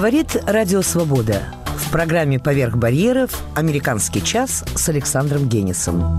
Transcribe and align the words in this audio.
Говорит 0.00 0.34
Радио 0.46 0.80
Свобода. 0.80 1.42
В 1.76 1.90
программе 1.90 2.38
«Поверх 2.38 2.74
барьеров» 2.74 3.38
«Американский 3.54 4.24
час» 4.24 4.64
с 4.74 4.88
Александром 4.88 5.46
Генисом. 5.46 6.18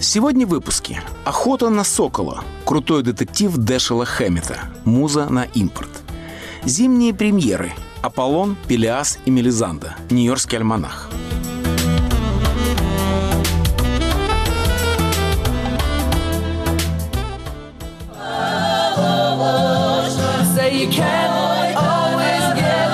Сегодня 0.00 0.46
в 0.46 0.48
выпуске 0.48 1.02
«Охота 1.26 1.68
на 1.68 1.84
сокола», 1.84 2.42
крутой 2.64 3.02
детектив 3.02 3.54
Дэшела 3.54 4.06
Хэммета, 4.06 4.70
муза 4.86 5.26
на 5.26 5.44
импорт. 5.44 5.90
Зимние 6.64 7.12
премьеры 7.12 7.70
«Аполлон», 8.00 8.56
«Пелиас» 8.66 9.18
и 9.26 9.30
«Мелизанда», 9.30 9.94
«Нью-Йоркский 10.08 10.56
альманах». 10.56 11.10
You 20.76 20.88
can't 20.88 21.74
always 21.74 22.44
get 22.60 22.88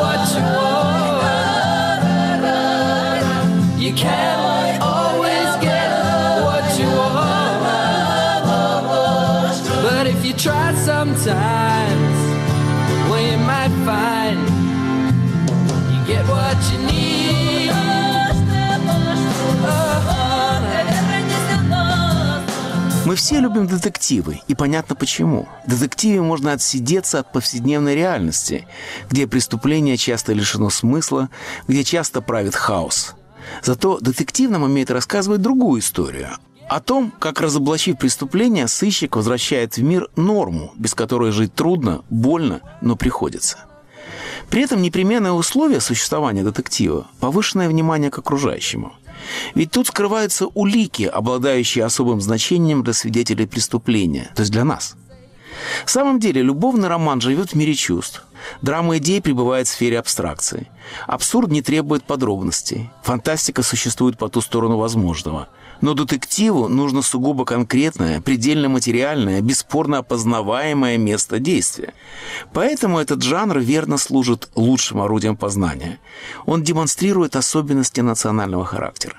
what 0.00 0.20
you 0.34 0.42
want. 0.56 1.22
You 3.78 3.92
can't 3.92 4.82
always 4.82 5.56
get 5.60 5.88
what 6.46 6.78
you 6.78 6.88
want. 6.88 7.64
But 9.82 10.06
if 10.06 10.24
you 10.24 10.32
try 10.32 10.72
sometimes, 10.74 12.16
well, 13.10 13.20
you 13.20 13.36
might 13.52 13.74
find 13.84 14.38
you 15.92 16.00
get 16.06 16.24
what 16.26 16.56
you 16.72 16.78
need. 16.86 16.95
Мы 23.06 23.14
все 23.14 23.38
любим 23.38 23.68
детективы, 23.68 24.40
и 24.48 24.56
понятно 24.56 24.96
почему. 24.96 25.48
В 25.64 25.70
детективе 25.70 26.22
можно 26.22 26.50
отсидеться 26.50 27.20
от 27.20 27.30
повседневной 27.30 27.94
реальности, 27.94 28.66
где 29.08 29.28
преступление 29.28 29.96
часто 29.96 30.32
лишено 30.32 30.70
смысла, 30.70 31.30
где 31.68 31.84
часто 31.84 32.20
правит 32.20 32.56
хаос. 32.56 33.14
Зато 33.62 34.00
детектив 34.00 34.50
нам 34.50 34.64
умеет 34.64 34.90
рассказывать 34.90 35.40
другую 35.40 35.82
историю. 35.82 36.30
О 36.68 36.80
том, 36.80 37.12
как, 37.20 37.40
разоблачив 37.40 37.96
преступление, 37.96 38.66
сыщик 38.66 39.14
возвращает 39.14 39.76
в 39.76 39.82
мир 39.84 40.08
норму, 40.16 40.72
без 40.74 40.96
которой 40.96 41.30
жить 41.30 41.54
трудно, 41.54 42.02
больно, 42.10 42.60
но 42.80 42.96
приходится. 42.96 43.58
При 44.50 44.62
этом 44.62 44.82
непременное 44.82 45.30
условие 45.30 45.80
существования 45.80 46.42
детектива– 46.42 47.06
повышенное 47.20 47.68
внимание 47.68 48.10
к 48.10 48.18
окружающему– 48.18 48.94
ведь 49.54 49.70
тут 49.70 49.88
скрываются 49.88 50.46
улики, 50.46 51.04
обладающие 51.04 51.84
особым 51.84 52.20
значением 52.20 52.82
для 52.82 52.92
свидетелей 52.92 53.46
преступления, 53.46 54.30
то 54.34 54.42
есть 54.42 54.52
для 54.52 54.64
нас. 54.64 54.96
В 55.84 55.90
самом 55.90 56.20
деле, 56.20 56.42
любовный 56.42 56.88
роман 56.88 57.20
живет 57.20 57.50
в 57.50 57.54
мире 57.54 57.74
чувств. 57.74 58.24
Драма 58.62 58.98
идей 58.98 59.20
пребывает 59.20 59.66
в 59.66 59.70
сфере 59.70 59.98
абстракции. 59.98 60.68
Абсурд 61.06 61.50
не 61.50 61.62
требует 61.62 62.04
подробностей. 62.04 62.90
Фантастика 63.02 63.62
существует 63.62 64.18
по 64.18 64.28
ту 64.28 64.40
сторону 64.40 64.76
возможного. 64.76 65.48
Но 65.80 65.94
детективу 65.94 66.68
нужно 66.68 67.02
сугубо 67.02 67.44
конкретное, 67.44 68.20
предельно 68.20 68.68
материальное, 68.68 69.40
бесспорно 69.40 69.98
опознаваемое 69.98 70.98
место 70.98 71.38
действия. 71.38 71.94
Поэтому 72.52 72.98
этот 72.98 73.22
жанр 73.22 73.58
верно 73.58 73.98
служит 73.98 74.48
лучшим 74.54 75.00
орудием 75.00 75.36
познания. 75.36 75.98
Он 76.46 76.62
демонстрирует 76.62 77.36
особенности 77.36 78.00
национального 78.00 78.64
характера. 78.64 79.16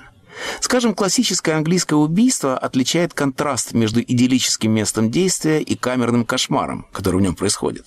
Скажем, 0.60 0.94
классическое 0.94 1.58
английское 1.58 1.96
убийство 1.96 2.58
отличает 2.58 3.14
контраст 3.14 3.74
между 3.74 4.02
идиллическим 4.02 4.72
местом 4.72 5.10
действия 5.10 5.62
и 5.62 5.76
камерным 5.76 6.26
кошмаром, 6.26 6.86
который 6.92 7.18
в 7.18 7.22
нем 7.22 7.36
происходит. 7.36 7.86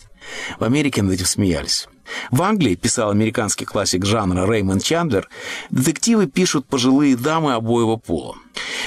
В 0.58 0.64
Америке 0.64 1.02
над 1.02 1.14
этим 1.14 1.26
смеялись. 1.26 1.88
В 2.30 2.42
Англии, 2.42 2.74
писал 2.74 3.10
американский 3.10 3.64
классик 3.64 4.04
жанра 4.04 4.50
Реймонд 4.50 4.82
Чандлер, 4.82 5.28
детективы 5.70 6.26
пишут 6.26 6.66
пожилые 6.66 7.16
дамы 7.16 7.54
обоего 7.54 7.96
пола. 7.96 8.36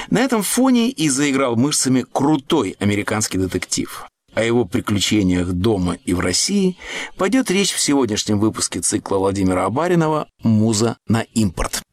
На 0.10 0.20
этом 0.20 0.44
фоне 0.44 0.90
и 0.90 1.10
заиграл 1.10 1.56
мышцами 1.56 2.06
крутой 2.12 2.76
американский 2.80 3.38
детектив. 3.38 4.06
О 4.34 4.44
его 4.44 4.66
приключениях 4.66 5.50
дома 5.50 5.98
и 6.06 6.14
в 6.14 6.20
России 6.20 6.78
пойдет 7.18 7.52
речь 7.52 7.72
в 7.72 7.80
сегодняшнем 7.80 8.40
выпуске 8.40 8.80
цикла 8.82 9.18
Владимира 9.18 9.66
Абаринова 9.66 10.28
«Муза 10.42 10.98
на 11.08 11.22
импорт». 11.22 11.84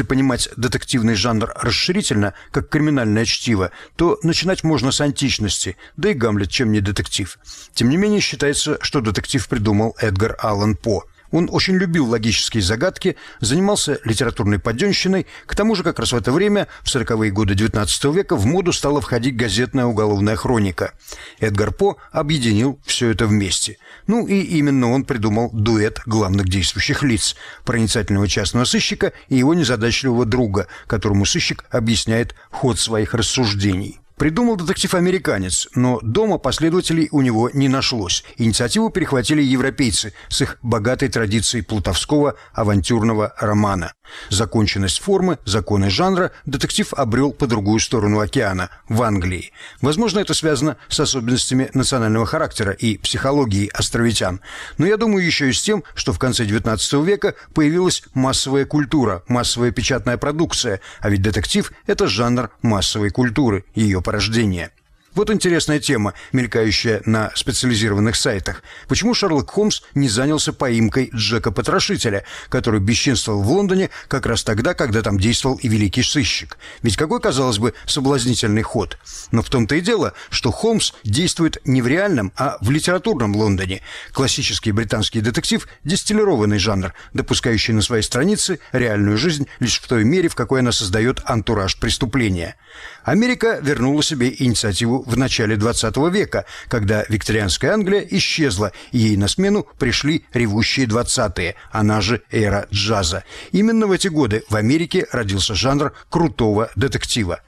Если 0.00 0.08
понимать 0.08 0.48
детективный 0.56 1.12
жанр 1.12 1.52
расширительно, 1.56 2.32
как 2.52 2.70
криминальное 2.70 3.26
чтиво, 3.26 3.70
то 3.96 4.18
начинать 4.22 4.64
можно 4.64 4.92
с 4.92 5.02
античности, 5.02 5.76
да 5.98 6.08
и 6.08 6.14
Гамлет 6.14 6.48
чем 6.48 6.72
не 6.72 6.80
детектив. 6.80 7.38
Тем 7.74 7.90
не 7.90 7.98
менее, 7.98 8.20
считается, 8.20 8.78
что 8.80 9.02
детектив 9.02 9.46
придумал 9.46 9.94
Эдгар 10.00 10.38
Аллан 10.40 10.74
По– 10.74 11.04
он 11.30 11.48
очень 11.50 11.76
любил 11.76 12.08
логические 12.08 12.62
загадки, 12.62 13.16
занимался 13.40 13.98
литературной 14.04 14.58
подденщиной. 14.58 15.26
К 15.46 15.54
тому 15.54 15.74
же, 15.74 15.82
как 15.82 15.98
раз 15.98 16.12
в 16.12 16.16
это 16.16 16.32
время, 16.32 16.68
в 16.82 16.86
40-е 16.86 17.30
годы 17.30 17.54
XIX 17.54 18.14
века, 18.14 18.36
в 18.36 18.46
моду 18.46 18.72
стала 18.72 19.00
входить 19.00 19.36
газетная 19.36 19.86
уголовная 19.86 20.36
хроника. 20.36 20.92
Эдгар 21.38 21.72
По 21.72 21.96
объединил 22.12 22.80
все 22.84 23.10
это 23.10 23.26
вместе. 23.26 23.78
Ну 24.06 24.26
и 24.26 24.40
именно 24.40 24.90
он 24.90 25.04
придумал 25.04 25.50
дуэт 25.52 26.00
главных 26.06 26.48
действующих 26.48 27.02
лиц– 27.02 27.36
проницательного 27.64 28.28
частного 28.28 28.64
сыщика 28.64 29.12
и 29.28 29.36
его 29.36 29.54
незадачливого 29.54 30.24
друга, 30.24 30.66
которому 30.86 31.24
сыщик 31.24 31.64
объясняет 31.70 32.34
ход 32.50 32.78
своих 32.78 33.14
рассуждений. 33.14 33.99
Придумал 34.20 34.56
детектив-американец, 34.56 35.66
но 35.74 35.98
дома 36.02 36.36
последователей 36.36 37.08
у 37.10 37.22
него 37.22 37.48
не 37.54 37.68
нашлось. 37.68 38.22
Инициативу 38.36 38.90
перехватили 38.90 39.40
европейцы 39.40 40.12
с 40.28 40.42
их 40.42 40.58
богатой 40.60 41.08
традицией 41.08 41.64
плутовского 41.64 42.34
авантюрного 42.52 43.32
романа. 43.38 43.94
Законченность 44.28 45.00
формы, 45.00 45.38
законы 45.46 45.88
жанра 45.88 46.32
детектив 46.44 46.92
обрел 46.94 47.32
по 47.32 47.46
другую 47.46 47.80
сторону 47.80 48.20
океана, 48.20 48.68
в 48.88 49.02
Англии. 49.02 49.52
Возможно, 49.80 50.18
это 50.18 50.34
связано 50.34 50.76
с 50.88 51.00
особенностями 51.00 51.70
национального 51.72 52.26
характера 52.26 52.72
и 52.72 52.98
психологии 52.98 53.70
островитян. 53.72 54.40
Но 54.78 54.86
я 54.86 54.96
думаю 54.96 55.24
еще 55.24 55.48
и 55.48 55.52
с 55.52 55.62
тем, 55.62 55.82
что 55.94 56.12
в 56.12 56.18
конце 56.18 56.44
XIX 56.44 57.04
века 57.04 57.34
появилась 57.54 58.02
массовая 58.12 58.66
культура, 58.66 59.22
массовая 59.28 59.70
печатная 59.70 60.18
продукция, 60.18 60.80
а 61.00 61.08
ведь 61.08 61.22
детектив– 61.22 61.72
это 61.86 62.06
жанр 62.06 62.50
массовой 62.62 63.10
культуры, 63.10 63.64
ее 63.74 64.02
порождения. 64.10 64.72
Вот 65.14 65.28
интересная 65.28 65.80
тема, 65.80 66.14
мелькающая 66.32 67.02
на 67.04 67.32
специализированных 67.34 68.14
сайтах. 68.14 68.62
Почему 68.86 69.12
Шерлок 69.12 69.50
Холмс 69.50 69.82
не 69.94 70.08
занялся 70.08 70.52
поимкой 70.52 71.10
Джека 71.12 71.50
Потрошителя, 71.50 72.24
который 72.48 72.78
бесчинствовал 72.78 73.42
в 73.42 73.50
Лондоне 73.50 73.90
как 74.06 74.26
раз 74.26 74.44
тогда, 74.44 74.72
когда 74.74 75.02
там 75.02 75.18
действовал 75.18 75.56
и 75.56 75.66
великий 75.66 76.04
сыщик? 76.04 76.58
Ведь 76.82 76.96
какой, 76.96 77.20
казалось 77.20 77.58
бы, 77.58 77.74
соблазнительный 77.86 78.62
ход. 78.62 78.98
Но 79.32 79.42
в 79.42 79.50
том-то 79.50 79.74
и 79.74 79.80
дело, 79.80 80.12
что 80.30 80.52
Холмс 80.52 80.92
действует 81.02 81.58
не 81.64 81.82
в 81.82 81.88
реальном, 81.88 82.32
а 82.36 82.58
в 82.60 82.70
литературном 82.70 83.34
Лондоне. 83.34 83.82
Классический 84.12 84.70
британский 84.70 85.20
детектив– 85.20 85.66
дистиллированный 85.84 86.58
жанр, 86.58 86.94
допускающий 87.14 87.74
на 87.74 87.82
своей 87.82 88.04
странице 88.04 88.60
реальную 88.70 89.18
жизнь 89.18 89.48
лишь 89.58 89.80
в 89.80 89.88
той 89.88 90.04
мере, 90.04 90.28
в 90.28 90.36
какой 90.36 90.60
она 90.60 90.70
создает 90.70 91.20
антураж 91.24 91.78
преступления. 91.80 92.56
Америка 93.04 93.58
вернула 93.62 94.02
себе 94.02 94.34
инициативу 94.38 95.02
в 95.06 95.16
начале 95.16 95.56
20 95.56 95.96
века, 96.12 96.44
когда 96.68 97.04
викторианская 97.08 97.72
Англия 97.72 98.06
исчезла, 98.10 98.72
и 98.92 98.98
ей 98.98 99.16
на 99.16 99.28
смену 99.28 99.66
пришли 99.78 100.24
ревущие 100.32 100.86
20-е, 100.86 101.54
она 101.70 102.00
же 102.00 102.22
эра 102.30 102.66
джаза. 102.72 103.24
Именно 103.52 103.86
в 103.86 103.92
эти 103.92 104.08
годы 104.08 104.44
в 104.48 104.56
Америке 104.56 105.06
родился 105.12 105.54
жанр 105.54 105.92
крутого 106.08 106.70
детектива. 106.76 107.40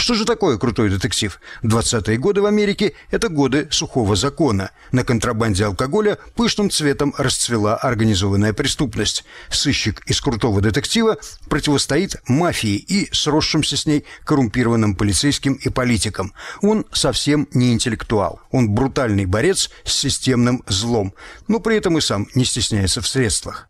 Что 0.00 0.14
же 0.14 0.24
такое 0.24 0.56
крутой 0.56 0.88
детектив? 0.88 1.38
20-е 1.62 2.16
годы 2.16 2.40
в 2.40 2.46
Америке– 2.46 2.94
это 3.10 3.28
годы 3.28 3.68
сухого 3.70 4.16
закона. 4.16 4.70
На 4.92 5.04
контрабанде 5.04 5.66
алкоголя 5.66 6.16
пышным 6.36 6.70
цветом 6.70 7.14
расцвела 7.18 7.76
организованная 7.76 8.54
преступность. 8.54 9.26
Сыщик 9.50 10.00
из 10.06 10.18
крутого 10.22 10.62
детектива 10.62 11.18
противостоит 11.50 12.16
мафии 12.26 12.76
и 12.76 13.12
сросшимся 13.12 13.76
с 13.76 13.84
ней 13.84 14.06
коррумпированным 14.24 14.96
полицейским 14.96 15.52
и 15.52 15.68
политикам. 15.68 16.32
Он 16.62 16.86
совсем 16.92 17.46
не 17.52 17.74
интеллектуал. 17.74 18.40
Он 18.50 18.70
брутальный 18.70 19.26
борец 19.26 19.68
с 19.84 19.92
системным 19.92 20.64
злом, 20.66 21.12
но 21.46 21.60
при 21.60 21.76
этом 21.76 21.98
и 21.98 22.00
сам 22.00 22.26
не 22.34 22.46
стесняется 22.46 23.02
в 23.02 23.06
средствах. 23.06 23.69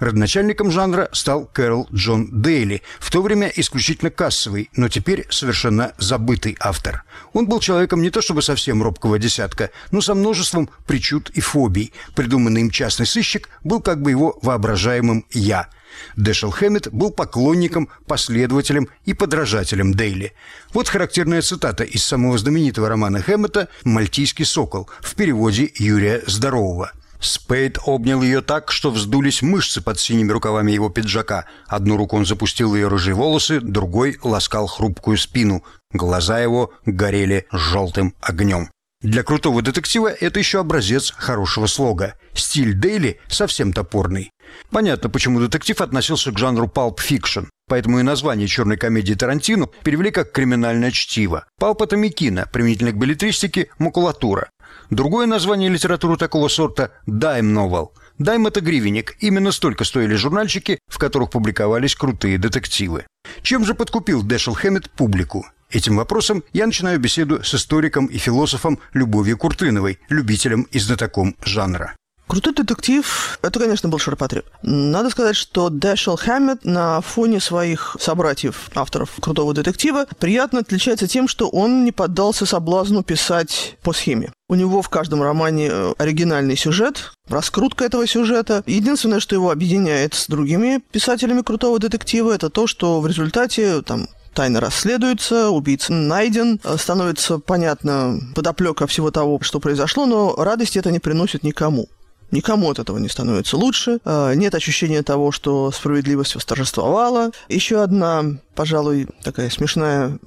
Родоначальником 0.00 0.70
жанра 0.70 1.10
стал 1.12 1.44
Кэрол 1.46 1.86
Джон 1.92 2.28
Дейли, 2.32 2.82
в 2.98 3.10
то 3.10 3.20
время 3.20 3.52
исключительно 3.54 4.10
кассовый, 4.10 4.70
но 4.74 4.88
теперь 4.88 5.26
совершенно 5.28 5.92
забытый 5.98 6.56
автор. 6.58 7.04
Он 7.34 7.46
был 7.46 7.60
человеком 7.60 8.00
не 8.00 8.10
то 8.10 8.22
чтобы 8.22 8.40
совсем 8.40 8.82
робкого 8.82 9.18
десятка, 9.18 9.70
но 9.90 10.00
со 10.00 10.14
множеством 10.14 10.70
причуд 10.86 11.30
и 11.30 11.40
фобий. 11.40 11.92
Придуманный 12.16 12.62
им 12.62 12.70
частный 12.70 13.04
сыщик 13.04 13.50
был 13.62 13.80
как 13.82 14.00
бы 14.00 14.10
его 14.10 14.38
воображаемым 14.42 15.26
«я». 15.32 15.68
Дэшел 16.16 16.50
Хэммет 16.50 16.90
был 16.92 17.10
поклонником, 17.10 17.88
последователем 18.06 18.88
и 19.04 19.12
подражателем 19.12 19.92
Дейли. 19.92 20.32
Вот 20.72 20.88
характерная 20.88 21.42
цитата 21.42 21.84
из 21.84 22.04
самого 22.04 22.38
знаменитого 22.38 22.88
романа 22.88 23.20
Хэммета 23.20 23.68
«Мальтийский 23.84 24.46
сокол» 24.46 24.88
в 25.00 25.14
переводе 25.14 25.70
Юрия 25.74 26.22
Здорового. 26.26 26.92
Спейд 27.20 27.78
обнял 27.84 28.22
ее 28.22 28.40
так, 28.40 28.72
что 28.72 28.90
вздулись 28.90 29.42
мышцы 29.42 29.80
под 29.80 30.00
синими 30.00 30.32
рукавами 30.32 30.72
его 30.72 30.88
пиджака. 30.88 31.44
Одну 31.68 31.96
руку 31.96 32.16
он 32.16 32.24
запустил 32.24 32.70
в 32.70 32.76
ее 32.76 32.88
рыжие 32.88 33.14
волосы, 33.14 33.60
другой 33.60 34.18
ласкал 34.22 34.66
хрупкую 34.66 35.18
спину. 35.18 35.62
Глаза 35.92 36.40
его 36.40 36.72
горели 36.86 37.46
желтым 37.52 38.14
огнем. 38.20 38.70
Для 39.02 39.22
крутого 39.22 39.62
детектива 39.62 40.08
это 40.08 40.38
еще 40.38 40.60
образец 40.60 41.12
хорошего 41.16 41.66
слога. 41.66 42.16
Стиль 42.34 42.74
Дейли 42.74 43.18
совсем 43.28 43.72
топорный. 43.72 44.30
Понятно, 44.70 45.08
почему 45.08 45.40
детектив 45.40 45.80
относился 45.80 46.32
к 46.32 46.38
жанру 46.38 46.68
pulp 46.68 47.00
fiction. 47.00 47.44
Поэтому 47.66 48.00
и 48.00 48.02
название 48.02 48.46
черной 48.46 48.76
комедии 48.76 49.14
Тарантино 49.14 49.68
перевели 49.84 50.10
как 50.10 50.32
«криминальное 50.32 50.90
чтиво». 50.90 51.46
Pulp – 51.58 51.82
это 51.82 51.96
мякина, 51.96 52.46
применительно 52.52 52.92
к 52.92 52.98
беллетристике– 52.98 53.68
макулатура. 53.78 54.50
Другое 54.90 55.26
название 55.26 55.68
литературы 55.68 56.16
такого 56.16 56.48
сорта– 56.48 56.90
dime 57.06 57.54
novel. 57.54 57.92
Dime– 58.18 58.46
это 58.48 58.60
гривенник. 58.60 59.16
Именно 59.20 59.52
столько 59.52 59.84
стоили 59.84 60.16
журнальчики, 60.16 60.80
в 60.88 60.98
которых 60.98 61.30
публиковались 61.30 61.94
крутые 61.94 62.38
детективы. 62.38 63.06
Чем 63.42 63.64
же 63.64 63.74
подкупил 63.74 64.22
Дэшел 64.22 64.54
Хэммет 64.54 64.90
публику? 64.90 65.46
Этим 65.70 65.96
вопросом 65.96 66.42
я 66.52 66.66
начинаю 66.66 66.98
беседу 66.98 67.44
с 67.44 67.54
историком 67.54 68.06
и 68.06 68.18
философом 68.18 68.80
Любовью 68.92 69.38
Куртыновой, 69.38 70.00
любителем 70.08 70.62
и 70.72 70.80
знатоком 70.80 71.36
жанра. 71.44 71.94
Крутой 72.26 72.54
детектив– 72.54 73.38
это, 73.42 73.58
конечно, 73.58 73.88
был 73.88 73.98
ширпотреб. 73.98 74.44
Надо 74.62 75.10
сказать, 75.10 75.36
что 75.36 75.68
Дэшел 75.68 76.16
Хэммет 76.16 76.64
на 76.64 77.00
фоне 77.00 77.40
своих 77.40 77.96
собратьев, 78.00 78.70
авторов 78.74 79.10
крутого 79.20 79.54
детектива, 79.54 80.06
приятно 80.18 80.60
отличается 80.60 81.08
тем, 81.08 81.26
что 81.26 81.48
он 81.48 81.84
не 81.84 81.92
поддался 81.92 82.46
соблазну 82.46 83.02
писать 83.02 83.76
по 83.82 83.92
схеме. 83.92 84.32
У 84.50 84.56
него 84.56 84.82
в 84.82 84.88
каждом 84.88 85.22
романе 85.22 85.68
э, 85.70 85.92
оригинальный 85.96 86.56
сюжет, 86.56 87.12
раскрутка 87.28 87.84
этого 87.84 88.04
сюжета. 88.08 88.64
Единственное, 88.66 89.20
что 89.20 89.36
его 89.36 89.52
объединяет 89.52 90.14
с 90.14 90.26
другими 90.26 90.80
писателями 90.90 91.42
крутого 91.42 91.78
детектива, 91.78 92.32
это 92.32 92.50
то, 92.50 92.66
что 92.66 93.00
в 93.00 93.06
результате 93.06 93.80
там 93.82 94.08
тайна 94.34 94.58
расследуется, 94.58 95.50
убийца 95.50 95.92
найден, 95.92 96.58
э, 96.64 96.76
становится 96.78 97.38
понятно 97.38 98.18
подоплека 98.34 98.88
всего 98.88 99.12
того, 99.12 99.38
что 99.40 99.60
произошло, 99.60 100.04
но 100.04 100.34
радости 100.34 100.80
это 100.80 100.90
не 100.90 100.98
приносит 100.98 101.44
никому. 101.44 101.86
Никому 102.30 102.70
от 102.70 102.78
этого 102.78 102.98
не 102.98 103.08
становится 103.08 103.56
лучше. 103.56 103.98
А, 104.04 104.32
нет 104.34 104.54
ощущения 104.54 105.02
того, 105.02 105.32
что 105.32 105.70
справедливость 105.70 106.34
восторжествовала. 106.34 107.30
Еще 107.48 107.82
одна, 107.82 108.24
пожалуй, 108.54 109.08
такая 109.22 109.50
смешная 109.50 110.18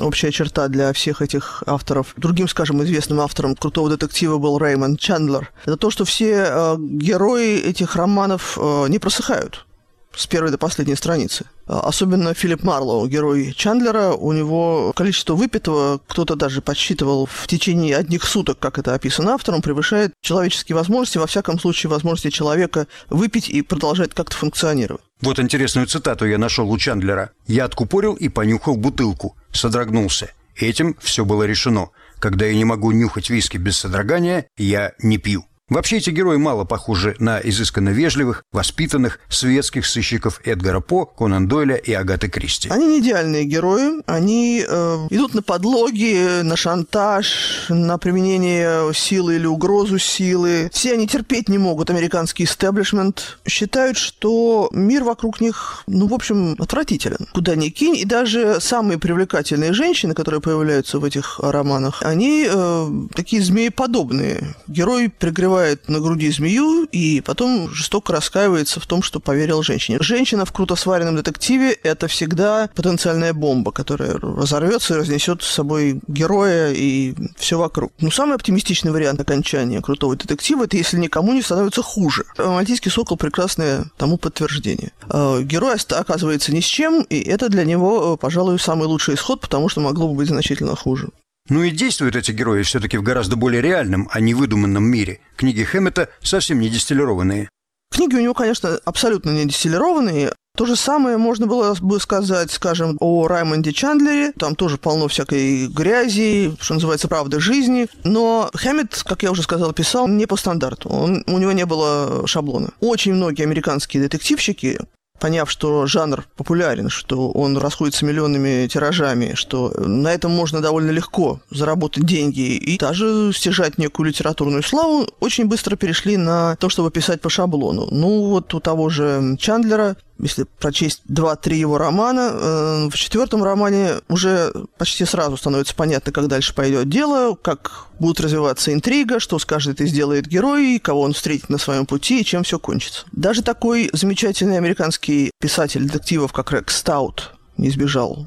общая 0.00 0.30
черта 0.30 0.68
для 0.68 0.92
всех 0.92 1.22
этих 1.22 1.62
авторов. 1.66 2.14
Другим, 2.16 2.48
скажем, 2.48 2.82
известным 2.82 3.20
автором 3.20 3.56
крутого 3.56 3.90
детектива 3.90 4.38
был 4.38 4.58
Реймонд 4.58 5.00
Чандлер. 5.00 5.50
Это 5.64 5.76
то, 5.76 5.90
что 5.90 6.04
все 6.04 6.44
а, 6.46 6.76
герои 6.78 7.58
этих 7.58 7.96
романов 7.96 8.56
а, 8.60 8.86
не 8.86 8.98
просыхают 8.98 9.66
с 10.14 10.26
первой 10.26 10.50
до 10.50 10.58
последней 10.58 10.96
страницы. 10.96 11.46
А, 11.66 11.80
особенно 11.80 12.34
Филипп 12.34 12.62
Марлоу, 12.62 13.06
герой 13.06 13.54
Чандлера, 13.56 14.12
у 14.12 14.32
него 14.32 14.92
количество 14.94 15.34
выпитого, 15.34 16.00
кто-то 16.06 16.34
даже 16.34 16.62
подсчитывал 16.62 17.26
в 17.26 17.46
течение 17.46 17.96
одних 17.96 18.24
суток, 18.24 18.58
как 18.58 18.78
это 18.78 18.94
описано 18.94 19.34
автором, 19.34 19.62
превышает 19.62 20.12
человеческие 20.20 20.76
возможности, 20.76 21.18
во 21.18 21.26
всяком 21.26 21.58
случае, 21.58 21.90
возможности 21.90 22.30
человека 22.30 22.86
выпить 23.08 23.48
и 23.48 23.62
продолжать 23.62 24.14
как-то 24.14 24.36
функционировать. 24.36 25.02
Вот 25.20 25.38
интересную 25.38 25.86
цитату 25.86 26.26
я 26.26 26.38
нашел 26.38 26.70
у 26.70 26.78
Чандлера. 26.78 27.30
«Я 27.46 27.66
откупорил 27.66 28.14
и 28.14 28.28
понюхал 28.28 28.76
бутылку. 28.76 29.36
Содрогнулся. 29.52 30.32
Этим 30.56 30.96
все 31.00 31.24
было 31.24 31.44
решено. 31.44 31.90
Когда 32.18 32.46
я 32.46 32.54
не 32.54 32.64
могу 32.64 32.90
нюхать 32.92 33.30
виски 33.30 33.58
без 33.58 33.76
содрогания, 33.76 34.46
я 34.56 34.92
не 34.98 35.18
пью». 35.18 35.44
Вообще 35.70 35.98
эти 35.98 36.10
герои 36.10 36.36
мало 36.36 36.64
похожи 36.64 37.14
на 37.20 37.38
изысканно 37.38 37.90
вежливых, 37.90 38.44
воспитанных, 38.50 39.20
светских 39.28 39.86
сыщиков 39.86 40.40
Эдгара 40.44 40.80
По, 40.80 41.06
Конан 41.06 41.46
Дойля 41.46 41.76
и 41.76 41.92
Агаты 41.92 42.28
Кристи. 42.28 42.68
Они 42.70 42.86
не 42.86 42.98
идеальные 42.98 43.44
герои, 43.44 44.02
они 44.06 44.64
э, 44.68 45.06
идут 45.10 45.34
на 45.34 45.42
подлоги, 45.42 46.42
на 46.42 46.56
шантаж, 46.56 47.66
на 47.68 47.98
применение 47.98 48.92
силы 48.92 49.36
или 49.36 49.46
угрозу 49.46 50.00
силы. 50.00 50.70
Все 50.72 50.94
они 50.94 51.06
терпеть 51.06 51.48
не 51.48 51.58
могут 51.58 51.88
американский 51.88 52.44
истеблишмент, 52.44 53.38
считают, 53.46 53.96
что 53.96 54.70
мир 54.72 55.04
вокруг 55.04 55.40
них, 55.40 55.84
ну, 55.86 56.08
в 56.08 56.14
общем, 56.14 56.56
отвратителен. 56.58 57.28
Куда 57.32 57.54
ни 57.54 57.68
кинь, 57.68 57.96
и 57.96 58.04
даже 58.04 58.60
самые 58.60 58.98
привлекательные 58.98 59.72
женщины, 59.72 60.14
которые 60.14 60.40
появляются 60.40 60.98
в 60.98 61.04
этих 61.04 61.38
романах, 61.38 62.02
они 62.02 62.48
э, 62.50 62.90
такие 63.14 63.40
змееподобные. 63.40 64.56
Герой 64.66 65.08
прикрывает 65.08 65.59
надевает 65.60 65.88
на 65.88 66.00
груди 66.00 66.30
змею 66.30 66.84
и 66.90 67.20
потом 67.20 67.70
жестоко 67.70 68.12
раскаивается 68.12 68.80
в 68.80 68.86
том, 68.86 69.02
что 69.02 69.20
поверил 69.20 69.62
женщине. 69.62 69.98
Женщина 70.00 70.44
в 70.44 70.52
круто 70.52 70.76
сваренном 70.76 71.16
детективе– 71.16 71.72
это 71.82 72.08
всегда 72.08 72.68
потенциальная 72.74 73.32
бомба, 73.32 73.72
которая 73.72 74.14
разорвется 74.14 74.94
и 74.94 74.96
разнесет 74.98 75.42
с 75.42 75.48
собой 75.48 76.00
героя 76.08 76.72
и 76.72 77.14
все 77.36 77.58
вокруг. 77.58 77.92
Но 78.00 78.10
самый 78.10 78.36
оптимистичный 78.36 78.92
вариант 78.92 79.20
окончания 79.20 79.80
крутого 79.80 80.16
детектива– 80.16 80.64
это 80.64 80.76
если 80.76 80.98
никому 80.98 81.32
не 81.32 81.42
становится 81.42 81.82
хуже. 81.82 82.24
«Мальтийский 82.38 82.90
сокол»– 82.90 83.16
прекрасное 83.18 83.86
тому 83.96 84.16
подтверждение. 84.16 84.92
А, 85.08 85.40
герой 85.40 85.76
оказывается 85.90 86.52
ни 86.52 86.60
с 86.60 86.64
чем, 86.64 87.02
и 87.02 87.20
это 87.20 87.48
для 87.48 87.64
него, 87.64 88.16
пожалуй, 88.16 88.58
самый 88.58 88.86
лучший 88.86 89.14
исход, 89.14 89.40
потому 89.40 89.68
что 89.68 89.80
могло 89.80 90.08
бы 90.08 90.14
быть 90.14 90.28
значительно 90.28 90.76
хуже. 90.76 91.10
Ну 91.50 91.64
и 91.64 91.70
действуют 91.72 92.14
эти 92.14 92.30
герои 92.30 92.62
все-таки 92.62 92.96
в 92.96 93.02
гораздо 93.02 93.34
более 93.34 93.60
реальном, 93.60 94.08
а 94.12 94.20
не 94.20 94.34
выдуманном 94.34 94.84
мире. 94.84 95.20
Книги 95.36 95.64
Хэммета 95.64 96.08
совсем 96.22 96.60
не 96.60 96.68
дистиллированные. 96.68 97.48
Книги 97.92 98.14
у 98.14 98.20
него, 98.20 98.34
конечно, 98.34 98.78
абсолютно 98.84 99.30
не 99.30 99.46
дистиллированные. 99.46 100.32
То 100.56 100.64
же 100.64 100.76
самое 100.76 101.16
можно 101.16 101.48
было 101.48 101.74
бы 101.80 101.98
сказать, 101.98 102.52
скажем, 102.52 102.96
о 103.00 103.26
Раймонде 103.26 103.72
Чандлере. 103.72 104.32
Там 104.38 104.54
тоже 104.54 104.78
полно 104.78 105.08
всякой 105.08 105.66
грязи, 105.66 106.56
что 106.60 106.74
называется, 106.74 107.08
правды 107.08 107.40
жизни. 107.40 107.88
Но 108.04 108.48
Хэммет, 108.54 109.02
как 109.04 109.24
я 109.24 109.32
уже 109.32 109.42
сказал, 109.42 109.72
писал 109.72 110.06
не 110.06 110.26
по 110.26 110.36
стандарту. 110.36 110.88
Он, 110.88 111.24
у 111.26 111.38
него 111.38 111.50
не 111.50 111.66
было 111.66 112.28
шаблона. 112.28 112.70
Очень 112.78 113.14
многие 113.14 113.42
американские 113.42 114.04
детективщики 114.04 114.78
поняв, 115.20 115.50
что 115.50 115.86
жанр 115.86 116.24
популярен, 116.36 116.88
что 116.88 117.30
он 117.30 117.56
расходится 117.56 118.04
миллионными 118.04 118.66
тиражами, 118.66 119.34
что 119.34 119.72
на 119.78 120.12
этом 120.12 120.32
можно 120.32 120.60
довольно 120.60 120.90
легко 120.90 121.40
заработать 121.50 122.04
деньги 122.04 122.56
и 122.56 122.78
даже 122.78 123.32
стяжать 123.32 123.78
некую 123.78 124.08
литературную 124.08 124.62
славу, 124.62 125.06
очень 125.20 125.44
быстро 125.46 125.76
перешли 125.76 126.16
на 126.16 126.56
то, 126.56 126.68
чтобы 126.68 126.90
писать 126.90 127.20
по 127.20 127.28
шаблону. 127.30 127.86
Ну, 127.90 128.28
вот 128.28 128.52
у 128.54 128.60
того 128.60 128.88
же 128.88 129.36
Чандлера 129.38 129.96
если 130.22 130.44
прочесть 130.58 131.02
два-три 131.06 131.58
его 131.58 131.78
романа, 131.78 132.30
э, 132.32 132.88
в 132.90 132.94
четвертом 132.94 133.42
романе 133.42 133.94
уже 134.08 134.52
почти 134.78 135.04
сразу 135.04 135.36
становится 135.36 135.74
понятно, 135.74 136.12
как 136.12 136.28
дальше 136.28 136.54
пойдет 136.54 136.88
дело, 136.88 137.34
как 137.34 137.86
будет 137.98 138.20
развиваться 138.20 138.72
интрига, 138.72 139.20
что 139.20 139.38
скажет 139.38 139.80
и 139.80 139.86
сделает 139.86 140.26
герой, 140.26 140.78
кого 140.78 141.02
он 141.02 141.12
встретит 141.12 141.48
на 141.48 141.58
своем 141.58 141.86
пути 141.86 142.20
и 142.20 142.24
чем 142.24 142.42
все 142.42 142.58
кончится. 142.58 143.04
Даже 143.12 143.42
такой 143.42 143.90
замечательный 143.92 144.56
американский 144.56 145.30
писатель 145.40 145.86
детективов, 145.86 146.32
как 146.32 146.52
Рекс 146.52 146.76
Стаут, 146.76 147.32
не 147.56 147.68
избежал 147.68 148.26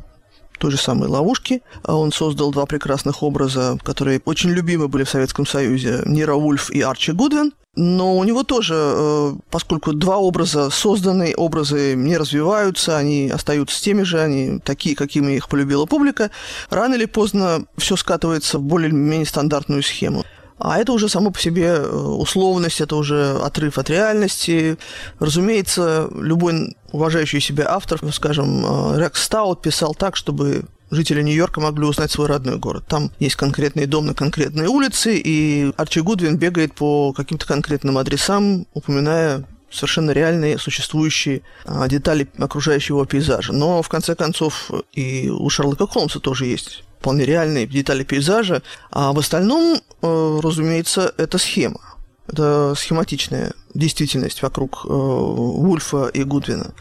той 0.64 0.72
же 0.72 0.78
самой 0.78 1.10
ловушки. 1.10 1.62
А 1.84 1.96
он 1.96 2.14
создал 2.14 2.52
два 2.52 2.66
прекрасных 2.66 3.22
образа, 3.22 3.78
которые 3.84 4.22
очень 4.24 4.52
любимы 4.52 4.88
были 4.88 5.04
в 5.04 5.10
Советском 5.10 5.46
Союзе. 5.46 6.02
Нира 6.06 6.36
Ульф 6.36 6.72
и 6.72 6.82
Арчи 6.82 7.12
Гудвин. 7.12 7.52
Но 7.76 8.18
у 8.18 8.24
него 8.24 8.44
тоже, 8.44 8.76
э, 8.76 9.34
поскольку 9.50 9.92
два 9.92 10.18
образа 10.18 10.70
созданы, 10.70 11.34
образы 11.36 11.96
не 11.96 12.18
развиваются, 12.18 12.98
они 12.98 13.30
остаются 13.30 13.82
теми 13.82 14.04
же, 14.04 14.22
они 14.22 14.60
такие, 14.60 14.96
какими 14.96 15.34
их 15.34 15.50
полюбила 15.50 15.86
публика, 15.86 16.30
рано 16.70 16.94
или 16.94 17.06
поздно 17.06 17.66
все 17.78 17.98
скатывается 17.98 18.60
в 18.60 18.62
более-менее 18.62 19.26
стандартную 19.26 19.84
схему. 19.84 20.24
А 20.64 20.80
это 20.80 20.94
уже 20.94 21.10
само 21.10 21.30
по 21.30 21.40
себе 21.42 21.66
э, 21.66 21.90
условность, 21.90 22.80
это 22.80 22.96
уже 22.96 23.34
отрыв 23.34 23.78
от 23.78 23.90
реальности. 23.90 24.78
Разумеется, 25.20 26.08
любой 26.16 26.78
уважающий 26.94 27.42
себя 27.42 27.66
автор, 27.68 28.00
скажем, 28.14 28.66
э, 28.66 29.00
Рекс 29.02 29.24
Стаут 29.24 29.62
писал 29.62 29.94
так, 29.94 30.16
чтобы 30.16 30.64
жители 30.90 31.22
Нью-Йорка 31.22 31.60
могли 31.60 31.86
узнать 31.86 32.12
свой 32.12 32.28
родной 32.28 32.60
город. 32.60 32.86
Там 32.88 33.12
есть 33.20 33.36
конкретный 33.36 33.88
дом 33.88 34.06
на 34.06 34.14
конкретной 34.14 34.68
улице, 34.68 35.18
и 35.18 35.74
Арчи 35.76 36.00
Гудвин 36.00 36.38
бегает 36.38 36.74
по 36.76 37.12
каким-то 37.12 37.46
конкретным 37.46 37.98
адресам, 37.98 38.66
упоминая 38.74 39.44
совершенно 39.70 40.12
реальные 40.12 40.60
существующие 40.60 41.42
а, 41.66 41.90
детали 41.90 42.30
окружающего 42.38 43.06
пейзажа. 43.06 43.52
Но, 43.52 43.82
в 43.82 43.90
конце 43.90 44.16
концов, 44.16 44.72
и 44.94 45.30
у 45.30 45.50
Шерлока 45.50 45.88
Холмса 45.88 46.20
тоже 46.20 46.46
есть 46.46 46.84
вполне 47.04 47.26
реальные 47.26 47.68
детали 47.68 48.06
пейзажа, 48.06 48.62
а 48.90 49.12
в 49.12 49.20
остальном, 49.20 49.82
э, 50.02 50.40
разумеется, 50.42 51.14
это 51.18 51.38
схема. 51.38 51.82
Это 52.28 52.74
схематичная 52.78 53.52
действительность 53.74 54.42
вокруг 54.42 54.86
э, 54.86 54.88
Вульфа 54.88 56.08
и 56.08 56.24
Гудвина. 56.24 56.74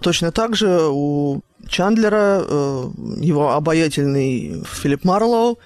Точно 0.00 0.32
так 0.32 0.56
же 0.56 0.88
у 0.90 1.42
Чандлера, 1.68 2.42
э, 2.44 2.90
его 3.20 3.52
обаятельный 3.52 4.64
Филипп 4.64 5.04
Марлоу, 5.04 5.60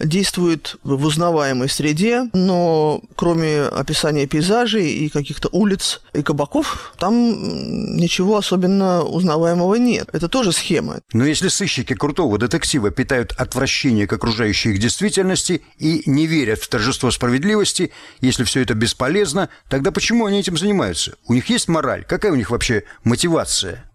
действует 0.00 0.76
в 0.82 1.04
узнаваемой 1.04 1.68
среде, 1.68 2.28
но 2.32 3.02
кроме 3.16 3.62
описания 3.62 4.26
пейзажей 4.26 4.86
и 4.86 5.08
каких-то 5.08 5.48
улиц 5.52 6.00
и 6.12 6.22
кабаков, 6.22 6.94
там 6.98 7.96
ничего 7.96 8.36
особенно 8.36 9.02
узнаваемого 9.02 9.74
нет. 9.76 10.08
Это 10.12 10.28
тоже 10.28 10.52
схема. 10.52 11.00
Но 11.12 11.24
если 11.24 11.48
сыщики 11.48 11.94
крутого 11.94 12.38
детектива 12.38 12.90
питают 12.90 13.32
отвращение 13.32 14.06
к 14.06 14.12
окружающей 14.12 14.70
их 14.70 14.78
действительности 14.78 15.62
и 15.78 16.02
не 16.06 16.26
верят 16.26 16.60
в 16.60 16.68
торжество 16.68 17.10
справедливости, 17.10 17.92
если 18.20 18.44
все 18.44 18.62
это 18.62 18.74
бесполезно, 18.74 19.48
тогда 19.68 19.90
почему 19.90 20.26
они 20.26 20.40
этим 20.40 20.56
занимаются? 20.56 21.14
У 21.26 21.34
них 21.34 21.48
есть 21.48 21.68
мораль? 21.68 22.04
Какая 22.04 22.32
у 22.32 22.36
них 22.36 22.50
вообще 22.50 22.84
мотивация? 23.04 23.87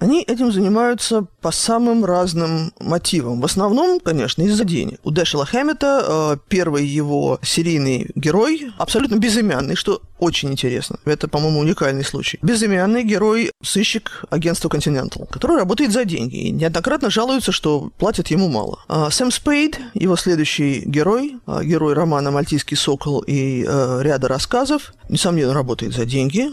Они 0.00 0.22
этим 0.22 0.50
занимаются 0.50 1.26
по 1.42 1.50
самым 1.50 2.06
разным 2.06 2.72
мотивам. 2.80 3.40
В 3.40 3.44
основном, 3.44 4.00
конечно, 4.00 4.42
из-за 4.42 4.64
денег. 4.64 4.98
У 5.04 5.10
Дэшела 5.10 5.44
Хэммета 5.44 6.04
э, 6.06 6.36
первый 6.48 6.86
его 6.86 7.38
серийный 7.42 8.10
герой 8.14 8.72
абсолютно 8.78 9.16
безымянный, 9.16 9.76
что 9.76 10.00
очень 10.18 10.50
интересно. 10.50 10.98
Это, 11.04 11.28
по-моему, 11.28 11.60
уникальный 11.60 12.04
случай. 12.04 12.38
Безымянный 12.40 13.04
герой– 13.04 13.52
сыщик 13.62 14.24
агентства 14.30 14.68
Continental, 14.68 15.26
который 15.30 15.58
работает 15.58 15.92
за 15.92 16.06
деньги 16.06 16.36
и 16.36 16.50
неоднократно 16.50 17.10
жалуется, 17.10 17.52
что 17.52 17.90
платят 17.98 18.28
ему 18.28 18.48
мало. 18.48 18.78
А 18.88 19.10
Сэм 19.10 19.30
Спейд, 19.30 19.78
его 19.92 20.16
следующий 20.16 20.80
герой, 20.80 21.36
а, 21.46 21.62
герой 21.62 21.92
романа 21.92 22.30
«Мальтийский 22.30 22.76
сокол» 22.76 23.20
и 23.20 23.64
э, 23.66 24.00
ряда 24.02 24.28
рассказов, 24.28 24.94
несомненно, 25.10 25.52
работает 25.52 25.94
за 25.94 26.06
деньги, 26.06 26.48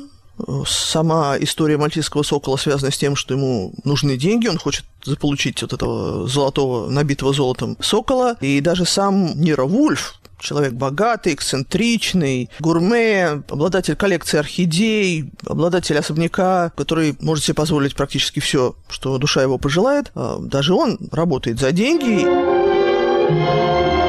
Сама 0.66 1.38
история 1.40 1.78
мальтийского 1.78 2.24
сокола 2.24 2.58
связана 2.58 2.92
с 2.92 2.98
тем, 2.98 3.16
что 3.16 3.34
ему 3.34 3.74
нужны 3.84 4.18
деньги, 4.18 4.48
он 4.48 4.58
хочет 4.58 4.86
заполучить 5.04 5.62
вот 5.62 5.74
этого 5.74 6.28
золотого, 6.28 6.90
набитого 6.90 7.34
золотом 7.34 7.78
сокола. 7.82 8.38
И 8.42 8.62
даже 8.62 8.86
сам 8.86 9.40
Нира 9.40 9.66
Вульф, 9.66 10.16
человек 10.40 10.74
богатый, 10.74 11.34
эксцентричный, 11.34 12.50
гурме, 12.60 13.44
обладатель 13.50 13.96
коллекции 13.96 14.38
орхидей, 14.38 15.32
обладатель 15.46 15.98
особняка, 15.98 16.72
который 16.76 17.16
может 17.20 17.44
себе 17.44 17.56
позволить 17.56 17.96
практически 17.96 18.40
все, 18.40 18.76
что 18.90 19.18
душа 19.18 19.42
его 19.42 19.58
пожелает. 19.58 20.12
А 20.16 20.38
даже 20.40 20.74
он 20.74 20.98
работает 21.12 21.60
за 21.60 21.72
деньги. 21.72 24.07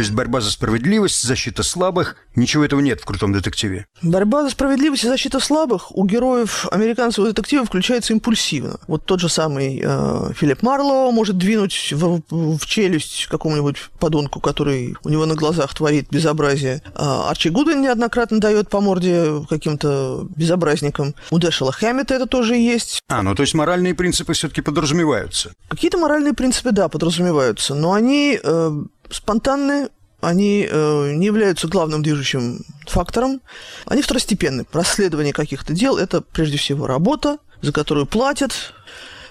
То 0.00 0.02
есть 0.02 0.14
борьба 0.14 0.40
за 0.40 0.50
справедливость, 0.50 1.20
защита 1.20 1.62
слабых, 1.62 2.16
ничего 2.34 2.64
этого 2.64 2.80
нет 2.80 3.02
в 3.02 3.04
крутом 3.04 3.34
детективе. 3.34 3.84
Борьба 4.00 4.44
за 4.44 4.48
справедливость 4.48 5.04
и 5.04 5.08
защита 5.08 5.40
слабых 5.40 5.94
у 5.94 6.06
героев 6.06 6.66
американского 6.72 7.26
детектива 7.26 7.66
включается 7.66 8.14
импульсивно. 8.14 8.80
Вот 8.86 9.04
тот 9.04 9.20
же 9.20 9.28
самый 9.28 9.78
э, 9.84 10.32
Филипп 10.34 10.62
Марлоу 10.62 11.12
может 11.12 11.36
двинуть 11.36 11.92
в, 11.92 12.22
в 12.30 12.64
челюсть 12.64 13.26
какому-нибудь 13.26 13.76
подонку, 13.98 14.40
который 14.40 14.96
у 15.04 15.10
него 15.10 15.26
на 15.26 15.34
глазах 15.34 15.74
творит 15.74 16.08
безобразие. 16.10 16.80
А 16.94 17.28
Арчи 17.28 17.50
Гудвин 17.50 17.82
неоднократно 17.82 18.40
дает 18.40 18.70
по 18.70 18.80
морде 18.80 19.44
каким-то 19.50 20.26
безобразникам. 20.34 21.14
У 21.30 21.38
Дэшела 21.38 21.72
Хэммета 21.72 22.14
это 22.14 22.24
тоже 22.24 22.56
есть. 22.56 23.02
А, 23.10 23.20
ну 23.20 23.34
то 23.34 23.42
есть 23.42 23.52
моральные 23.52 23.94
принципы 23.94 24.32
все-таки 24.32 24.62
подразумеваются. 24.62 25.52
Какие-то 25.68 25.98
моральные 25.98 26.32
принципы, 26.32 26.72
да, 26.72 26.88
подразумеваются, 26.88 27.74
но 27.74 27.92
они 27.92 28.40
э, 28.42 28.82
спонтанны, 29.10 29.88
они 30.20 30.68
э, 30.70 31.12
не 31.12 31.26
являются 31.26 31.68
главным 31.68 32.02
движущим 32.02 32.64
фактором, 32.86 33.40
они 33.86 34.02
второстепенны. 34.02 34.66
Расследование 34.72 35.32
каких-то 35.32 35.72
дел– 35.72 35.96
это 35.98 36.20
прежде 36.20 36.58
всего 36.58 36.86
работа, 36.86 37.38
за 37.62 37.72
которую 37.72 38.06
платят. 38.06 38.74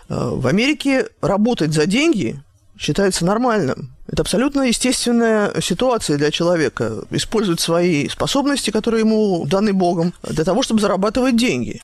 Э, 0.09 0.31
в 0.33 0.48
Америке 0.48 1.07
работать 1.21 1.74
за 1.74 1.86
деньги 1.86 2.41
считается 2.77 3.25
нормальным. 3.25 3.95
Это 4.07 4.24
абсолютно 4.24 4.63
естественная 4.63 5.62
ситуация 5.62 6.17
для 6.17 6.31
человека. 6.31 7.03
Использовать 7.12 7.59
свои 7.59 8.07
способности, 8.07 8.71
которые 8.71 9.01
ему 9.01 9.45
даны 9.45 9.74
Богом, 9.74 10.13
для 10.24 10.45
того, 10.45 10.63
чтобы 10.63 10.81
зарабатывать 10.81 11.36
деньги. 11.36 11.81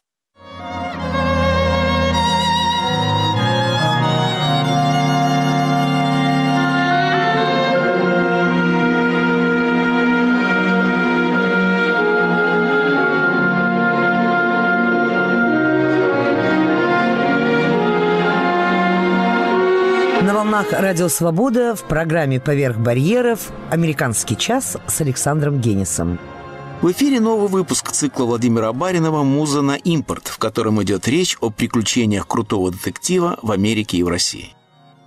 Волнах 20.45 20.67
Радио 20.73 21.07
Свобода 21.07 21.75
в 21.75 21.81
программе 21.85 22.39
«Поверх 22.39 22.77
барьеров» 22.77 23.51
«Американский 23.71 24.37
час» 24.37 24.77
с 24.85 25.01
Александром 25.01 25.59
Генисом. 25.59 26.19
В 26.83 26.91
эфире 26.91 27.19
новый 27.19 27.49
выпуск 27.49 27.91
цикла 27.91 28.25
Владимира 28.25 28.71
Баринова 28.71 29.23
«Муза 29.23 29.63
на 29.63 29.75
импорт», 29.75 30.27
в 30.27 30.37
котором 30.37 30.83
идет 30.83 31.07
речь 31.07 31.35
о 31.41 31.49
приключениях 31.49 32.27
крутого 32.27 32.71
детектива 32.71 33.39
в 33.41 33.51
Америке 33.51 33.97
и 33.97 34.03
в 34.03 34.07
России. 34.07 34.54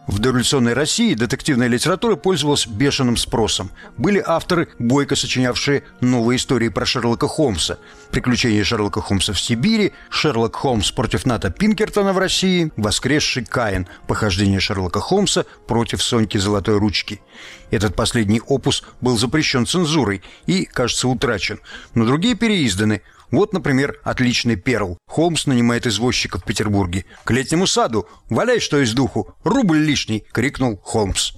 В 0.08 0.20
дореволюционной 0.20 0.72
России 0.72 1.12
детективная 1.12 1.68
литература 1.68 2.16
пользовалась 2.16 2.66
бешеным 2.66 3.18
спросом. 3.18 3.70
Были 3.98 4.22
авторы, 4.26 4.68
бойко 4.78 5.14
сочинявшие 5.16 5.84
новые 6.00 6.38
истории 6.38 6.70
про 6.70 6.86
Шерлока 6.86 7.28
Холмса. 7.28 7.76
«Приключения 8.10 8.64
Шерлока 8.64 9.02
Холмса 9.02 9.34
в 9.34 9.40
Сибири», 9.40 9.92
«Шерлок 10.08 10.56
Холмс 10.56 10.92
против 10.92 11.26
Ната 11.26 11.50
Пинкертона 11.50 12.14
в 12.14 12.18
России», 12.18 12.72
«Воскресший 12.78 13.44
Каин», 13.44 13.86
«Похождение 14.06 14.60
Шерлока 14.60 15.00
Холмса 15.00 15.44
против 15.66 16.02
Соньки 16.02 16.38
Золотой 16.38 16.78
Ручки». 16.78 17.20
Этот 17.70 17.94
последний 17.94 18.40
опус 18.40 18.84
был 19.02 19.18
запрещен 19.18 19.66
цензурой 19.66 20.22
и, 20.46 20.64
кажется, 20.64 21.06
утрачен, 21.06 21.60
но 21.94 22.06
другие 22.06 22.34
переизданы– 22.34 23.02
вот, 23.30 23.52
например, 23.52 24.00
отличный 24.04 24.56
перл. 24.56 24.98
Холмс 25.06 25.46
нанимает 25.46 25.86
извозчика 25.86 26.38
в 26.38 26.44
Петербурге. 26.44 27.04
«К 27.24 27.30
летнему 27.30 27.66
саду! 27.66 28.06
Валяй, 28.30 28.60
что 28.60 28.82
из 28.82 28.92
духу! 28.94 29.34
Рубль 29.44 29.78
лишний!»— 29.78 30.24
крикнул 30.32 30.78
Холмс. 30.82 31.32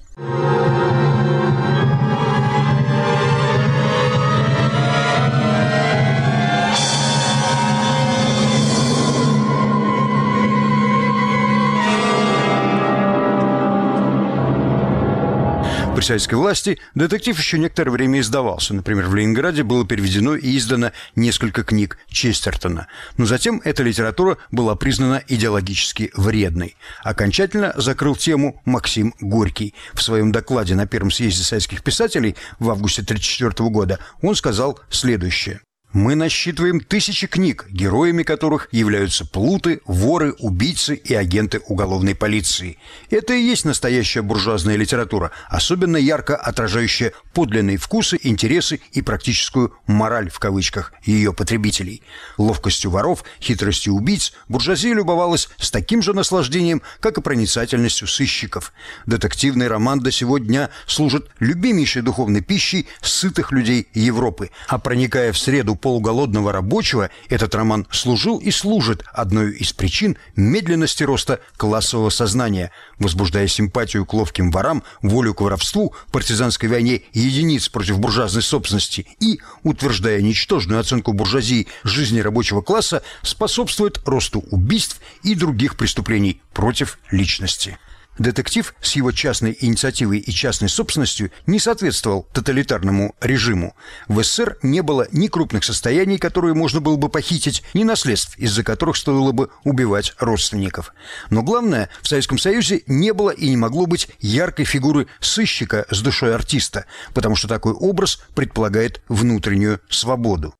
При 16.01 16.35
власти 16.35 16.79
детектив 16.95 17.39
еще 17.39 17.59
некоторое 17.59 17.91
время 17.91 18.21
издавался. 18.21 18.73
Например, 18.73 19.07
в 19.07 19.15
Ленинграде 19.15 19.63
было 19.63 19.87
переведено 19.87 20.35
и 20.35 20.57
издано 20.57 20.93
несколько 21.15 21.63
книг 21.63 21.99
Честертона. 22.09 22.87
Но 23.19 23.27
затем 23.27 23.61
эта 23.65 23.83
литература 23.83 24.39
была 24.51 24.77
признана 24.77 25.23
идеологически 25.29 26.11
вредной. 26.15 26.77
Окончательно 27.03 27.75
закрыл 27.77 28.17
тему 28.17 28.63
Максим 28.65 29.15
Горький. 29.21 29.75
В 29.93 30.03
своем 30.03 30.33
докладе 30.33 30.75
на 30.75 30.87
Первом 30.87 31.11
съезде 31.11 31.43
советских 31.43 31.83
писателей 31.83 32.35
в 32.59 32.71
августе 32.71 33.03
1934 33.03 33.69
года 33.69 33.99
он 34.23 34.35
сказал 34.35 34.81
следующее. 34.89 35.61
Мы 35.93 36.15
насчитываем 36.15 36.79
тысячи 36.79 37.27
книг, 37.27 37.67
героями 37.69 38.23
которых 38.23 38.69
являются 38.71 39.27
плуты, 39.27 39.81
воры, 39.87 40.35
убийцы 40.39 40.95
и 40.95 41.15
агенты 41.15 41.61
уголовной 41.67 42.15
полиции. 42.15 42.79
Это 43.11 43.35
и 43.35 43.43
есть 43.43 43.65
настоящая 43.65 44.23
буржуазная 44.23 44.77
литература, 44.77 45.33
особенно 45.49 45.97
ярко 45.97 46.37
отражающая 46.37 47.13
подлинные 47.35 47.77
вкусы, 47.77 48.21
интересы 48.23 48.81
и 48.93 49.03
практическую 49.03 49.75
«мораль» 49.89 50.31
в 50.31 50.39
кавычках 50.39 50.93
ее 51.03 51.33
потребителей. 51.33 52.03
Ловкостью 52.39 52.93
воров, 52.93 53.25
хитростью 53.41 53.95
убийц 53.95 54.33
буржуазия 54.47 54.95
любовалась 54.95 55.49
с 55.59 55.73
таким 55.73 56.03
же 56.03 56.15
наслаждением, 56.15 56.83
как 57.01 57.19
и 57.19 57.21
проницательностью 57.21 58.07
сыщиков. 58.07 58.73
Детективный 59.07 59.67
роман 59.67 59.99
до 59.99 60.13
сего 60.13 60.39
дня 60.39 60.71
служит 60.87 61.29
любимейшей 61.41 62.03
духовной 62.03 62.43
пищей 62.43 62.87
сытых 63.03 63.51
людей 63.51 63.89
Европы, 63.93 64.53
а 64.69 64.79
проникая 64.79 65.33
в 65.33 65.39
среду 65.39 65.80
полуголодного 65.81 66.53
рабочего 66.53 67.11
этот 67.29 67.55
роман 67.55 67.87
служил 67.91 68.39
и 68.39 68.51
служит 68.51 69.05
одной 69.13 69.53
из 69.53 69.73
причин 69.73 70.17
медленности 70.37 71.03
роста 71.03 71.41
классового 71.57 72.11
сознания, 72.11 72.71
возбуждая 72.99 73.49
симпатию 73.49 74.07
к 74.07 74.15
ловким 74.15 74.51
ворам, 74.51 74.83
волю 75.03 75.35
к 75.35 75.41
воровству, 75.41 75.95
партизанской 76.13 76.69
войне 76.69 77.03
единиц 77.13 77.69
против 77.69 77.99
буржуазной 77.99 78.43
собственности 78.43 79.07
и, 79.21 79.41
утверждая 79.63 80.21
ничтожную 80.21 80.81
оценку 80.81 81.13
буржуазии 81.13 81.69
жизни 81.85 82.21
рабочего 82.21 82.63
класса, 82.63 83.03
способствует 83.23 84.01
росту 84.07 84.45
убийств 84.51 85.01
и 85.23 85.35
других 85.35 85.77
преступлений 85.77 86.41
против 86.53 86.99
личности. 87.11 87.79
Детектив 88.19 88.75
с 88.83 88.97
его 88.97 89.13
частной 89.13 89.57
инициативой 89.61 90.19
и 90.19 90.31
частной 90.31 90.69
собственностью 90.69 91.31
не 91.47 91.59
соответствовал 91.59 92.29
тоталитарному 92.33 93.15
режиму. 93.21 93.75
В 94.09 94.23
СССР 94.23 94.59
не 94.63 94.83
было 94.83 95.09
ни 95.13 95.29
крупных 95.29 95.65
состояний, 95.65 96.19
которые 96.19 96.55
можно 96.55 96.81
было 96.81 96.97
бы 96.97 97.09
похитить, 97.09 97.63
ни 97.73 97.85
наследств, 97.85 98.37
из-за 98.37 98.63
которых 98.63 98.97
стоило 98.97 99.33
бы 99.33 99.51
убивать 99.65 100.15
родственников. 100.19 100.93
Но 101.31 101.43
главное, 101.43 101.89
в 102.03 102.09
Советском 102.09 102.39
Союзе 102.39 102.83
не 102.87 103.13
было 103.13 103.31
и 103.31 103.49
не 103.49 103.57
могло 103.57 103.87
быть 103.87 104.09
яркой 104.21 104.67
фигуры 104.67 105.07
сыщика 105.21 105.87
с 105.91 106.03
душой 106.03 106.35
артиста, 106.35 106.85
потому 107.15 107.37
что 107.37 107.49
такой 107.49 107.73
образ 107.73 108.23
предполагает 108.35 109.03
внутреннюю 109.09 109.81
свободу. 109.89 110.55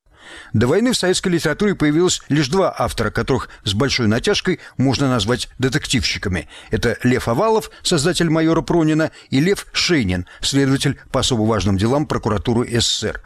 До 0.53 0.67
войны 0.67 0.91
в 0.93 0.97
советской 0.97 1.29
литературе 1.29 1.75
появилось 1.75 2.21
лишь 2.29 2.47
два 2.47 2.73
автора, 2.77 3.09
которых 3.11 3.49
с 3.63 3.73
большой 3.73 4.07
натяжкой 4.07 4.59
можно 4.77 5.09
назвать 5.09 5.49
детективщиками. 5.59 6.47
Это 6.69 6.97
Лев 7.03 7.27
Овалов, 7.27 7.71
создатель 7.83 8.29
майора 8.29 8.61
Пронина, 8.61 9.11
и 9.29 9.39
Лев 9.39 9.67
Шейнин, 9.73 10.25
следователь 10.41 10.99
по 11.11 11.21
особо 11.21 11.43
важным 11.43 11.77
делам 11.77 12.05
прокуратуры 12.05 12.67
СССР. 12.79 13.21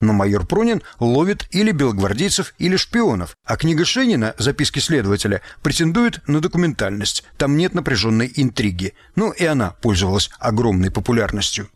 Но 0.00 0.12
майор 0.12 0.46
Пронин 0.46 0.82
ловит 1.00 1.48
или 1.50 1.72
белогвардейцев, 1.72 2.54
или 2.58 2.76
шпионов, 2.76 3.36
а 3.44 3.56
книга 3.56 3.84
Шенина 3.84 4.34
«Записки 4.38 4.78
следователя» 4.78 5.42
претендует 5.60 6.20
на 6.28 6.40
документальность. 6.40 7.24
Там 7.36 7.56
нет 7.56 7.74
напряженной 7.74 8.32
интриги. 8.36 8.94
Ну 9.16 9.32
и 9.32 9.44
она 9.44 9.70
пользовалась 9.82 10.30
огромной 10.38 10.92
популярностью. 10.92 11.68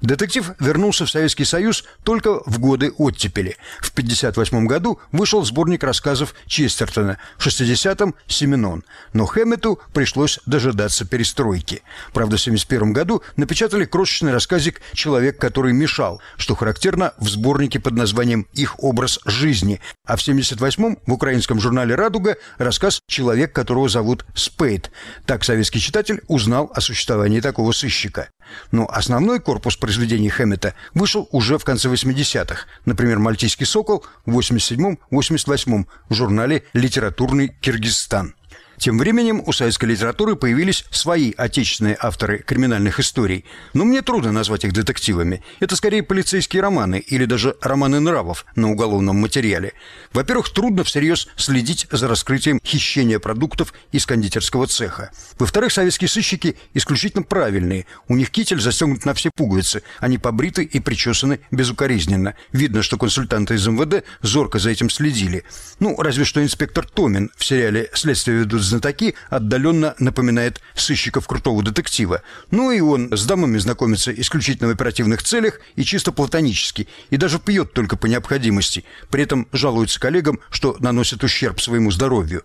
Детектив 0.00 0.52
вернулся 0.58 1.04
в 1.04 1.10
Советский 1.10 1.44
Союз 1.44 1.84
только 2.04 2.40
в 2.46 2.58
годы 2.58 2.90
оттепели. 2.96 3.56
В 3.80 3.90
1958 3.90 4.66
году 4.66 4.98
вышел 5.12 5.44
сборник 5.44 5.84
рассказов 5.84 6.34
Честертона, 6.46 7.18
в 7.36 7.46
60-м– 7.46 8.14
«Семенон». 8.26 8.82
Но 9.12 9.26
Хэммету 9.26 9.78
пришлось 9.92 10.40
дожидаться 10.46 11.04
перестройки. 11.04 11.82
Правда, 12.14 12.38
в 12.38 12.40
1971 12.40 12.92
году 12.94 13.22
напечатали 13.36 13.84
крошечный 13.84 14.32
рассказик 14.32 14.80
«Человек, 14.94 15.38
который 15.38 15.74
мешал», 15.74 16.22
что 16.38 16.54
характерно 16.54 17.12
в 17.18 17.28
сборнике 17.28 17.78
под 17.78 17.92
названием 17.92 18.46
«Их 18.54 18.82
образ 18.82 19.20
жизни», 19.26 19.80
а 20.06 20.16
в 20.16 20.20
1978-м 20.20 20.98
в 21.06 21.12
украинском 21.12 21.60
журнале 21.60 21.94
«Радуга» 21.94 22.36
рассказ 22.56 23.00
«Человек, 23.06 23.52
которого 23.52 23.88
зовут 23.88 24.24
Спейд». 24.34 24.90
Так 25.26 25.44
советский 25.44 25.80
читатель 25.80 26.22
узнал 26.26 26.72
о 26.74 26.80
существовании 26.80 27.40
такого 27.40 27.72
сыщика. 27.72 28.30
Но 28.72 28.88
основной 28.90 29.40
корпус 29.40 29.76
произведений 29.76 30.30
Хэммета 30.30 30.74
вышел 30.94 31.28
уже 31.32 31.58
в 31.58 31.64
конце 31.64 31.88
80-х. 31.88 32.66
Например, 32.84 33.18
«Мальтийский 33.18 33.66
сокол» 33.66 34.04
в 34.26 34.38
87-88 34.38 35.86
в 36.08 36.14
журнале 36.14 36.64
«Литературный 36.72 37.48
Киргизстан». 37.48 38.34
Тем 38.80 38.96
временем 38.96 39.42
у 39.44 39.52
советской 39.52 39.84
литературы 39.84 40.36
появились 40.36 40.86
свои 40.90 41.34
отечественные 41.36 41.98
авторы 42.00 42.38
криминальных 42.38 42.98
историй. 42.98 43.44
Но 43.74 43.84
мне 43.84 44.00
трудно 44.00 44.32
назвать 44.32 44.64
их 44.64 44.72
детективами. 44.72 45.42
Это 45.60 45.76
скорее 45.76 46.02
полицейские 46.02 46.62
романы 46.62 46.98
или 46.98 47.26
даже 47.26 47.58
романы 47.60 48.00
нравов 48.00 48.46
на 48.56 48.70
уголовном 48.70 49.16
материале. 49.16 49.74
Во-первых, 50.14 50.48
трудно 50.48 50.82
всерьез 50.82 51.28
следить 51.36 51.88
за 51.90 52.08
раскрытием 52.08 52.58
хищения 52.64 53.18
продуктов 53.18 53.74
из 53.92 54.06
кондитерского 54.06 54.66
цеха. 54.66 55.10
Во-вторых, 55.38 55.72
советские 55.72 56.08
сыщики 56.08 56.56
исключительно 56.72 57.22
правильные. 57.22 57.84
У 58.08 58.16
них 58.16 58.30
китель 58.30 58.62
застегнут 58.62 59.04
на 59.04 59.12
все 59.12 59.30
пуговицы. 59.30 59.82
Они 59.98 60.16
побриты 60.16 60.64
и 60.64 60.80
причесаны 60.80 61.40
безукоризненно. 61.50 62.34
Видно, 62.52 62.80
что 62.80 62.96
консультанты 62.96 63.56
из 63.56 63.66
МВД 63.66 64.06
зорко 64.22 64.58
за 64.58 64.70
этим 64.70 64.88
следили. 64.88 65.44
Ну, 65.80 66.00
разве 66.00 66.24
что 66.24 66.42
инспектор 66.42 66.88
Томин 66.88 67.30
в 67.36 67.44
сериале 67.44 67.90
«Следствие 67.92 68.38
ведут 68.38 68.69
знатоки 68.70 69.14
отдаленно 69.28 69.94
напоминает 69.98 70.60
сыщиков 70.74 71.26
крутого 71.26 71.62
детектива. 71.62 72.22
Ну 72.50 72.70
и 72.70 72.80
он 72.80 73.12
с 73.12 73.26
дамами 73.26 73.58
знакомится 73.58 74.12
исключительно 74.12 74.68
в 74.68 74.72
оперативных 74.72 75.22
целях 75.22 75.60
и 75.76 75.84
чисто 75.84 76.12
платонически, 76.12 76.88
и 77.10 77.16
даже 77.16 77.38
пьет 77.38 77.72
только 77.74 77.96
по 77.96 78.06
необходимости. 78.06 78.84
При 79.10 79.22
этом 79.22 79.46
жалуется 79.52 80.00
коллегам, 80.00 80.40
что 80.50 80.76
наносит 80.80 81.22
ущерб 81.22 81.60
своему 81.60 81.90
здоровью. 81.90 82.42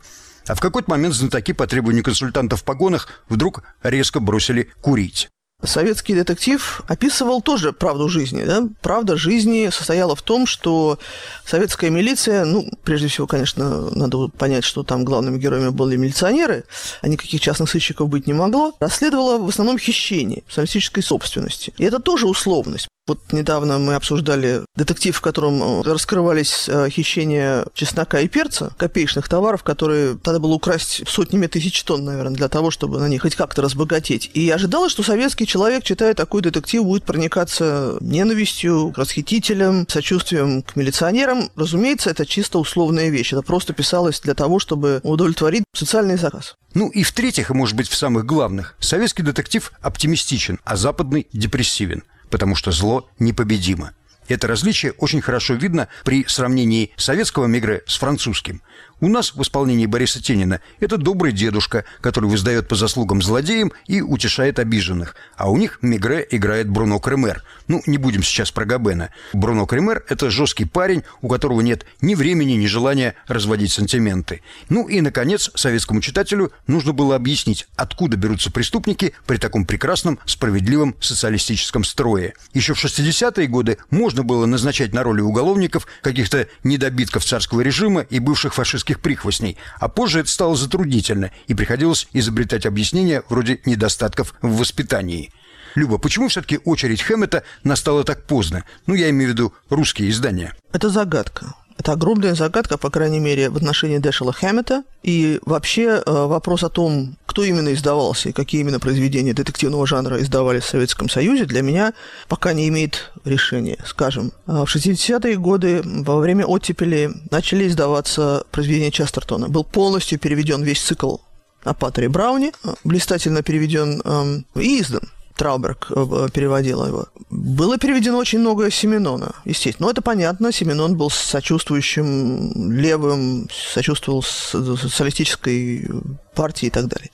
А 0.48 0.56
в 0.56 0.60
какой-то 0.60 0.92
момент 0.92 1.16
знатоки 1.16 1.54
по 1.54 1.66
требованию 1.66 2.04
консультантов 2.04 2.62
в 2.62 2.64
погонах 2.64 3.08
вдруг 3.30 3.64
резко 3.82 4.20
бросили 4.20 4.70
курить. 4.82 5.30
Советский 5.66 6.16
детектив 6.16 6.82
описывал 6.88 7.42
тоже 7.42 7.74
правду 7.74 8.10
жизни. 8.10 8.44
Да? 8.44 8.64
Правда 8.82 9.16
жизни 9.16 9.70
состояла 9.72 10.16
в 10.16 10.22
том, 10.22 10.46
что 10.46 11.00
советская 11.46 11.90
милиция, 11.90 12.46
ну, 12.46 12.70
прежде 12.84 13.08
всего, 13.08 13.28
конечно, 13.28 13.90
надо 13.92 14.28
понять, 14.28 14.64
что 14.64 14.84
там 14.84 15.06
главными 15.06 15.38
героями 15.38 15.70
были 15.70 15.96
милиционеры, 15.96 16.66
а 17.02 17.08
никаких 17.08 17.42
частных 17.42 17.70
сыщиков 17.70 18.10
быть 18.10 18.28
не 18.28 18.34
могло, 18.34 18.74
расследовала 18.80 19.38
в 19.38 19.50
основном 19.50 19.78
хищение 19.78 20.44
социалистической 20.48 21.04
собственности. 21.04 21.74
И 21.78 21.84
это 21.84 22.00
тоже 22.00 22.28
условность. 22.28 22.88
Вот 23.08 23.20
недавно 23.32 23.78
мы 23.78 23.94
обсуждали 23.94 24.62
детектив, 24.76 25.16
в 25.16 25.22
котором 25.22 25.62
э, 25.62 25.82
раскрывались 25.84 26.68
э, 26.68 26.90
хищения 26.90 27.68
чеснока 27.76 28.20
и 28.20 28.28
перца, 28.28 28.72
копеечных 28.78 29.30
товаров, 29.30 29.62
которые 29.62 30.18
надо 30.26 30.40
было 30.40 30.54
украсть 30.54 31.08
сотнями 31.08 31.46
тысяч 31.46 31.84
тонн, 31.84 32.04
наверное, 32.04 32.36
для 32.36 32.50
того, 32.50 32.72
чтобы 32.72 32.98
на 33.00 33.08
них 33.08 33.22
хоть 33.22 33.36
как-то 33.36 33.62
разбогатеть. 33.62 34.32
И 34.34 34.50
ожидалось, 34.50 34.92
что 34.92 35.04
советский 35.04 35.46
человек, 35.46 35.84
читая 35.84 36.16
такой 36.16 36.42
детектив, 36.42 36.84
будет 36.84 37.04
проникаться 37.04 37.96
ненавистью 38.02 38.92
к 38.92 38.98
расхитителям, 38.98 39.88
сочувствием 39.88 40.64
к 40.64 40.76
милиционерам. 40.76 41.52
Разумеется, 41.56 42.10
это 42.10 42.26
чисто 42.26 42.58
условная 42.58 43.10
вещь. 43.10 43.34
Это 43.34 43.44
просто 43.44 43.74
писалось 43.74 44.20
для 44.20 44.34
того, 44.34 44.58
чтобы 44.58 45.00
удовлетворить 45.04 45.64
социальный 45.76 46.18
заказ. 46.18 46.56
Ну 46.74 46.90
и 46.90 47.04
в-третьих, 47.04 47.52
и 47.52 47.54
может 47.54 47.76
быть 47.76 47.88
в 47.88 47.96
самых 47.96 48.26
главных, 48.26 48.76
советский 48.80 49.22
детектив 49.22 49.72
оптимистичен, 49.82 50.60
а 50.64 50.76
западный 50.76 51.28
депрессивен– 51.32 52.02
потому 52.30 52.56
что 52.56 52.72
зло 52.72 53.08
непобедимо. 53.20 53.94
Это 54.28 54.48
различие 54.48 54.94
очень 54.94 55.22
хорошо 55.22 55.54
видно 55.54 55.88
при 56.04 56.26
сравнении 56.28 56.92
советского 56.98 57.46
мигре 57.46 57.84
с 57.86 57.98
французским– 57.98 58.62
у 59.02 59.10
нас 59.10 59.36
в 59.36 59.42
исполнении 59.42 59.86
Бориса 59.88 60.24
Тенина 60.24 60.62
это 60.80 60.96
добрый 60.98 61.34
дедушка, 61.34 61.84
который 62.00 62.30
воздает 62.30 62.70
по 62.70 62.76
заслугам 62.76 63.22
злодеям 63.22 63.74
и 63.88 64.02
утешает 64.02 64.58
обиженных. 64.58 65.16
А 65.36 65.52
у 65.52 65.58
них 65.58 65.80
Мигре 65.82 66.26
играет 66.32 66.70
Бруно 66.70 67.00
Кремер. 67.00 67.44
Ну, 67.68 67.82
не 67.88 67.98
будем 67.98 68.24
сейчас 68.24 68.52
про 68.52 68.64
Габена. 68.64 69.10
Бруно 69.34 69.66
Кремер– 69.66 70.06
это 70.10 70.30
жесткий 70.30 70.64
парень, 70.64 71.04
у 71.22 71.28
которого 71.28 71.60
нет 71.60 71.86
ни 72.00 72.16
времени, 72.16 72.54
ни 72.54 72.68
желания 72.68 73.16
разводить 73.28 73.74
сантименты. 73.74 74.42
Ну 74.70 74.88
и, 74.88 75.02
наконец, 75.02 75.52
советскому 75.56 76.00
читателю 76.00 76.54
нужно 76.66 76.94
было 76.94 77.18
объяснить, 77.18 77.68
откуда 77.76 78.16
берутся 78.16 78.50
преступники 78.50 79.14
при 79.26 79.38
таком 79.38 79.66
прекрасном, 79.66 80.20
справедливом 80.26 80.96
социалистическом 81.02 81.84
строе. 81.84 82.34
Еще 82.54 82.74
в 82.74 82.84
60-е 82.84 83.48
годы 83.48 83.78
можно 83.90 84.15
было 84.24 84.46
назначать 84.46 84.94
на 84.94 85.04
роли 85.04 85.22
уголовников 85.22 85.88
каких-то 86.02 86.48
недобитков 86.64 87.26
царского 87.26 87.62
режима 87.62 88.02
и 88.02 88.20
бывших 88.20 88.54
фашистских 88.54 89.00
прихвостней, 89.00 89.58
а 89.80 89.88
позже 89.88 90.22
это 90.22 90.30
стало 90.30 90.56
затруднительно, 90.56 91.32
и 91.48 91.54
приходилось 91.54 92.08
изобретать 92.14 92.66
объяснения 92.66 93.24
вроде 93.30 93.60
недостатков 93.66 94.34
в 94.42 94.58
воспитании. 94.58 95.32
Люба, 95.76 95.98
почему 95.98 96.30
все-таки 96.30 96.60
очередь 96.64 97.02
Хэммета 97.02 97.44
настала 97.64 98.04
так 98.04 98.24
поздно? 98.26 98.64
Ну, 98.88 98.94
я 98.94 99.10
имею 99.10 99.32
в 99.32 99.34
виду 99.34 99.54
русские 99.70 100.10
издания. 100.10 100.56
Это 100.72 100.90
загадка. 100.90 101.54
Это 101.78 101.92
огромная 101.92 102.36
загадка, 102.36 102.78
по 102.78 102.90
крайней 102.90 103.20
мере, 103.20 103.50
в 103.50 103.58
отношении 103.58 103.98
Дэшела 103.98 104.32
Хэммета. 104.32 104.84
И 105.04 105.40
вообще 105.46 106.02
э, 106.04 106.04
вопрос 106.06 106.64
о 106.64 106.70
том, 106.70 107.18
кто 107.26 107.44
именно 107.44 107.74
издавался 107.74 108.30
и 108.30 108.32
какие 108.32 108.62
именно 108.62 108.80
произведения 108.80 109.34
детективного 109.34 109.86
жанра 109.86 110.22
издавались 110.22 110.64
в 110.64 110.70
Советском 110.70 111.10
Союзе, 111.10 111.46
для 111.46 111.62
меня 111.62 111.94
пока 112.30 112.54
не 112.54 112.70
имеет 112.70 113.12
решения. 113.26 113.78
Скажем, 113.86 114.32
э, 114.48 114.64
в 114.66 114.74
60-е 114.74 115.36
годы 115.36 115.82
во 115.84 116.18
время 116.18 116.46
оттепели 116.46 117.12
начали 117.30 117.68
издаваться 117.68 118.46
произведения 118.52 118.92
Честертона. 118.92 119.50
Был 119.50 119.66
полностью 119.66 120.18
переведен 120.18 120.64
весь 120.64 120.82
цикл 120.82 121.18
о 121.66 121.74
Паттере 121.74 122.08
Брауне, 122.08 122.54
э, 122.64 122.74
блистательно 122.86 123.44
переведен 123.44 124.02
эм, 124.06 124.46
и 124.56 124.82
издан. 124.82 125.02
Трауберг 125.36 125.88
э, 125.90 126.28
переводил 126.34 126.86
его. 126.86 127.08
Было 127.30 127.78
переведено 127.78 128.18
очень 128.18 128.40
много 128.40 128.72
Семенона, 128.72 129.36
естественно. 129.44 129.88
Но 129.88 129.92
это 129.92 130.02
понятно, 130.02 130.52
Семенон 130.52 130.96
был 130.96 131.10
сочувствующим 131.10 132.72
левым, 132.72 133.50
сочувствовал 133.52 134.24
социалистической 134.24 135.90
партии 136.34 136.68
и 136.68 136.70
так 136.70 136.88
далее. 136.88 137.12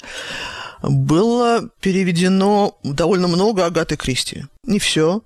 Было 0.83 1.69
переведено 1.79 2.77
довольно 2.83 3.27
много 3.27 3.65
Агаты 3.65 3.97
Кристи. 3.97 4.45
Не 4.63 4.79
все, 4.79 5.21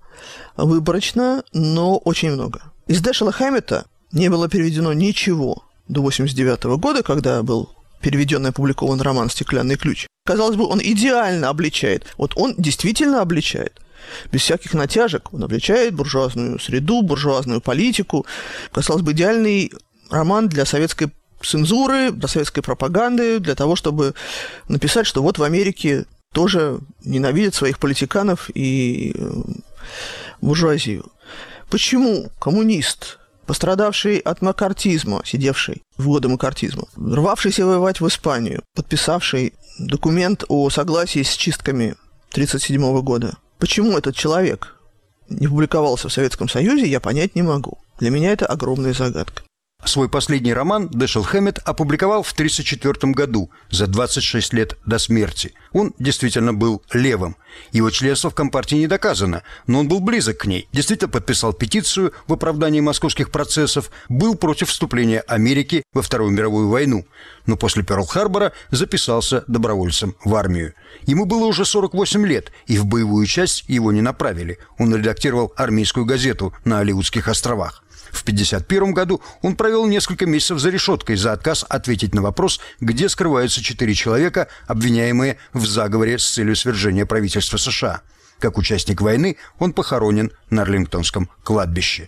выборочно, 0.58 1.43
но 1.53 1.97
очень 1.97 2.31
много. 2.31 2.62
Из 2.88 3.01
Дэшела 3.01 3.31
Хэммета 3.31 3.86
не 4.12 4.29
было 4.29 4.47
переведено 4.49 4.93
ничего 4.93 5.63
до 5.88 6.01
89 6.01 6.63
года, 6.77 7.03
когда 7.03 7.43
был 7.43 7.69
переведенный 8.05 8.51
опубликован 8.51 9.01
роман 9.01 9.31
«Стеклянный 9.31 9.77
ключ». 9.77 10.05
Казалось 10.27 10.55
бы, 10.55 10.67
он 10.67 10.79
идеально 10.79 11.49
обличает. 11.49 12.05
Вот 12.17 12.33
он 12.35 12.53
действительно 12.55 13.19
обличает. 13.19 13.81
Без 14.31 14.41
всяких 14.41 14.75
натяжек. 14.75 15.33
Он 15.33 15.43
обличает 15.43 15.95
буржуазную 15.95 16.59
среду, 16.59 17.01
буржуазную 17.01 17.61
политику. 17.61 18.27
Казалось 18.71 19.01
бы, 19.01 19.13
идеальный 19.13 19.71
роман 20.11 20.47
для 20.49 20.65
советской 20.65 21.11
цензуры, 21.41 22.11
для 22.11 22.27
советской 22.27 22.61
пропаганды, 22.61 23.39
для 23.39 23.55
того, 23.55 23.75
чтобы 23.75 24.13
написать, 24.67 25.07
что 25.07 25.23
вот 25.23 25.39
в 25.39 25.43
Америке 25.43 26.05
тоже 26.31 26.77
ненавидят 27.03 27.55
своих 27.55 27.79
политиканов 27.79 28.51
и 28.53 29.15
э, 29.15 29.41
буржуазию. 30.41 31.11
Почему 31.71 32.29
коммунист 32.37 33.17
пострадавший 33.45 34.17
от 34.19 34.41
макартизма, 34.41 35.21
сидевший 35.25 35.84
в 35.97 36.08
годы 36.08 36.27
макартизма, 36.27 36.86
рвавшийся 36.95 37.65
воевать 37.65 38.01
в 38.01 38.08
Испанию, 38.08 38.63
подписавший 38.75 39.53
документ 39.79 40.43
о 40.47 40.69
согласии 40.69 41.23
с 41.23 41.34
чистками 41.36 41.95
1937 42.31 43.01
года. 43.01 43.38
Почему 43.60 43.97
этот 43.97 44.15
человек 44.15 44.75
не 45.29 45.47
публиковался 45.47 46.10
в 46.10 46.13
Советском 46.13 46.49
Союзе, 46.49 46.88
я 46.88 46.99
понять 46.99 47.36
не 47.36 47.41
могу. 47.41 47.77
Для 47.99 48.10
меня 48.10 48.31
это 48.31 48.45
огромная 48.45 48.93
загадка. 48.93 49.43
Свой 49.95 50.09
последний 50.09 50.53
роман 50.53 50.89
Дэшел 50.89 51.21
Хэммет 51.21 51.59
опубликовал 51.63 52.23
в 52.23 52.31
1934 52.31 53.13
году, 53.13 53.51
за 53.69 53.85
26 53.85 54.51
лет 54.51 54.77
до 54.85 54.97
смерти. 54.97 55.53
Он 55.73 55.93
действительно 55.99 56.53
был 56.53 56.81
левым. 56.91 57.38
Его 57.71 57.91
членство 57.91 58.29
в 58.31 58.35
Компартии 58.35 58.75
не 58.75 58.88
доказано, 58.88 59.43
но 59.67 59.79
он 59.79 59.88
был 59.88 59.99
близок 59.99 60.39
к 60.39 60.45
ней. 60.47 60.67
Действительно 60.73 61.09
подписал 61.09 61.53
петицию 61.53 62.13
в 62.27 62.33
оправдании 62.33 62.81
московских 62.81 63.31
процессов, 63.31 63.91
был 64.09 64.35
против 64.35 64.69
вступления 64.69 65.19
Америки 65.21 65.83
во 65.93 66.01
Вторую 66.01 66.31
мировую 66.31 66.67
войну, 66.67 67.05
но 67.45 67.55
после 67.55 67.83
Перл-Харбора 67.83 68.53
записался 68.71 69.43
добровольцем 69.47 70.15
в 70.25 70.35
армию. 70.35 70.73
Ему 71.03 71.25
было 71.25 71.45
уже 71.45 71.63
48 71.63 72.25
лет, 72.25 72.51
и 72.65 72.77
в 72.77 72.85
боевую 72.85 73.25
часть 73.27 73.63
его 73.67 73.91
не 73.91 74.01
направили. 74.01 74.57
Он 74.79 74.93
редактировал 74.95 75.53
армейскую 75.55 76.05
газету 76.05 76.53
на 76.65 76.79
Алиутских 76.79 77.27
островах. 77.27 77.84
В 78.15 78.21
1951 78.21 78.93
году 78.93 79.21
он 79.41 79.58
провел 79.58 79.86
несколько 79.86 80.25
месяцев 80.25 80.60
за 80.60 80.69
решеткой 80.69 81.17
за 81.17 81.34
отказ 81.34 81.65
ответить 81.67 82.15
на 82.15 82.21
вопрос, 82.21 82.62
где 82.80 83.10
скрываются 83.10 83.62
четыре 83.62 83.93
человека, 83.93 84.47
обвиняемые 84.67 85.38
в 85.51 85.65
заговоре 85.65 86.17
с 86.17 86.25
целью 86.30 86.56
свержения 86.56 87.06
правительства 87.06 87.58
США. 87.58 88.01
Как 88.39 88.58
участник 88.58 89.01
войны 89.01 89.36
он 89.60 89.73
похоронен 89.73 90.32
на 90.49 90.62
Арлингтонском 90.62 91.30
кладбище. 91.43 92.08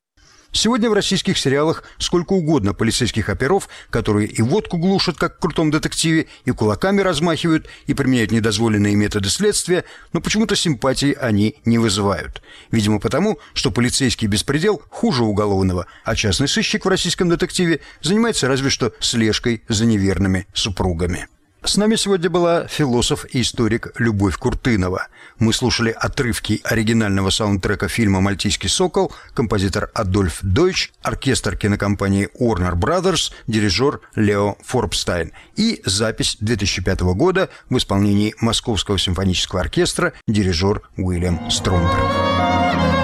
Сегодня 0.57 0.89
в 0.89 0.93
российских 0.93 1.37
сериалах 1.37 1.83
сколько 1.99 2.33
угодно 2.33 2.73
полицейских 2.73 3.29
оперов, 3.29 3.69
которые 3.91 4.27
и 4.27 4.41
водку 4.41 4.77
глушат, 4.77 5.15
как 5.15 5.37
в 5.37 5.39
крутом 5.39 5.69
детективе, 5.69 6.25
и 6.45 6.51
кулаками 6.51 7.01
размахивают, 7.01 7.67
и 7.85 7.93
применяют 7.93 8.31
недозволенные 8.31 8.95
методы 8.95 9.29
следствия, 9.29 9.83
но 10.13 10.19
почему-то 10.19 10.55
симпатии 10.55 11.15
они 11.21 11.57
не 11.65 11.77
вызывают. 11.77 12.41
Видимо, 12.71 12.99
потому, 12.99 13.37
что 13.53 13.69
полицейский 13.69 14.27
беспредел 14.27 14.81
хуже 14.89 15.23
уголовного, 15.25 15.85
а 16.03 16.15
частный 16.15 16.47
сыщик 16.47 16.85
в 16.85 16.89
российском 16.89 17.29
детективе 17.29 17.81
занимается 18.01 18.47
разве 18.47 18.71
что 18.71 18.91
слежкой 18.99 19.61
за 19.67 19.85
неверными 19.85 20.47
супругами. 20.55 21.27
С 21.67 21.75
нами 21.75 21.97
сегодня 21.97 22.29
была 22.29 22.65
философ 22.65 23.25
и 23.29 23.41
историк 23.41 23.91
Любовь 23.99 24.37
Куртынова. 24.37 25.09
Мы 25.37 25.51
слушали 25.51 25.89
отрывки 25.91 26.61
оригинального 26.63 27.29
саундтрека 27.29 27.89
фильма 27.89 28.21
«Мальтийский 28.21 28.69
сокол», 28.69 29.11
композитор 29.33 29.91
Адольф 29.93 30.39
Дойч, 30.41 30.93
оркестр 31.01 31.57
кинокомпании 31.57 32.29
Warner 32.39 32.75
Brothers, 32.75 33.33
дирижер 33.47 33.99
Лео 34.15 34.55
Форбстайн 34.63 35.33
и 35.57 35.81
запись 35.83 36.37
2005 36.39 37.01
года 37.01 37.49
в 37.69 37.77
исполнении 37.77 38.33
Московского 38.39 38.97
симфонического 38.97 39.59
оркестра 39.59 40.13
дирижер 40.25 40.83
Уильям 40.95 41.51
Стромберг. 41.51 42.96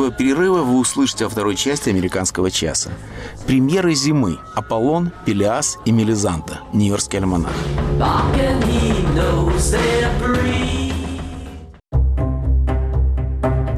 После 0.00 0.12
краткого 0.12 0.34
перерыва 0.34 0.62
вы 0.62 0.78
услышите 0.78 1.24
во 1.24 1.30
второй 1.30 1.56
части 1.56 1.90
«Американского 1.90 2.50
часа». 2.50 2.90
Премьеры 3.46 3.94
зимы. 3.94 4.38
Аполлон, 4.54 5.12
Пелиас 5.26 5.76
и 5.84 5.92
Мелизанта. 5.92 6.60
Нью-Йоркский 6.72 7.18
альманах. 7.18 7.52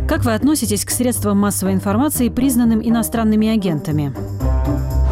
Как 0.09 0.25
вы 0.25 0.35
относитесь 0.35 0.85
к 0.85 0.91
средствам 0.91 1.39
массовой 1.39 1.73
информации, 1.73 2.29
признанным 2.29 2.81
иностранными 2.81 3.49
агентами? 3.49 4.15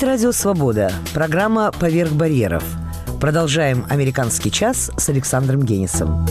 Говорит 0.00 0.22
Радио 0.22 0.32
Свобода. 0.32 0.92
Программа 1.12 1.72
«Поверх 1.72 2.12
барьеров». 2.12 2.64
Продолжаем 3.20 3.84
«Американский 3.90 4.50
час» 4.50 4.90
с 4.96 5.08
Александром 5.10 5.62
Генисом. 5.62 6.26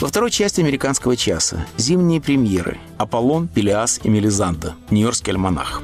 Во 0.00 0.08
второй 0.08 0.30
части 0.30 0.60
«Американского 0.60 1.16
часа» 1.16 1.64
зимние 1.78 2.20
премьеры 2.20 2.78
«Аполлон», 2.98 3.48
«Пелиас» 3.48 4.00
и 4.02 4.10
«Мелизанта», 4.10 4.74
«Нью-Йоркский 4.90 5.32
альманах». 5.32 5.82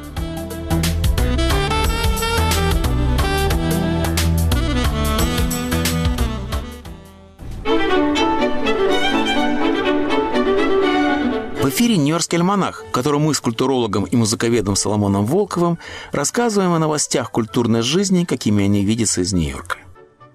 Эфире 11.71 11.97
«Нью-Йоркский 11.97 12.37
альманах», 12.37 12.85
в 12.89 12.91
котором 12.91 13.23
мы 13.23 13.35
с 13.35 13.41
культурологом 13.41 14.05
и 14.05 14.17
музыковедом 14.17 14.77
Соломоном 14.77 15.25
Волковым 15.25 15.79
рассказываем 16.13 16.73
о 16.73 16.79
новостях 16.79 17.31
культурной 17.31 17.83
жизни, 17.83 18.25
какими 18.25 18.65
они 18.65 18.85
видятся 18.85 19.23
из 19.23 19.33
Нью-Йорка. 19.33 19.79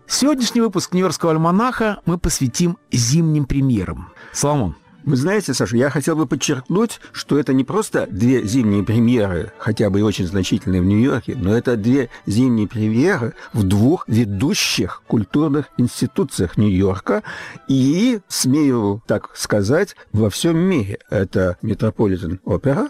Сегодняшний 0.07 0.61
выпуск 0.61 0.93
«Нью-Йоркского 0.93 1.31
альманаха» 1.33 1.99
мы 2.05 2.17
посвятим 2.17 2.77
зимним 2.91 3.45
премьерам. 3.45 4.09
Соломон, 4.31 4.75
вы 5.05 5.15
знаете, 5.15 5.53
Саша, 5.53 5.77
я 5.77 5.89
хотел 5.89 6.15
бы 6.15 6.25
подчеркнуть, 6.25 6.99
что 7.11 7.37
это 7.37 7.53
не 7.53 7.63
просто 7.63 8.07
две 8.09 8.43
зимние 8.43 8.83
премьеры, 8.83 9.51
хотя 9.57 9.89
бы 9.89 9.99
и 9.99 10.03
очень 10.03 10.25
значительные 10.25 10.81
в 10.81 10.85
Нью-Йорке, 10.85 11.35
но 11.35 11.55
это 11.55 11.77
две 11.77 12.09
зимние 12.25 12.67
премьеры 12.67 13.33
в 13.53 13.63
двух 13.63 14.07
ведущих 14.07 15.03
культурных 15.07 15.67
институциях 15.77 16.57
Нью-Йорка 16.57 17.23
и, 17.67 18.19
смею 18.27 19.01
так 19.07 19.31
сказать, 19.35 19.95
во 20.11 20.29
всем 20.29 20.57
мире. 20.57 20.99
Это 21.09 21.57
Метрополитен 21.61 22.39
Опера 22.43 22.89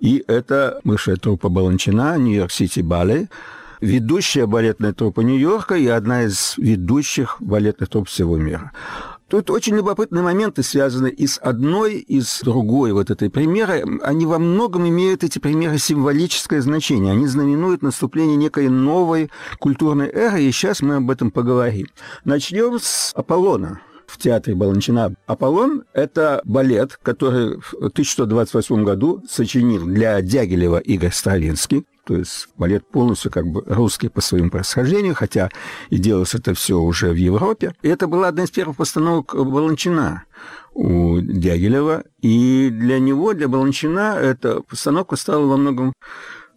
и 0.00 0.22
это 0.26 0.80
высшая 0.84 1.16
труппа 1.16 1.48
Баланчина, 1.48 2.18
Нью-Йорк-Сити 2.18 2.80
Балlet, 2.80 3.28
ведущая 3.80 4.46
балетная 4.46 4.92
труппа 4.92 5.20
Нью-Йорка 5.20 5.76
и 5.76 5.86
одна 5.86 6.24
из 6.24 6.54
ведущих 6.56 7.36
балетных 7.40 7.88
труп 7.88 8.08
всего 8.08 8.36
мира. 8.36 8.72
Тут 9.34 9.50
очень 9.50 9.74
любопытные 9.74 10.22
моменты 10.22 10.62
связаны 10.62 11.08
и 11.08 11.26
с 11.26 11.38
одной, 11.38 11.94
и 11.94 12.20
с 12.20 12.42
другой 12.42 12.92
вот 12.92 13.10
этой 13.10 13.30
примерой. 13.30 13.82
Они 14.00 14.26
во 14.26 14.38
многом 14.38 14.88
имеют, 14.88 15.24
эти 15.24 15.40
примеры, 15.40 15.78
символическое 15.78 16.60
значение. 16.60 17.10
Они 17.10 17.26
знаменуют 17.26 17.82
наступление 17.82 18.36
некой 18.36 18.68
новой 18.68 19.32
культурной 19.58 20.08
эры, 20.08 20.40
и 20.44 20.52
сейчас 20.52 20.82
мы 20.82 20.94
об 20.98 21.10
этом 21.10 21.32
поговорим. 21.32 21.88
Начнем 22.24 22.78
с 22.78 23.10
Аполлона 23.16 23.80
в 24.06 24.18
театре 24.18 24.54
Баланчина. 24.54 25.14
«Аполлон»— 25.26 25.84
это 25.92 26.40
балет, 26.44 26.98
который 27.02 27.58
в 27.60 27.74
1128 27.74 28.84
году 28.84 29.22
сочинил 29.28 29.86
для 29.86 30.20
Дягилева 30.20 30.78
Игорь 30.78 31.12
Стравинский. 31.12 31.86
То 32.04 32.16
есть 32.16 32.48
балет 32.58 32.86
полностью 32.86 33.30
как 33.30 33.46
бы 33.46 33.62
русский 33.66 34.08
по 34.08 34.20
своему 34.20 34.50
происхождению, 34.50 35.14
хотя 35.14 35.48
и 35.88 35.96
делалось 35.96 36.34
это 36.34 36.52
все 36.52 36.78
уже 36.78 37.10
в 37.10 37.16
Европе. 37.16 37.74
И 37.82 37.88
это 37.88 38.06
была 38.06 38.28
одна 38.28 38.44
из 38.44 38.50
первых 38.50 38.76
постановок 38.76 39.34
Баланчина 39.34 40.24
у 40.74 41.18
Дягилева. 41.20 42.04
И 42.20 42.68
для 42.70 42.98
него, 42.98 43.32
для 43.32 43.48
Баланчина, 43.48 44.18
эта 44.20 44.60
постановка 44.60 45.16
стала 45.16 45.46
во 45.46 45.56
многом 45.56 45.94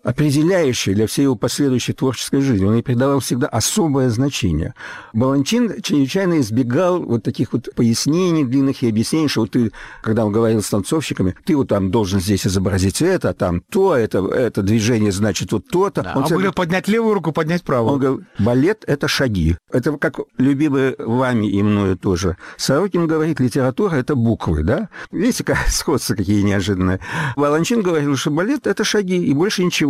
определяющей 0.04 0.94
для 0.94 1.08
всей 1.08 1.24
его 1.24 1.36
последующей 1.36 1.94
творческой 1.94 2.42
жизни. 2.42 2.66
Он 2.66 2.76
ей 2.76 2.84
придавал 2.84 3.20
всегда 3.20 3.48
особое 3.48 4.10
значение. 4.10 4.74
Баланчин 5.14 5.82
чрезвычайно 5.82 6.40
избегал 6.40 7.04
вот 7.04 7.24
таких 7.24 7.54
вот 7.54 7.70
пояснений 7.76 8.46
длинных 8.46 8.84
и 8.84 8.90
объяснений, 8.90 9.28
что 9.28 9.42
вот 9.42 9.52
ты, 9.52 9.72
когда 10.02 10.26
он 10.26 10.32
говорил 10.32 10.62
с 10.62 10.70
танцовщиками, 10.70 11.36
ты 11.46 11.56
вот 11.56 11.70
там 11.70 11.92
должен 11.92 12.20
здесь 12.20 12.48
изобразить 12.48 13.02
это, 13.02 13.30
а 13.30 13.34
там 13.34 13.62
то, 13.70 13.96
это, 13.96 14.26
это 14.28 14.62
движение 14.62 15.12
значит 15.12 15.52
вот 15.52 15.68
то-то. 15.68 16.04
Да, 16.04 16.14
он, 16.16 16.24
он 16.24 16.30
говорил 16.30 16.54
поднять 16.54 16.88
левую 16.88 17.14
руку, 17.14 17.32
поднять 17.32 17.64
правую. 17.64 17.94
Он 17.94 18.00
говорил, 18.00 18.24
балет— 18.40 18.84
это 18.88 19.08
шаги. 19.08 19.58
Это 19.72 19.98
как 19.98 20.20
любимый 20.38 20.96
вами 20.98 21.48
и 21.48 21.62
мною 21.62 21.98
тоже. 21.98 22.38
Сорокин 22.58 23.08
говорит, 23.08 23.40
литература— 23.40 23.96
это 23.96 24.16
буквы, 24.16 24.64
да? 24.64 24.90
Видите, 25.12 25.44
как 25.44 25.58
сходства 25.68 26.16
какие 26.16 26.42
неожиданные. 26.44 27.00
Баланчин 27.36 27.82
говорил, 27.82 28.16
что 28.16 28.32
балет— 28.32 28.68
это 28.68 28.84
шаги 28.84 29.18
и 29.18 29.34
больше 29.34 29.64
ничего. 29.64 29.87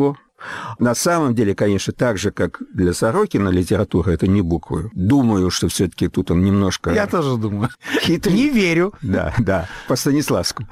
На 0.77 0.93
самом 0.93 1.33
деле, 1.33 1.55
конечно, 1.55 1.91
так 1.93 2.17
же, 2.17 2.31
как 2.31 2.61
для 2.73 2.93
Сорокина 2.93 3.49
литература 3.49 4.11
это 4.11 4.27
не 4.27 4.41
буквы. 4.41 4.91
Думаю, 4.93 5.49
что 5.49 5.67
все-таки 5.67 6.07
тут 6.07 6.29
он 6.29 6.43
немножко... 6.43 6.91
Я 6.91 7.07
тоже 7.07 7.37
думаю. 7.37 7.69
Хитрый. 8.01 8.35
Не 8.35 8.49
верю. 8.49 8.93
Да, 9.01 9.33
да, 9.39 9.67
по 9.87 9.95
Станиславскому. 9.95 10.69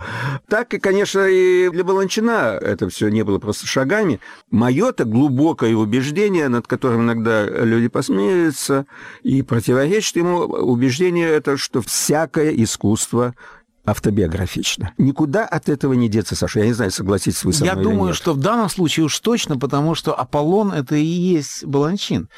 Так 0.47 0.73
и, 0.75 0.79
конечно, 0.79 1.25
и 1.27 1.69
для 1.69 1.83
Баланчина 1.83 2.59
это 2.61 2.89
все 2.89 3.09
не 3.09 3.23
было 3.23 3.39
просто 3.39 3.65
шагами. 3.65 4.19
Мое-то 4.51 5.05
глубокое 5.05 5.75
убеждение, 5.75 6.47
над 6.47 6.67
которым 6.67 7.01
иногда 7.01 7.45
люди 7.45 7.87
посмеются 7.87 8.85
и 9.23 9.41
противоречат 9.41 10.17
ему, 10.17 10.41
убеждение 10.41 11.27
это, 11.27 11.57
что 11.57 11.81
всякое 11.81 12.51
искусство 12.51 13.33
автобиографично. 13.85 14.93
Никуда 14.97 15.45
от 15.45 15.69
этого 15.69 15.93
не 15.93 16.09
деться, 16.09 16.35
Саша. 16.35 16.59
Я 16.59 16.67
не 16.67 16.73
знаю, 16.73 16.91
согласитесь 16.91 17.43
вы 17.43 17.53
со 17.53 17.65
Я 17.65 17.73
мной 17.73 17.83
думаю, 17.83 18.01
или 18.01 18.07
нет. 18.07 18.15
что 18.15 18.33
в 18.33 18.39
данном 18.39 18.69
случае 18.69 19.05
уж 19.05 19.19
точно, 19.19 19.57
потому 19.57 19.95
что 19.95 20.13
Аполлон– 20.13 20.71
это 20.73 20.95
и 20.95 21.03
есть 21.03 21.65
Баланчин. 21.65 22.29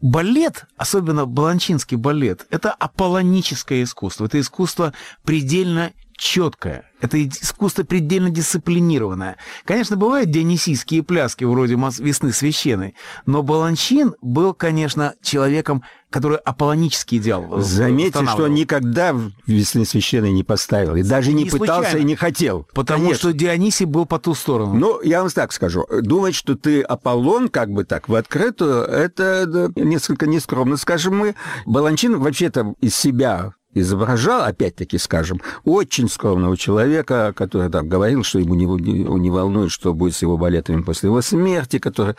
Балет, 0.00 0.64
особенно 0.76 1.26
баланчинский 1.26 1.96
балет, 1.96 2.46
это 2.50 2.72
аполлоническое 2.72 3.84
искусство. 3.84 4.26
Это 4.26 4.40
искусство 4.40 4.92
предельно 5.24 5.92
четкое. 6.22 6.84
Это 7.00 7.26
искусство 7.26 7.82
предельно 7.82 8.30
дисциплинированное. 8.30 9.38
Конечно, 9.64 9.96
бывают 9.96 10.30
дионисийские 10.30 11.02
пляски 11.02 11.42
вроде 11.42 11.74
«Весны 11.74 12.32
священной», 12.32 12.94
но 13.26 13.42
Баланчин 13.42 14.14
был, 14.22 14.54
конечно, 14.54 15.14
человеком, 15.20 15.82
который 16.10 16.38
аполлонический 16.38 17.18
идеал 17.18 17.60
Заметьте, 17.60 18.24
что 18.24 18.44
он 18.44 18.54
никогда 18.54 19.16
«Весны 19.48 19.84
священной» 19.84 20.30
не 20.30 20.44
поставил. 20.44 20.94
И 20.94 21.02
даже 21.02 21.32
не, 21.32 21.42
Не 21.42 21.50
пытался 21.50 21.90
случайно. 21.90 22.04
и 22.04 22.04
не 22.04 22.14
хотел. 22.14 22.68
Потому 22.72 23.06
Конечно. 23.06 23.30
что 23.30 23.32
Дионисий 23.32 23.86
был 23.86 24.06
по 24.06 24.20
ту 24.20 24.34
сторону. 24.34 24.74
Ну, 24.74 25.02
я 25.02 25.22
вам 25.22 25.30
так 25.30 25.52
скажу. 25.52 25.86
Думать, 26.02 26.36
что 26.36 26.54
ты 26.54 26.82
Аполлон, 26.82 27.48
как 27.48 27.70
бы 27.70 27.82
так, 27.82 28.08
в 28.08 28.14
открытую, 28.14 28.84
это 28.84 29.72
несколько 29.74 30.28
нескромно, 30.28 30.76
скажем 30.76 31.16
мы. 31.18 31.34
Баланчин 31.66 32.20
вообще-то 32.20 32.74
из 32.80 32.94
себя 32.94 33.54
изображал, 33.74 34.42
опять-таки, 34.42 34.98
скажем, 34.98 35.40
очень 35.64 36.08
скромного 36.08 36.56
человека, 36.56 37.32
который 37.36 37.70
там 37.70 37.88
говорил, 37.88 38.22
что 38.22 38.38
ему 38.38 38.54
не, 38.54 38.66
не, 38.66 39.30
волнует, 39.30 39.70
что 39.70 39.94
будет 39.94 40.14
с 40.14 40.22
его 40.22 40.36
балетами 40.36 40.82
после 40.82 41.08
его 41.08 41.22
смерти, 41.22 41.78
который, 41.78 42.14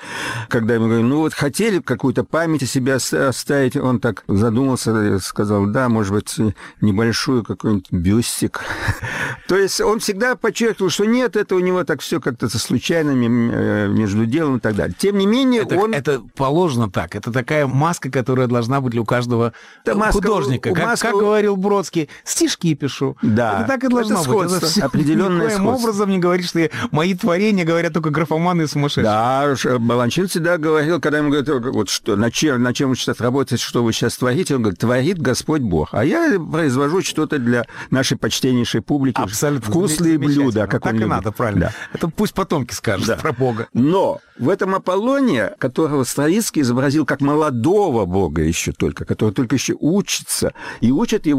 когда 0.49 0.75
ему 0.75 0.85
говорили, 0.85 1.07
ну 1.07 1.19
вот 1.19 1.33
хотели 1.33 1.79
какую-то 1.79 2.23
память 2.23 2.63
о 2.63 2.65
себе 2.65 2.95
оставить, 2.95 3.75
он 3.75 3.99
так 3.99 4.23
задумался 4.27 5.19
сказал, 5.19 5.65
да, 5.67 5.89
может 5.89 6.13
быть, 6.13 6.35
небольшую 6.81 7.43
какой-нибудь 7.43 7.91
бюстик. 7.91 8.61
То 9.47 9.55
есть 9.57 9.81
он 9.81 9.99
всегда 9.99 10.35
подчеркивал, 10.35 10.89
что 10.89 11.05
нет, 11.05 11.35
это 11.35 11.55
у 11.55 11.59
него 11.59 11.83
так 11.83 12.01
все 12.01 12.19
как-то 12.19 12.49
со 12.49 12.59
случайными 12.59 13.51
э, 13.53 13.87
между 13.87 14.25
делом 14.25 14.57
и 14.57 14.59
так 14.59 14.75
далее. 14.75 14.95
Тем 14.97 15.17
не 15.17 15.25
менее, 15.25 15.63
это, 15.63 15.77
он... 15.77 15.93
Это 15.93 16.21
положено 16.35 16.89
так. 16.89 17.15
Это 17.15 17.31
такая 17.31 17.67
маска, 17.67 18.09
которая 18.09 18.47
должна 18.47 18.81
быть 18.81 18.95
у 18.95 19.05
каждого 19.05 19.53
это 19.83 19.95
маска, 19.95 20.13
художника. 20.13 20.73
Как, 20.73 20.85
маска... 20.85 21.11
как 21.11 21.21
говорил 21.43 21.57
Бродский, 21.57 22.09
стишки 22.23 22.73
пишу. 22.73 23.17
Да. 23.21 23.59
Это 23.59 23.67
так 23.67 23.83
и 23.83 23.87
должно 23.87 24.21
это 24.21 24.29
быть. 24.29 24.51
Это 24.51 24.65
все, 24.65 24.81
определенное 24.81 25.45
никоим 25.45 25.63
сходство. 25.63 25.87
образом 25.87 26.09
не 26.09 26.19
говоришь, 26.19 26.49
что 26.49 26.69
мои 26.91 27.13
творения 27.13 27.65
говорят 27.65 27.93
только 27.93 28.09
графоманы 28.09 28.63
и 28.63 28.67
сумасшедшие. 28.67 29.03
Да, 29.03 29.55
Баланчин 29.79 30.27
всегда 30.27 30.57
говорил, 30.57 31.01
когда 31.01 31.17
ему 31.19 31.29
говорят, 31.29 31.49
вот 31.73 31.89
что, 31.89 32.15
на 32.15 32.31
чем, 32.31 32.61
на 32.63 32.73
чем 32.73 32.89
вы 32.89 32.95
сейчас 32.95 33.19
работаете, 33.19 33.63
что 33.63 33.83
вы 33.83 33.93
сейчас 33.93 34.17
творите, 34.17 34.55
он 34.55 34.61
говорит, 34.61 34.79
творит 34.79 35.21
Господь 35.21 35.61
Бог. 35.61 35.89
А 35.91 36.05
я 36.05 36.39
произвожу 36.39 37.01
что-то 37.01 37.37
для 37.39 37.65
нашей 37.89 38.17
почтеннейшей 38.17 38.81
публики. 38.81 39.19
Абсолютно. 39.19 39.69
Вкусные 39.69 40.17
блюда, 40.17 40.67
как 40.67 40.83
так 40.83 40.93
и 40.93 40.97
любит. 40.97 41.09
надо, 41.09 41.31
правильно. 41.31 41.67
Да. 41.67 41.73
Это 41.93 42.07
пусть 42.07 42.33
потомки 42.33 42.73
скажут 42.73 43.07
да. 43.07 43.15
про 43.15 43.33
Бога. 43.33 43.67
Но 43.73 44.19
в 44.37 44.49
этом 44.49 44.75
Аполлоне, 44.75 45.51
которого 45.59 46.03
Стравинский 46.03 46.61
изобразил 46.61 47.05
как 47.05 47.21
молодого 47.21 48.05
бога 48.05 48.41
еще 48.41 48.71
только, 48.71 49.05
который 49.05 49.31
только 49.31 49.55
еще 49.55 49.75
учится, 49.79 50.53
и 50.81 50.91
учат 50.91 51.25
его 51.25 51.32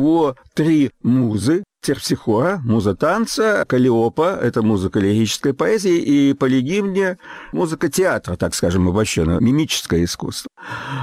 три 0.55 0.91
музы, 1.03 1.65
Терпсихора, 1.85 2.63
муза 2.65 2.97
танца, 2.97 3.65
Калиопа, 3.69 4.39
это 4.41 4.63
музыка 4.63 5.01
лирической 5.01 5.53
поэзии, 5.53 5.99
и 5.99 6.33
Полигимния, 6.33 7.19
музыка 7.53 7.91
театра, 7.91 8.37
так 8.37 8.55
скажем, 8.55 8.89
обобщенно, 8.89 9.39
мимическое 9.39 10.05
искусство. 10.05 10.49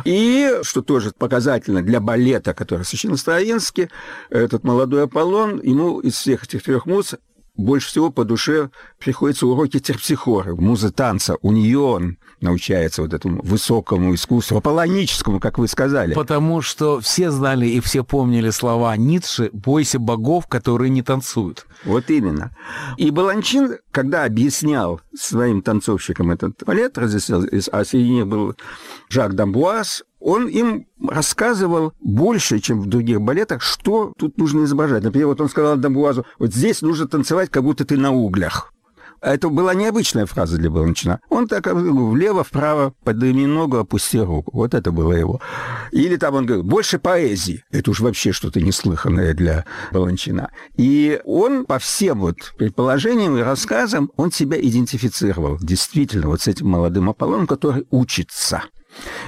И, 0.05 0.59
что 0.63 0.81
тоже 0.81 1.11
показательно 1.11 1.83
для 1.83 1.99
балета, 1.99 2.55
который 2.55 2.83
сочинил 2.83 3.17
Стравинский, 3.17 3.89
этот 4.31 4.63
молодой 4.63 5.03
Аполлон, 5.03 5.61
ему 5.61 5.99
из 5.99 6.15
всех 6.15 6.45
этих 6.45 6.63
трех 6.63 6.87
муз 6.87 7.13
больше 7.61 7.87
всего 7.87 8.11
по 8.11 8.25
душе 8.25 8.69
приходится 8.99 9.47
уроки 9.47 9.79
терпсихоры, 9.79 10.55
музы 10.55 10.91
танца. 10.91 11.37
У 11.41 11.51
нее 11.51 11.79
он 11.79 12.17
научается 12.41 13.01
вот 13.01 13.13
этому 13.13 13.41
высокому 13.43 14.13
искусству, 14.13 14.57
аполлоническому, 14.57 15.39
как 15.39 15.57
вы 15.57 15.67
сказали. 15.67 16.13
Потому 16.13 16.61
что 16.61 16.99
все 16.99 17.31
знали 17.31 17.67
и 17.67 17.79
все 17.79 18.03
помнили 18.03 18.49
слова 18.49 18.95
Ницше 18.97 19.49
«бойся 19.53 19.99
богов, 19.99 20.47
которые 20.47 20.89
не 20.89 21.03
танцуют». 21.03 21.67
Вот 21.85 22.09
именно. 22.09 22.51
И 22.97 23.11
Баланчин, 23.11 23.77
когда 23.91 24.25
объяснял 24.25 25.01
своим 25.15 25.61
танцовщикам 25.61 26.31
этот 26.31 26.63
балет, 26.65 26.97
разъяснял, 26.97 27.43
а 27.71 27.85
среди 27.85 28.09
них 28.09 28.27
был 28.27 28.55
Жак 29.09 29.35
Дамбуаз, 29.35 30.03
он 30.21 30.47
им 30.47 30.85
рассказывал 31.05 31.93
больше, 31.99 32.59
чем 32.59 32.81
в 32.81 32.85
других 32.85 33.21
балетах, 33.21 33.61
что 33.61 34.13
тут 34.17 34.37
нужно 34.37 34.63
изображать. 34.63 35.03
Например, 35.03 35.27
вот 35.27 35.41
он 35.41 35.49
сказал 35.49 35.75
Дамбуазу, 35.77 36.25
вот 36.39 36.53
здесь 36.53 36.81
нужно 36.81 37.07
танцевать, 37.07 37.49
как 37.49 37.63
будто 37.63 37.83
ты 37.85 37.97
на 37.97 38.11
углях. 38.11 38.71
Это 39.21 39.49
была 39.49 39.75
необычная 39.75 40.25
фраза 40.25 40.57
для 40.57 40.71
Баланчина. 40.71 41.19
Он 41.29 41.47
так 41.47 41.67
влево, 41.67 42.43
вправо, 42.43 42.95
подними 43.03 43.45
ногу, 43.45 43.77
опусти 43.77 44.19
руку. 44.19 44.49
Вот 44.51 44.73
это 44.73 44.91
было 44.91 45.13
его. 45.13 45.39
Или 45.91 46.15
там 46.15 46.33
он 46.33 46.47
говорил, 46.47 46.63
больше 46.63 46.97
поэзии. 46.97 47.63
Это 47.69 47.91
уж 47.91 47.99
вообще 47.99 48.31
что-то 48.31 48.59
неслыханное 48.59 49.35
для 49.35 49.65
Баланчина. 49.91 50.49
И 50.75 51.21
он 51.23 51.65
по 51.65 51.77
всем 51.77 52.21
вот 52.21 52.37
предположениям 52.57 53.37
и 53.37 53.41
рассказам, 53.41 54.11
он 54.17 54.31
себя 54.31 54.59
идентифицировал 54.59 55.59
действительно 55.61 56.27
вот 56.27 56.41
с 56.41 56.47
этим 56.47 56.67
молодым 56.67 57.09
Аполлоном, 57.09 57.45
который 57.45 57.85
учится. 57.91 58.63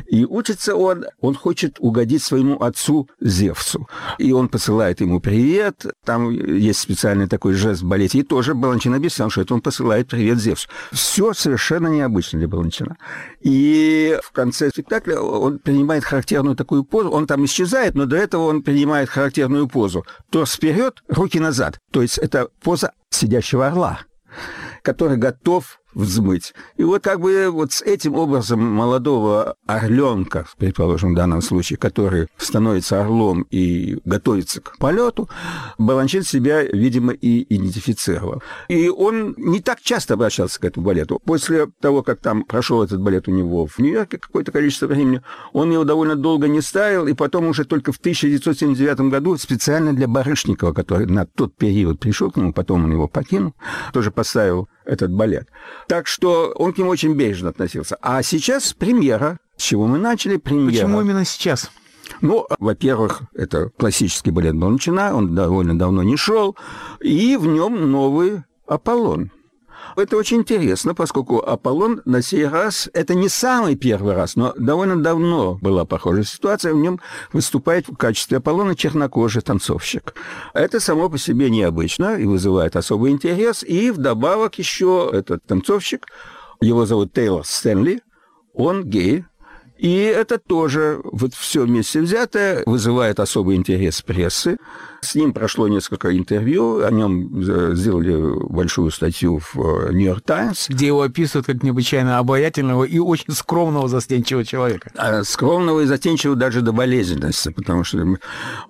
И 0.07 0.25
учится 0.25 0.75
он, 0.75 1.05
он 1.21 1.35
хочет 1.35 1.77
угодить 1.79 2.23
своему 2.23 2.61
отцу 2.61 3.09
Зевсу. 3.19 3.87
И 4.17 4.31
он 4.31 4.49
посылает 4.49 5.01
ему 5.01 5.19
привет. 5.19 5.85
Там 6.05 6.29
есть 6.29 6.79
специальный 6.79 7.27
такой 7.27 7.53
жест 7.53 7.83
балете. 7.83 8.19
И 8.19 8.23
тоже 8.23 8.53
Баланчин 8.53 8.93
объяснял, 8.93 9.29
что 9.29 9.41
это 9.41 9.53
он 9.53 9.61
посылает 9.61 10.07
привет 10.07 10.39
Зевсу. 10.39 10.67
Все 10.91 11.33
совершенно 11.33 11.87
необычно 11.87 12.39
для 12.39 12.47
Баланчина. 12.47 12.97
И 13.41 14.19
в 14.23 14.31
конце 14.31 14.69
спектакля 14.69 15.19
он 15.19 15.59
принимает 15.59 16.03
характерную 16.03 16.55
такую 16.55 16.83
позу. 16.83 17.09
Он 17.09 17.27
там 17.27 17.45
исчезает, 17.45 17.95
но 17.95 18.05
до 18.05 18.15
этого 18.15 18.43
он 18.47 18.63
принимает 18.63 19.09
характерную 19.09 19.67
позу. 19.67 20.05
Торс 20.29 20.53
вперед, 20.53 21.03
руки 21.07 21.39
назад. 21.39 21.79
То 21.91 22.01
есть 22.01 22.17
это 22.17 22.49
поза 22.61 22.91
сидящего 23.09 23.67
орла 23.67 23.99
который 24.81 25.17
готов 25.17 25.79
взмыть. 25.93 26.53
И 26.77 26.83
вот 26.83 27.03
как 27.03 27.19
бы 27.19 27.49
вот 27.49 27.71
с 27.71 27.81
этим 27.81 28.15
образом 28.15 28.63
молодого 28.63 29.55
орленка, 29.65 30.45
предположим, 30.57 31.13
в 31.13 31.15
данном 31.15 31.41
случае, 31.41 31.77
который 31.77 32.27
становится 32.37 33.01
орлом 33.01 33.45
и 33.49 33.97
готовится 34.05 34.61
к 34.61 34.77
полету, 34.77 35.29
Баланчин 35.77 36.23
себя, 36.23 36.63
видимо, 36.63 37.13
и 37.13 37.43
идентифицировал. 37.55 38.41
И 38.67 38.89
он 38.89 39.35
не 39.37 39.61
так 39.61 39.81
часто 39.81 40.15
обращался 40.15 40.59
к 40.59 40.65
этому 40.65 40.85
балету. 40.85 41.21
После 41.25 41.67
того, 41.81 42.03
как 42.03 42.19
там 42.19 42.43
прошел 42.43 42.83
этот 42.83 43.01
балет 43.01 43.27
у 43.27 43.31
него 43.31 43.65
в 43.65 43.79
Нью-Йорке 43.79 44.17
какое-то 44.17 44.51
количество 44.51 44.87
времени, 44.87 45.21
он 45.51 45.71
его 45.71 45.83
довольно 45.83 46.15
долго 46.15 46.47
не 46.47 46.61
ставил, 46.61 47.07
и 47.07 47.13
потом 47.13 47.47
уже 47.47 47.65
только 47.65 47.91
в 47.91 47.97
1979 47.97 49.11
году 49.11 49.37
специально 49.37 49.93
для 49.93 50.07
Барышникова, 50.07 50.73
который 50.73 51.07
на 51.07 51.25
тот 51.25 51.55
период 51.55 51.99
пришел 51.99 52.31
к 52.31 52.37
нему, 52.37 52.53
потом 52.53 52.85
он 52.85 52.91
его 52.91 53.07
покинул, 53.07 53.53
тоже 53.93 54.11
поставил 54.11 54.67
этот 54.85 55.11
балет. 55.11 55.49
Так 55.87 56.07
что 56.07 56.53
он 56.55 56.73
к 56.73 56.77
нему 56.77 56.89
очень 56.89 57.15
бережно 57.15 57.49
относился. 57.49 57.97
А 58.01 58.21
сейчас 58.23 58.73
премьера. 58.73 59.39
С 59.57 59.63
чего 59.63 59.87
мы 59.87 59.97
начали? 59.97 60.37
Премьера. 60.37 60.83
Почему 60.85 61.01
именно 61.01 61.25
сейчас? 61.25 61.71
Ну, 62.21 62.45
во-первых, 62.59 63.21
это 63.33 63.69
классический 63.77 64.31
балет 64.31 64.55
Баланчина, 64.55 65.15
он 65.15 65.35
довольно 65.35 65.77
давно 65.77 66.03
не 66.03 66.17
шел, 66.17 66.55
и 67.01 67.37
в 67.37 67.45
нем 67.45 67.91
новый 67.91 68.43
Аполлон. 68.67 69.31
Это 69.95 70.17
очень 70.17 70.37
интересно, 70.37 70.95
поскольку 70.95 71.39
Аполлон 71.39 72.01
на 72.05 72.21
сей 72.21 72.47
раз, 72.47 72.89
это 72.93 73.13
не 73.13 73.29
самый 73.29 73.75
первый 73.75 74.15
раз, 74.15 74.35
но 74.35 74.53
довольно 74.57 75.01
давно 75.01 75.57
была 75.61 75.85
похожая 75.85 76.23
ситуация, 76.23 76.73
в 76.73 76.77
нем 76.77 76.99
выступает 77.31 77.87
в 77.87 77.95
качестве 77.95 78.37
Аполлона 78.37 78.75
чернокожий 78.75 79.41
танцовщик. 79.41 80.15
Это 80.53 80.79
само 80.79 81.09
по 81.09 81.17
себе 81.17 81.49
необычно 81.49 82.17
и 82.17 82.25
вызывает 82.25 82.75
особый 82.75 83.11
интерес, 83.11 83.63
и 83.63 83.91
вдобавок 83.91 84.57
еще 84.57 85.09
этот 85.11 85.45
танцовщик, 85.45 86.07
его 86.59 86.85
зовут 86.85 87.13
Тейлор 87.13 87.45
Стэнли, 87.45 88.01
он 88.53 88.83
гей, 88.85 89.25
и 89.77 89.95
это 89.95 90.37
тоже, 90.37 91.01
вот 91.03 91.33
все 91.33 91.63
вместе 91.65 91.99
взятое, 91.99 92.63
вызывает 92.65 93.19
особый 93.19 93.57
интерес 93.57 94.01
прессы. 94.01 94.57
С 95.03 95.15
ним 95.15 95.33
прошло 95.33 95.67
несколько 95.67 96.17
интервью, 96.17 96.83
о 96.83 96.89
нем 96.89 97.43
сделали 97.75 98.39
большую 98.47 98.89
статью 98.89 99.41
в 99.53 99.91
«Нью-Йорк 99.91 100.21
Таймс». 100.21 100.69
Где 100.69 100.87
его 100.87 101.01
описывают 101.01 101.45
как 101.45 101.61
необычайно 101.61 102.19
обаятельного 102.19 102.85
и 102.85 102.99
очень 102.99 103.33
скромного, 103.33 103.89
застенчивого 103.89 104.45
человека. 104.45 104.91
А 104.95 105.23
скромного 105.23 105.81
и 105.81 105.85
застенчивого 105.85 106.37
даже 106.37 106.61
до 106.61 106.71
болезненности, 106.71 107.49
потому 107.49 107.83
что 107.83 108.17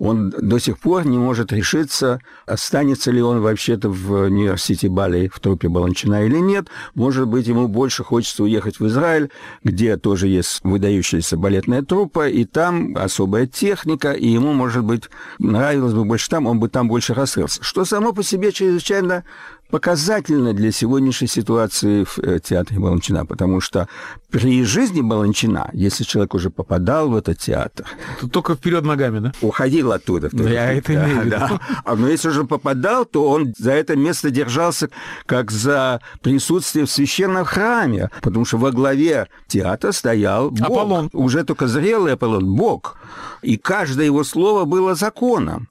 он 0.00 0.30
до 0.30 0.58
сих 0.58 0.78
пор 0.78 1.06
не 1.06 1.18
может 1.18 1.52
решиться, 1.52 2.20
останется 2.46 3.12
ли 3.12 3.22
он 3.22 3.40
вообще-то 3.40 3.88
в 3.88 4.28
Нью-Йорк-Сити 4.28 4.86
Балли 4.86 5.30
в 5.32 5.38
трупе 5.38 5.68
Баланчина 5.68 6.26
или 6.26 6.38
нет. 6.38 6.66
Может 6.94 7.28
быть, 7.28 7.46
ему 7.46 7.68
больше 7.68 8.02
хочется 8.02 8.42
уехать 8.42 8.80
в 8.80 8.86
Израиль, 8.88 9.30
где 9.62 9.96
тоже 9.96 10.26
есть 10.26 10.60
выдающаяся 10.64 11.36
балетная 11.36 11.82
труппа, 11.82 12.28
и 12.28 12.44
там 12.44 12.96
особая 12.96 13.46
техника, 13.46 14.12
и 14.12 14.26
ему, 14.26 14.52
может 14.52 14.82
быть, 14.82 15.04
нравилось 15.38 15.92
бы 15.92 16.04
больше 16.04 16.23
там, 16.28 16.46
он 16.46 16.60
бы 16.60 16.68
там 16.68 16.88
больше 16.88 17.14
раскрылся. 17.14 17.62
Что 17.62 17.84
само 17.84 18.12
по 18.12 18.22
себе 18.22 18.52
чрезвычайно 18.52 19.24
показательно 19.70 20.52
для 20.52 20.70
сегодняшней 20.70 21.26
ситуации 21.26 22.04
в 22.04 22.18
э, 22.18 22.38
театре 22.38 22.78
Баланчина, 22.78 23.26
потому 23.26 23.60
что 23.60 23.88
при 24.30 24.62
жизни 24.64 25.00
Баланчина, 25.00 25.70
если 25.72 26.04
человек 26.04 26.34
уже 26.34 26.50
попадал 26.50 27.08
в 27.08 27.16
этот 27.16 27.38
театр... 27.38 27.84
То 28.20 28.28
только 28.28 28.54
вперед 28.54 28.84
ногами, 28.84 29.18
да? 29.18 29.32
Уходил 29.40 29.92
оттуда. 29.92 30.30
Да, 30.44 30.50
я 30.50 30.72
это 30.72 30.92
да, 30.92 31.04
имею. 31.04 31.30
Да. 31.30 31.60
А, 31.84 31.96
но 31.96 32.08
если 32.08 32.28
уже 32.28 32.44
попадал, 32.44 33.04
то 33.04 33.28
он 33.28 33.54
за 33.58 33.72
это 33.72 33.96
место 33.96 34.30
держался 34.30 34.90
как 35.26 35.50
за 35.50 36.00
присутствие 36.22 36.84
в 36.84 36.90
священном 36.90 37.44
храме, 37.44 38.10
потому 38.22 38.44
что 38.44 38.58
во 38.58 38.70
главе 38.70 39.28
театра 39.48 39.92
стоял 39.92 40.50
Бог. 40.50 40.60
Аполлон. 40.60 41.10
Уже 41.12 41.42
только 41.44 41.66
зрелый 41.66 42.12
Аполлон, 42.12 42.54
Бог. 42.54 42.98
И 43.42 43.56
каждое 43.56 44.06
его 44.06 44.22
слово 44.22 44.66
было 44.66 44.94
законом. 44.94 45.68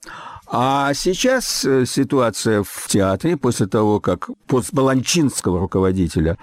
А 0.56 0.94
сейчас 0.94 1.66
э, 1.66 1.88
ситуация 1.88 2.62
в 2.62 2.88
театре, 2.88 3.38
после 3.38 3.66
того, 3.66 4.00
как 4.00 4.30
постбаланчинского 4.46 5.60
руководителя 5.60 6.38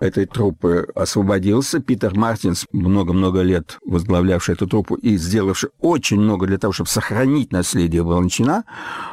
этой 0.00 0.26
труппы 0.26 0.88
освободился, 0.96 1.78
Питер 1.78 2.16
Мартинс, 2.16 2.66
много-много 2.72 3.42
лет 3.42 3.78
возглавлявший 3.86 4.56
эту 4.56 4.66
труппу 4.66 4.96
и 4.96 5.16
сделавший 5.16 5.70
очень 5.80 6.18
много 6.18 6.48
для 6.48 6.58
того, 6.58 6.72
чтобы 6.72 6.90
сохранить 6.90 7.52
наследие 7.52 8.02
Баланчина 8.02 8.64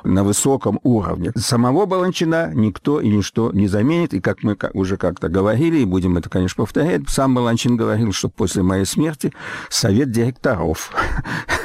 на 0.04 0.24
высоком 0.24 0.80
уровне. 0.82 1.32
Самого 1.36 1.86
Баланчина 1.86 2.52
никто 2.56 3.02
и 3.02 3.08
ничто 3.08 3.52
не 3.52 3.68
заменит, 3.68 4.16
и 4.16 4.20
как 4.20 4.42
мы 4.42 4.58
уже 4.74 4.98
как-то 4.98 5.30
говорили, 5.30 5.78
и 5.78 5.86
будем 5.86 6.18
это, 6.18 6.28
конечно, 6.28 6.64
повторять, 6.64 7.08
сам 7.08 7.36
Баланчин 7.36 7.78
говорил, 7.78 8.14
что 8.14 8.30
после 8.30 8.64
моей 8.64 8.86
смерти 8.86 9.32
совет 9.70 10.10
директоров, 10.10 10.92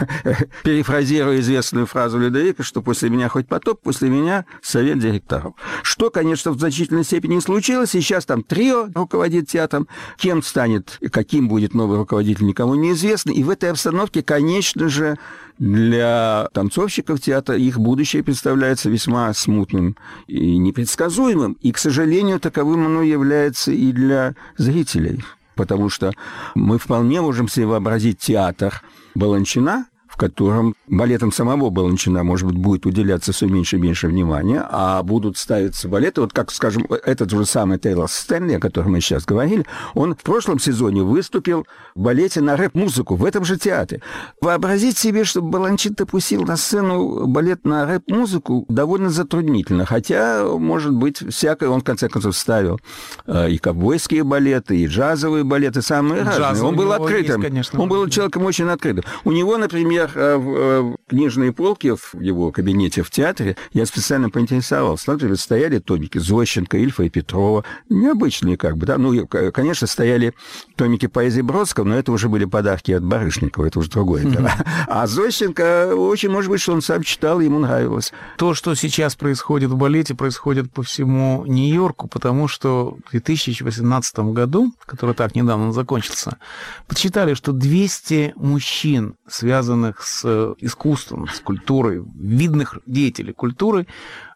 перефразируя 0.64 1.40
известную 1.40 1.86
фразу 1.86 2.18
Людовика, 2.18 2.62
что 2.62 2.73
после 2.82 3.10
меня 3.10 3.28
хоть 3.28 3.46
потоп, 3.46 3.80
после 3.82 4.08
меня 4.08 4.44
совет 4.62 4.98
директоров. 4.98 5.54
Что, 5.82 6.10
конечно, 6.10 6.52
в 6.52 6.58
значительной 6.58 7.04
степени 7.04 7.38
случилось. 7.40 7.90
Сейчас 7.90 8.24
там 8.24 8.42
трио 8.42 8.88
руководит 8.94 9.48
театром. 9.48 9.88
Кем 10.16 10.42
станет, 10.42 10.98
каким 11.10 11.48
будет 11.48 11.74
новый 11.74 11.98
руководитель, 11.98 12.46
никому 12.46 12.74
не 12.74 12.92
известно. 12.92 13.30
И 13.30 13.42
в 13.42 13.50
этой 13.50 13.70
обстановке, 13.70 14.22
конечно 14.22 14.88
же, 14.88 15.18
для 15.58 16.48
танцовщиков 16.52 17.20
театра 17.20 17.56
их 17.56 17.78
будущее 17.78 18.22
представляется 18.22 18.90
весьма 18.90 19.32
смутным 19.34 19.96
и 20.26 20.58
непредсказуемым. 20.58 21.56
И, 21.60 21.72
к 21.72 21.78
сожалению, 21.78 22.40
таковым 22.40 22.86
оно 22.86 23.02
является 23.02 23.70
и 23.72 23.92
для 23.92 24.34
зрителей. 24.56 25.22
Потому 25.54 25.88
что 25.88 26.12
мы 26.54 26.78
вполне 26.78 27.20
можем 27.20 27.48
себе 27.48 27.66
вообразить 27.66 28.18
театр 28.18 28.82
Баланчина, 29.14 29.86
в 30.14 30.16
котором 30.16 30.76
балетом 30.86 31.32
самого 31.32 31.70
Баланчина, 31.70 32.22
может 32.22 32.46
быть, 32.46 32.56
будет 32.56 32.86
уделяться 32.86 33.32
все 33.32 33.46
меньше 33.46 33.78
и 33.78 33.80
меньше 33.80 34.06
внимания, 34.06 34.64
а 34.70 35.02
будут 35.02 35.36
ставиться 35.36 35.88
балеты, 35.88 36.20
вот 36.20 36.32
как, 36.32 36.52
скажем, 36.52 36.86
этот 37.04 37.30
же 37.30 37.44
самый 37.44 37.80
Тейлор 37.80 38.08
Стэнли, 38.08 38.54
о 38.54 38.60
котором 38.60 38.92
мы 38.92 39.00
сейчас 39.00 39.24
говорили, 39.24 39.66
он 39.94 40.14
в 40.14 40.22
прошлом 40.22 40.60
сезоне 40.60 41.02
выступил 41.02 41.66
в 41.96 42.00
балете 42.00 42.40
на 42.40 42.56
рэп-музыку 42.56 43.16
в 43.16 43.24
этом 43.24 43.44
же 43.44 43.56
театре. 43.56 44.02
Вообразить 44.40 44.96
себе, 44.96 45.24
что 45.24 45.42
Баланчин 45.42 45.94
допустил 45.94 46.42
на 46.42 46.56
сцену 46.56 47.26
балет 47.26 47.64
на 47.64 47.84
рэп-музыку 47.84 48.66
довольно 48.68 49.10
затруднительно, 49.10 49.84
хотя, 49.84 50.44
может 50.44 50.92
быть, 50.92 51.24
всякое 51.28 51.70
он, 51.70 51.80
в 51.80 51.84
конце 51.84 52.08
концов, 52.08 52.36
ставил 52.36 52.78
э, 53.26 53.50
и 53.50 53.58
ковбойские 53.58 54.22
балеты, 54.22 54.78
и 54.78 54.86
джазовые 54.86 55.42
балеты, 55.42 55.82
самые 55.82 56.22
Джазовый 56.22 56.38
разные. 56.38 56.68
Он 56.68 56.76
был 56.76 56.92
открытым. 56.92 57.40
Есть, 57.40 57.48
конечно. 57.48 57.80
Он 57.80 57.88
был 57.88 58.08
человеком 58.08 58.44
очень 58.44 58.68
открытым. 58.68 59.04
У 59.24 59.32
него, 59.32 59.56
например, 59.58 60.03
например, 60.04 60.10
э, 60.14 60.36
в 60.36 60.56
э, 60.56 60.96
книжные 61.08 61.52
полки 61.52 61.94
в 61.94 62.20
его 62.20 62.50
кабинете 62.52 63.02
в 63.02 63.10
театре 63.10 63.56
я 63.72 63.86
специально 63.86 64.30
поинтересовался. 64.30 65.12
Например, 65.12 65.36
стояли 65.36 65.78
томики 65.78 66.18
Зощенко, 66.18 66.76
Ильфа 66.78 67.04
и 67.04 67.10
Петрова. 67.10 67.64
Необычные 67.88 68.56
как 68.56 68.76
бы, 68.76 68.86
да. 68.86 68.98
Ну, 68.98 69.26
конечно, 69.26 69.86
стояли 69.86 70.34
томики 70.76 71.06
поэзии 71.06 71.42
Бродского, 71.42 71.84
но 71.84 71.96
это 71.96 72.12
уже 72.12 72.28
были 72.28 72.44
подарки 72.44 72.92
от 72.92 73.04
Барышникова, 73.04 73.66
это 73.66 73.78
уже 73.78 73.90
другое 73.90 74.24
дело. 74.24 74.50
А 74.86 75.06
Зощенко, 75.06 75.94
очень 75.96 76.30
может 76.30 76.50
быть, 76.50 76.60
что 76.60 76.72
он 76.72 76.82
сам 76.82 77.02
читал, 77.02 77.40
ему 77.40 77.58
нравилось. 77.58 78.12
То, 78.36 78.54
что 78.54 78.74
сейчас 78.74 79.16
происходит 79.16 79.70
в 79.70 79.76
балете, 79.76 80.14
происходит 80.14 80.72
по 80.72 80.82
всему 80.82 81.44
Нью-Йорку, 81.46 82.08
потому 82.08 82.48
что 82.48 82.96
в 83.06 83.10
2018 83.10 84.18
году, 84.32 84.72
который 84.86 85.14
так 85.14 85.34
недавно 85.34 85.72
закончился, 85.72 86.38
подсчитали, 86.86 87.34
что 87.34 87.52
200 87.52 88.34
мужчин, 88.36 89.16
связанных 89.26 89.93
связанных 89.94 90.02
с 90.02 90.22
э, 90.24 90.54
искусством, 90.58 91.28
с 91.28 91.40
культурой, 91.40 92.02
видных 92.16 92.78
деятелей 92.86 93.32
культуры, 93.32 93.86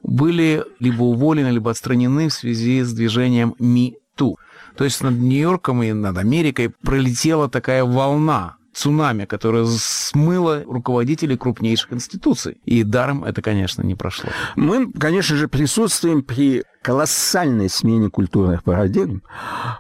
были 0.03 0.65
либо 0.81 1.03
уволены, 1.03 1.49
либо 1.49 1.71
отстранены 1.71 2.29
в 2.29 2.35
связи 2.35 2.83
с 2.83 2.93
движением 2.93 3.55
МИ-ТУ. 3.59 4.39
То 4.77 4.85
есть 4.85 5.03
над 5.03 5.15
Нью-Йорком 5.15 5.83
и 5.83 5.93
над 5.93 6.17
Америкой 6.19 6.71
пролетела 6.71 7.49
такая 7.49 7.85
волна 7.85 8.57
цунами, 8.73 9.25
которое 9.25 9.65
смыло 9.67 10.63
руководителей 10.65 11.37
крупнейших 11.37 11.93
институций. 11.93 12.61
И 12.65 12.85
даром 12.85 13.25
это, 13.25 13.43
конечно, 13.43 13.83
не 13.83 13.97
прошло. 13.97 14.31
Мы, 14.55 14.93
конечно 14.93 15.37
же, 15.37 15.49
присутствуем 15.49 16.23
при 16.23 16.63
колоссальной 16.83 17.69
смене 17.69 18.09
культурных 18.11 18.63
парадигм, 18.65 19.23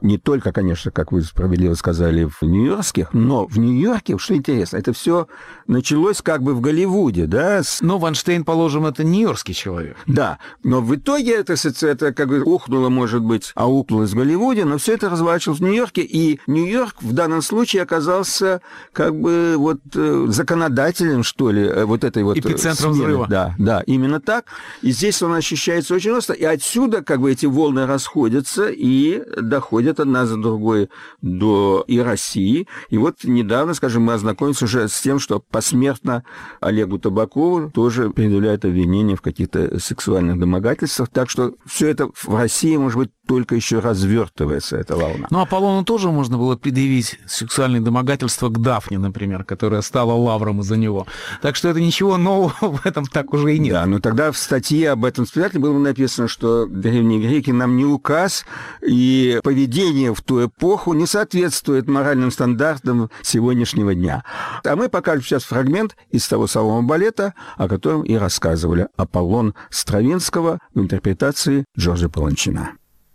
не 0.03 0.19
только, 0.19 0.53
конечно, 0.53 0.91
как 0.91 1.13
вы 1.13 1.23
справедливо 1.23 1.75
сказали, 1.75 2.25
в 2.25 2.43
нью-йоркских, 2.43 3.13
но 3.13 3.47
в 3.47 3.59
Нью-Йорке, 3.59 4.19
что 4.19 4.35
интересно, 4.35 4.77
это 4.77 4.93
все 4.93 5.29
началось 5.67 6.23
как 6.23 6.43
бы 6.43 6.55
в 6.55 6.61
Голливуде, 6.61 7.27
да? 7.27 7.63
Но 7.81 7.99
Ванштейн, 7.99 8.45
положим, 8.45 8.87
это 8.87 9.05
нью-йоркский 9.05 9.55
человек. 9.55 9.97
Да, 10.07 10.39
но 10.63 10.81
в 10.81 10.95
итоге 10.95 11.37
это, 11.37 11.55
это 11.83 12.13
как 12.13 12.29
бы 12.29 12.43
ухнуло, 12.43 12.89
может 12.89 13.23
быть, 13.23 13.53
аукнулось 13.55 14.11
в 14.11 14.17
Голливуде, 14.17 14.65
но 14.65 14.79
все 14.79 14.95
это 14.95 15.09
разворачивалось 15.09 15.61
в 15.61 15.65
Нью-Йорке, 15.65 16.03
и 16.03 16.41
Нью-Йорк 16.47 16.97
в 17.01 17.13
данном 17.13 17.43
случае 17.43 17.83
оказался 17.83 18.61
как 18.93 19.19
бы 19.19 19.55
вот 19.57 19.81
э, 19.95 20.27
законодателем, 20.29 21.23
что 21.23 21.51
ли, 21.51 21.63
э, 21.63 21.85
вот 21.85 22.05
этой 22.05 22.23
вот... 22.23 22.37
Э, 22.37 22.41
Эпицентром 22.41 22.95
смены. 22.95 23.07
взрыва. 23.07 23.27
Да, 23.29 23.55
да, 23.59 23.83
именно 23.87 24.21
так. 24.21 24.47
И 24.83 24.91
здесь 24.91 25.23
он 25.23 25.35
ощущается 25.35 25.95
очень 25.95 26.13
остро, 26.13 26.35
и 26.35 26.45
отсюда 26.45 26.88
отсюда 26.89 27.05
как 27.05 27.21
бы 27.21 27.31
эти 27.31 27.47
волны 27.47 27.87
расходятся 27.87 28.69
и 28.69 29.23
доходят 29.41 30.01
одна 30.01 30.27
за 30.27 30.37
другой 30.37 30.89
до 31.21 31.85
и 31.87 31.99
России. 31.99 32.67
И 32.91 32.99
вот 32.99 33.25
недавно, 33.25 33.75
скажем, 33.75 34.05
мы 34.05 34.15
ознакомились 34.15 34.63
уже 34.63 34.89
с 34.89 35.01
тем, 35.01 35.19
что 35.19 35.41
посмертно 35.41 36.25
Олегу 36.61 36.99
Табакову 36.99 37.71
тоже 37.71 38.11
предъявляют 38.11 38.65
обвинения 38.65 39.17
в 39.17 39.23
каких-то 39.23 39.79
сексуальных 39.79 40.39
домогательствах. 40.39 41.09
Так 41.11 41.31
что 41.31 41.55
все 41.67 41.89
это 41.89 42.09
в 42.15 42.35
России, 42.35 42.77
может 42.77 42.99
быть, 42.99 43.11
только 43.29 43.55
еще 43.55 43.81
развертывается 43.81 44.79
эта 44.79 44.97
волна. 44.97 45.29
Ну, 45.31 45.41
Аполлону 45.41 45.85
тоже 45.85 46.11
можно 46.11 46.39
было 46.39 46.57
предъявить 46.57 47.21
сексуальные 47.27 47.83
домогательства 47.83 48.49
к 48.49 48.59
Дафне, 48.61 48.99
например, 48.99 49.45
которая 49.45 49.83
стала 49.83 50.15
лавром 50.15 50.63
из-за 50.63 50.77
него. 50.77 51.07
Так 51.43 51.55
что 51.55 51.69
это 51.69 51.79
ничего 51.79 52.17
нового 52.17 52.55
в 52.61 52.87
этом 52.87 53.05
так 53.05 53.35
уже 53.35 53.55
и 53.55 53.59
нет. 53.59 53.75
Да, 53.75 53.85
но 53.85 54.01
тогда 54.01 54.33
в 54.33 54.39
статье 54.39 54.93
об 54.93 55.05
этом 55.05 55.27
спектакле 55.27 55.61
было 55.61 55.79
написано, 55.79 56.27
что 56.27 56.65
древние 56.65 57.21
греки 57.21 57.51
нам 57.51 57.77
не 57.77 57.85
указ, 57.85 58.47
и 58.81 59.41
поведение 59.45 60.15
в 60.15 60.23
ту 60.23 60.47
эпоху 60.47 60.95
не 60.95 61.07
соответствует 61.07 61.87
моральным 61.87 62.31
стандартам 62.31 63.11
сегодняшнего 63.21 63.95
дня. 63.95 64.25
А 64.65 64.75
мы 64.75 64.89
покажем 64.89 65.23
сейчас 65.23 65.45
фрагмент 65.45 65.97
из 66.11 66.27
того 66.27 66.47
самого 66.47 66.81
балета, 66.81 67.35
о 67.59 67.69
котором 67.69 68.05
и 68.05 68.15
рассказывали 68.15 68.89
Аполлон 68.97 69.55
Стравинского 69.69 70.61
в 70.75 70.81
интерпретации 70.81 71.67
Джорджа 71.77 72.09
Паланчина. 72.09 72.71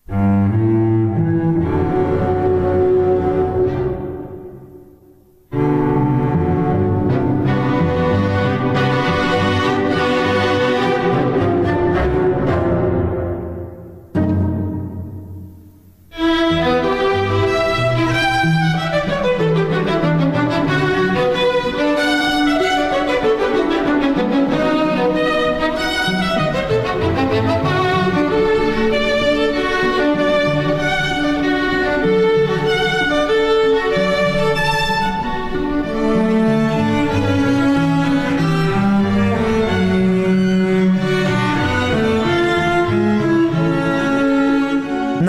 Música 0.07 0.72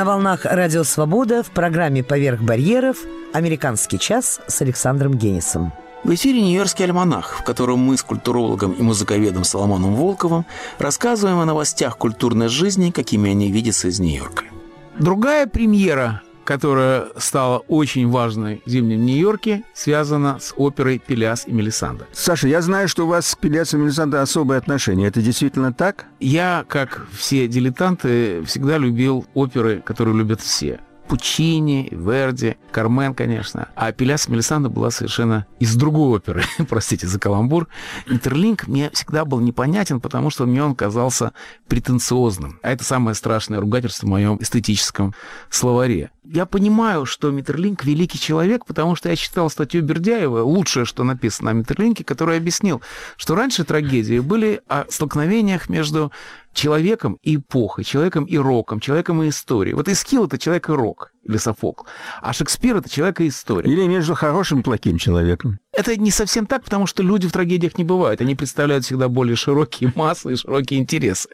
волнах 0.05 0.45
«Радио 0.45 0.85
Свобода» 0.85 1.43
в 1.43 1.51
программе 1.51 2.03
«Поверх 2.05 2.41
барьеров» 2.41 2.99
«Американский 3.33 3.99
час» 3.99 4.41
с 4.47 4.63
Александром 4.63 5.15
Генисом. 5.15 5.73
В 6.05 6.15
эфире 6.15 6.43
«Нью-Йоркский 6.43 6.85
альманах», 6.85 7.39
в 7.39 7.45
котором 7.45 7.79
мы 7.79 7.97
с 7.97 8.03
культурологом 8.03 8.73
и 8.73 8.83
музыковедом 8.83 9.45
Соломоном 9.45 9.95
Волковым 9.95 10.45
рассказываем 10.79 11.39
о 11.39 11.47
новостях 11.47 11.97
культурной 11.97 12.49
жизни, 12.49 12.91
какими 12.91 13.31
они 13.31 13.51
видятся 13.51 13.89
из 13.89 14.01
Нью-Йорка. 14.01 14.45
Другая 14.99 15.47
премьера 15.47 16.23
которая 16.45 17.07
стала 17.17 17.59
очень 17.69 18.09
важной 18.09 18.63
в 18.65 18.71
зимнем 18.71 19.05
Нью-Йорке, 19.05 19.65
связана 19.75 20.39
с 20.39 20.53
оперой 20.57 20.99
«Пеляс 20.99 21.47
и 21.47 21.53
Мелисанда». 21.53 22.07
Саша, 22.13 22.49
я 22.49 22.61
знаю, 22.61 22.89
что 22.89 23.05
у 23.05 23.09
вас 23.09 23.29
с 23.29 23.35
«Пеляс 23.35 23.75
и 23.75 23.77
Мелисанда» 23.77 24.23
особые 24.23 24.59
отношения. 24.59 25.07
Это 25.07 25.23
действительно 25.23 25.73
так? 25.73 26.07
Я, 26.21 26.65
как 26.69 27.07
все 27.13 27.49
дилетанты, 27.49 28.45
всегда 28.45 28.79
любил 28.79 29.27
оперы, 29.35 29.83
которые 29.85 30.17
любят 30.17 30.41
все. 30.41 30.81
Пучини, 31.09 31.89
Верди, 31.91 32.57
Кармен, 32.73 33.15
конечно. 33.15 33.69
А 33.77 33.93
Пеляс 33.93 34.29
Мелисанда 34.29 34.69
была 34.69 34.91
совершенно 34.91 35.47
из 35.59 35.75
другой 35.77 36.17
оперы, 36.19 36.45
простите 36.69 37.07
за 37.07 37.19
каламбур. 37.19 37.69
Интерлинк 38.07 38.67
мне 38.67 38.91
всегда 38.91 39.25
был 39.25 39.41
непонятен, 39.41 40.01
потому 40.01 40.31
что 40.31 40.47
мне 40.47 40.63
он 40.63 40.75
казался 40.75 41.33
претенциозным. 41.69 42.59
А 42.63 42.71
это 42.71 42.85
самое 42.85 43.15
страшное 43.15 43.61
ругательство 43.61 44.07
в 44.07 44.11
моем 44.11 44.39
эстетическом 44.41 45.15
словаре. 45.51 46.11
Я 46.25 46.47
понимаю, 46.47 47.05
что 47.05 47.31
Миттерлинк 47.31 47.85
великий 47.85 48.19
человек, 48.19 48.65
потому 48.65 48.97
что 48.97 49.11
я 49.11 49.17
читал 49.17 49.51
статью 49.51 49.83
Бердяева, 49.83 50.41
лучшее, 50.41 50.87
что 50.87 51.05
написано 51.05 51.51
о 51.51 51.53
Миттерлинке, 51.53 52.03
который 52.03 52.39
объяснил, 52.39 52.81
что 53.19 53.35
раньше 53.35 53.65
трагедии 53.65 54.21
были 54.21 54.63
о 54.67 54.87
столкновениях 54.89 55.69
между 55.69 56.13
человеком 56.55 57.19
и 57.23 57.37
эпохой, 57.37 57.85
человеком 57.85 58.25
и 58.25 58.39
роком, 58.39 58.81
человеком 58.81 59.23
и 59.23 59.29
историей. 59.29 59.75
Вот 59.75 59.89
Эскил— 59.89 60.25
это 60.27 60.39
человек 60.39 60.69
и 60.69 60.73
рок, 60.73 61.13
или 61.23 61.37
Софокл. 61.37 61.87
А 62.23 62.33
Шекспир— 62.33 62.77
это 62.79 62.89
человек 62.89 63.21
и 63.21 63.29
история. 63.29 63.71
Или 63.71 63.87
между 63.87 64.15
хорошим 64.15 64.61
и 64.61 64.63
плохим 64.63 64.99
человеком. 64.99 65.59
Это 65.77 65.97
не 65.97 66.11
совсем 66.11 66.47
так, 66.47 66.63
потому 66.63 66.87
что 66.87 67.03
люди 67.03 67.27
в 67.29 67.33
трагедиях 67.33 67.79
не 67.79 67.85
бывают. 67.85 68.21
Они 68.21 68.35
представляют 68.35 68.85
всегда 68.85 69.09
более 69.09 69.37
широкие 69.37 69.93
массы 69.97 70.33
и 70.33 70.37
широкие 70.37 70.81
интересы. 70.81 71.29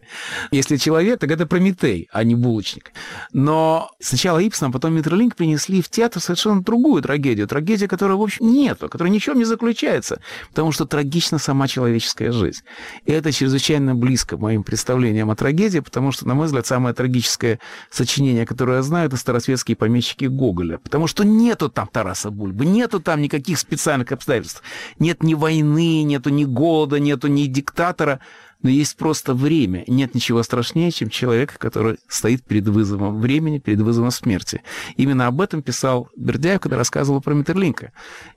Если 0.50 0.76
человек, 0.76 1.20
так 1.20 1.30
это 1.30 1.46
Прометей, 1.46 2.08
а 2.10 2.24
не 2.24 2.34
булочник. 2.34 2.92
Но 3.32 3.90
сначала 4.00 4.38
Ипсон, 4.38 4.70
а 4.70 4.72
потом 4.72 4.94
Миттерлинг 4.94 5.36
принесли 5.36 5.82
в 5.82 5.88
театр 5.88 6.22
совершенно 6.22 6.62
другую 6.62 7.02
трагедию. 7.02 7.46
Трагедию, 7.46 7.88
которая, 7.88 8.16
в 8.16 8.22
общем, 8.22 8.50
нету, 8.50 8.88
которая 8.88 9.12
ничем 9.12 9.36
не 9.36 9.44
заключается. 9.44 10.20
Потому 10.48 10.72
что 10.72 10.86
трагична 10.86 11.38
сама 11.38 11.68
человеческая 11.68 12.32
жизнь. 12.32 12.62
И 13.04 13.12
это 13.12 13.32
чрезвычайно 13.32 13.94
близко 13.94 14.38
моим 14.38 14.62
представлениям 14.62 15.30
о 15.30 15.36
трагедии, 15.36 15.80
потому 15.80 16.12
что, 16.12 16.26
на 16.26 16.34
мой 16.34 16.46
взгляд, 16.46 16.66
самое 16.66 16.94
трагическое 16.94 17.58
сочинение, 17.90 18.46
которое 18.46 18.78
я 18.78 18.82
знаю, 18.82 19.08
это 19.08 19.16
старосветские 19.16 19.76
помещики 19.76 20.24
Гоголя. 20.24 20.78
Потому 20.78 21.06
что 21.06 21.24
нету 21.24 21.68
там 21.68 21.88
Тараса 21.92 22.30
Бульбы, 22.30 22.64
нету 22.64 23.00
там 23.00 23.20
никаких 23.20 23.58
специальных 23.58 24.12
обстоятельств 24.12 24.29
обстоятельств. 24.38 24.62
Нет 24.98 25.22
ни 25.22 25.34
войны, 25.34 26.02
нету 26.02 26.30
ни 26.30 26.44
голода, 26.44 26.98
нету 26.98 27.28
ни 27.28 27.46
диктатора, 27.46 28.20
но 28.62 28.68
есть 28.68 28.96
просто 28.96 29.34
время. 29.34 29.84
Нет 29.86 30.14
ничего 30.14 30.42
страшнее, 30.42 30.90
чем 30.90 31.08
человек, 31.08 31.56
который 31.58 31.98
стоит 32.08 32.44
перед 32.44 32.68
вызовом 32.68 33.20
времени, 33.20 33.58
перед 33.58 33.80
вызовом 33.80 34.10
смерти. 34.10 34.62
Именно 34.96 35.26
об 35.26 35.40
этом 35.40 35.62
писал 35.62 36.08
Бердяев, 36.16 36.60
когда 36.60 36.76
рассказывал 36.76 37.20
про 37.20 37.34
Метерлинка. 37.34 37.92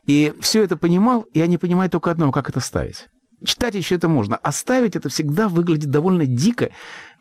И 0.05 0.33
все 0.39 0.63
это 0.63 0.77
понимал, 0.77 1.21
и 1.33 1.39
я 1.39 1.47
не 1.47 1.57
понимаю 1.57 1.89
только 1.89 2.11
одного, 2.11 2.31
как 2.31 2.49
это 2.49 2.59
ставить. 2.59 3.07
Читать 3.43 3.75
еще 3.75 3.95
это 3.95 4.07
можно. 4.07 4.37
Оставить 4.37 4.95
это 4.95 5.09
всегда 5.09 5.49
выглядит 5.49 5.89
довольно 5.89 6.25
дико. 6.25 6.69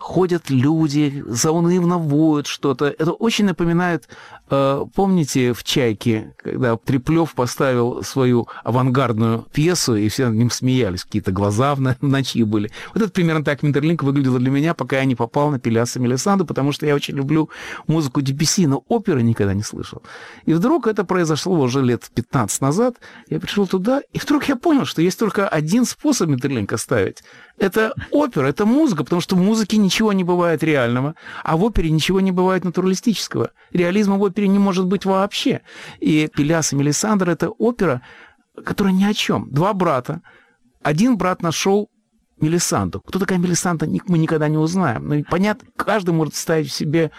Ходят 0.03 0.51
люди, 0.51 1.23
заунывно 1.29 1.97
воют 1.97 2.49
что-то. 2.49 2.87
Это 2.87 3.13
очень 3.13 3.45
напоминает, 3.45 4.09
э, 4.51 4.85
помните, 4.97 5.53
в 5.53 5.63
«Чайке», 5.63 6.35
когда 6.43 6.77
Треплев 6.77 7.33
поставил 7.35 8.03
свою 8.03 8.49
авангардную 8.65 9.47
пьесу, 9.53 9.95
и 9.95 10.09
все 10.09 10.27
над 10.27 10.35
ним 10.35 10.51
смеялись, 10.51 11.05
какие-то 11.05 11.31
глаза 11.31 11.77
в, 11.77 11.81
ночи 12.01 12.43
были. 12.43 12.73
Вот 12.93 13.05
это 13.05 13.13
примерно 13.13 13.45
так 13.45 13.63
Минтерлинк 13.63 14.03
выглядел 14.03 14.39
для 14.39 14.51
меня, 14.51 14.75
пока 14.75 14.97
я 14.97 15.05
не 15.05 15.15
попал 15.15 15.53
на 15.53 15.61
Пеляса 15.61 16.01
Мелисанду, 16.01 16.45
потому 16.45 16.73
что 16.73 16.85
я 16.85 16.97
очень 16.97 17.15
люблю 17.15 17.49
музыку 17.87 18.23
Дебюсси, 18.23 18.67
но 18.67 18.83
оперы 18.89 19.23
никогда 19.23 19.55
не 19.55 19.63
слышал. 19.63 20.03
И 20.47 20.53
вдруг 20.53 20.89
это 20.89 21.05
произошло 21.05 21.57
уже 21.61 21.81
лет 21.81 22.11
15 22.13 22.61
назад. 22.61 22.97
Я 23.31 23.39
пришел 23.39 23.69
туда, 23.69 24.03
и 24.13 24.19
вдруг 24.19 24.49
я 24.49 24.57
понял, 24.57 24.85
что 24.85 25.01
есть 25.01 25.21
только 25.21 25.47
один 25.47 25.85
способ 25.85 26.29
Минтерлинка 26.29 26.77
ставить. 26.77 27.23
Это 27.59 27.95
опера, 28.11 28.47
это 28.47 28.67
музыка, 28.67 29.05
потому 29.05 29.21
что 29.21 29.37
в 29.37 29.41
музыке 29.41 29.77
ничего 29.77 30.13
не 30.13 30.25
бывает 30.25 30.63
реального, 30.63 31.15
а 31.45 31.57
в 31.57 31.65
опере 31.65 31.91
ничего 31.91 32.21
не 32.21 32.33
бывает 32.33 32.65
натуралистического. 32.65 33.51
Реализма 33.73 34.17
в 34.17 34.23
опере 34.23 34.49
не 34.49 34.59
может 34.59 34.87
быть 34.87 35.05
вообще. 35.05 35.61
И 36.01 36.29
Пеляс 36.35 36.73
и 36.73 36.77
Мелисандр— 36.77 37.31
это 37.31 37.51
опера, 37.51 38.03
которая 38.65 38.93
ни 38.93 39.05
о 39.05 39.15
чем. 39.15 39.49
Два 39.51 39.73
брата. 39.75 40.23
Один 40.83 41.17
брат 41.17 41.43
нашел 41.43 41.89
Мелисанду. 42.41 43.01
Кто 43.01 43.19
такая 43.19 43.39
Мелисанда, 43.39 43.87
мы 44.07 44.19
никогда 44.19 44.49
не 44.49 44.59
узнаем. 44.59 45.09
Но 45.09 45.23
понятно, 45.31 45.69
каждый 45.77 46.13
может 46.13 46.35
ставить 46.35 46.69
в 46.69 46.75
себе 46.75 47.13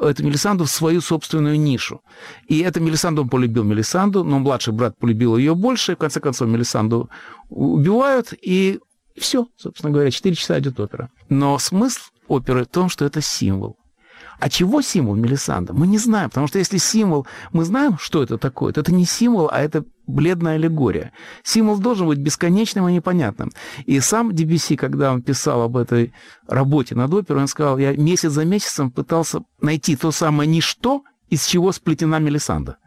эту 0.00 0.24
Мелисанду 0.24 0.64
в 0.64 0.70
свою 0.70 1.00
собственную 1.00 1.60
нишу. 1.60 2.00
И 2.48 2.60
это 2.60 2.80
Мелисанду 2.80 3.22
он 3.22 3.28
полюбил 3.28 3.64
Мелисанду, 3.64 4.24
но 4.24 4.38
младший 4.38 4.72
брат 4.72 4.96
полюбил 4.98 5.36
ее 5.36 5.54
больше, 5.54 5.92
и 5.92 5.94
в 5.94 5.98
конце 5.98 6.20
концов 6.20 6.48
Мелисанду 6.48 7.10
убивают, 7.50 8.32
и 8.40 8.80
все, 9.18 9.46
собственно 9.56 9.92
говоря, 9.92 10.10
4 10.10 10.34
часа 10.34 10.58
идет 10.58 10.78
опера. 10.80 11.10
Но 11.28 11.58
смысл 11.58 12.00
оперы 12.28 12.64
в 12.64 12.68
том, 12.68 12.88
что 12.88 13.04
это 13.04 13.20
символ. 13.20 13.76
А 14.40 14.48
чего 14.48 14.80
символ 14.80 15.16
Мелисанда? 15.16 15.74
Мы 15.74 15.86
не 15.86 15.98
знаем, 15.98 16.30
потому 16.30 16.46
что 16.46 16.58
если 16.58 16.78
символ, 16.78 17.26
мы 17.52 17.64
знаем, 17.64 17.98
что 17.98 18.22
это 18.22 18.38
такое, 18.38 18.72
то 18.72 18.80
это 18.80 18.92
не 18.92 19.04
символ, 19.04 19.50
а 19.52 19.60
это 19.60 19.84
бледная 20.06 20.54
аллегория. 20.54 21.12
Символ 21.42 21.78
должен 21.78 22.06
быть 22.06 22.18
бесконечным 22.18 22.88
и 22.88 22.92
непонятным. 22.92 23.52
И 23.84 24.00
сам 24.00 24.34
Дебюсси, 24.34 24.76
когда 24.76 25.12
он 25.12 25.22
писал 25.22 25.60
об 25.60 25.76
этой 25.76 26.14
работе 26.48 26.94
над 26.94 27.12
оперой, 27.12 27.42
он 27.42 27.48
сказал, 27.48 27.76
я 27.76 27.92
месяц 27.92 28.32
за 28.32 28.46
месяцем 28.46 28.90
пытался 28.90 29.40
найти 29.60 29.94
то 29.94 30.10
самое 30.10 30.48
ничто, 30.48 31.02
из 31.28 31.44
чего 31.44 31.70
сплетена 31.70 32.18
Мелисанда. 32.18 32.78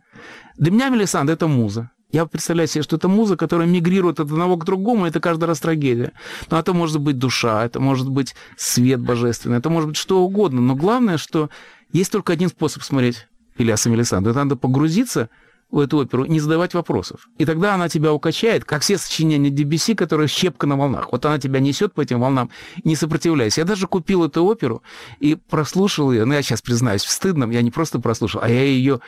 Для 0.57 0.71
меня 0.71 0.89
Мелисанда— 0.89 1.34
это 1.34 1.47
муза. 1.47 1.91
Я 2.14 2.28
представляю 2.28 2.68
себе, 2.68 2.84
что 2.84 2.95
это 2.95 3.07
музыка, 3.07 3.39
которая 3.39 3.68
мигрирует 3.68 4.20
от 4.20 4.28
одного 4.28 4.55
к 4.55 4.66
другому, 4.66 5.07
это 5.07 5.20
каждый 5.20 5.45
раз 5.45 5.59
трагедия. 5.59 6.14
Но 6.51 6.59
это 6.59 6.72
может 6.72 7.01
быть 7.01 7.18
душа, 7.18 7.66
это 7.66 7.80
может 7.80 8.07
быть 8.07 8.36
свет 8.55 9.01
божественный, 9.01 9.57
это 9.57 9.72
может 9.72 9.89
быть 9.89 9.97
что 9.97 10.22
угодно. 10.22 10.61
Но 10.61 10.76
главное, 10.76 11.18
что 11.18 11.49
есть 11.91 12.11
только 12.11 12.32
один 12.32 12.49
способ 12.49 12.84
смотреть 12.84 13.28
Ильяса 13.57 13.89
Мелисандру. 13.89 14.30
Это 14.30 14.43
надо 14.43 14.55
погрузиться 14.55 15.32
в 15.72 15.80
эту 15.80 15.97
оперу, 15.97 16.26
не 16.26 16.39
задавать 16.39 16.76
вопросов. 16.76 17.28
И 17.39 17.45
тогда 17.45 17.74
она 17.74 17.89
тебя 17.89 18.14
укачает, 18.14 18.64
как 18.64 18.84
все 18.84 18.99
сочинения 18.99 19.49
DBC, 19.49 19.95
которые 19.95 20.28
щепка 20.28 20.68
на 20.68 20.78
волнах. 20.78 21.11
Вот 21.11 21.26
она 21.26 21.39
тебя 21.39 21.59
несет 21.59 21.95
по 21.95 22.01
этим 22.01 22.20
волнам, 22.20 22.51
не 22.84 22.95
сопротивляйся. 22.95 23.61
Я 23.61 23.66
даже 23.66 23.88
купил 23.88 24.24
эту 24.24 24.45
оперу 24.45 24.84
и 25.20 25.34
прослушал 25.34 26.11
ее. 26.11 26.26
Ну, 26.26 26.36
я 26.36 26.43
сейчас 26.43 26.61
признаюсь 26.61 27.03
в 27.03 27.09
стыдном, 27.09 27.49
я 27.49 27.64
не 27.64 27.72
просто 27.72 27.97
прослушал, 27.99 28.41
а 28.43 28.49
я 28.49 28.64
ее 28.64 28.99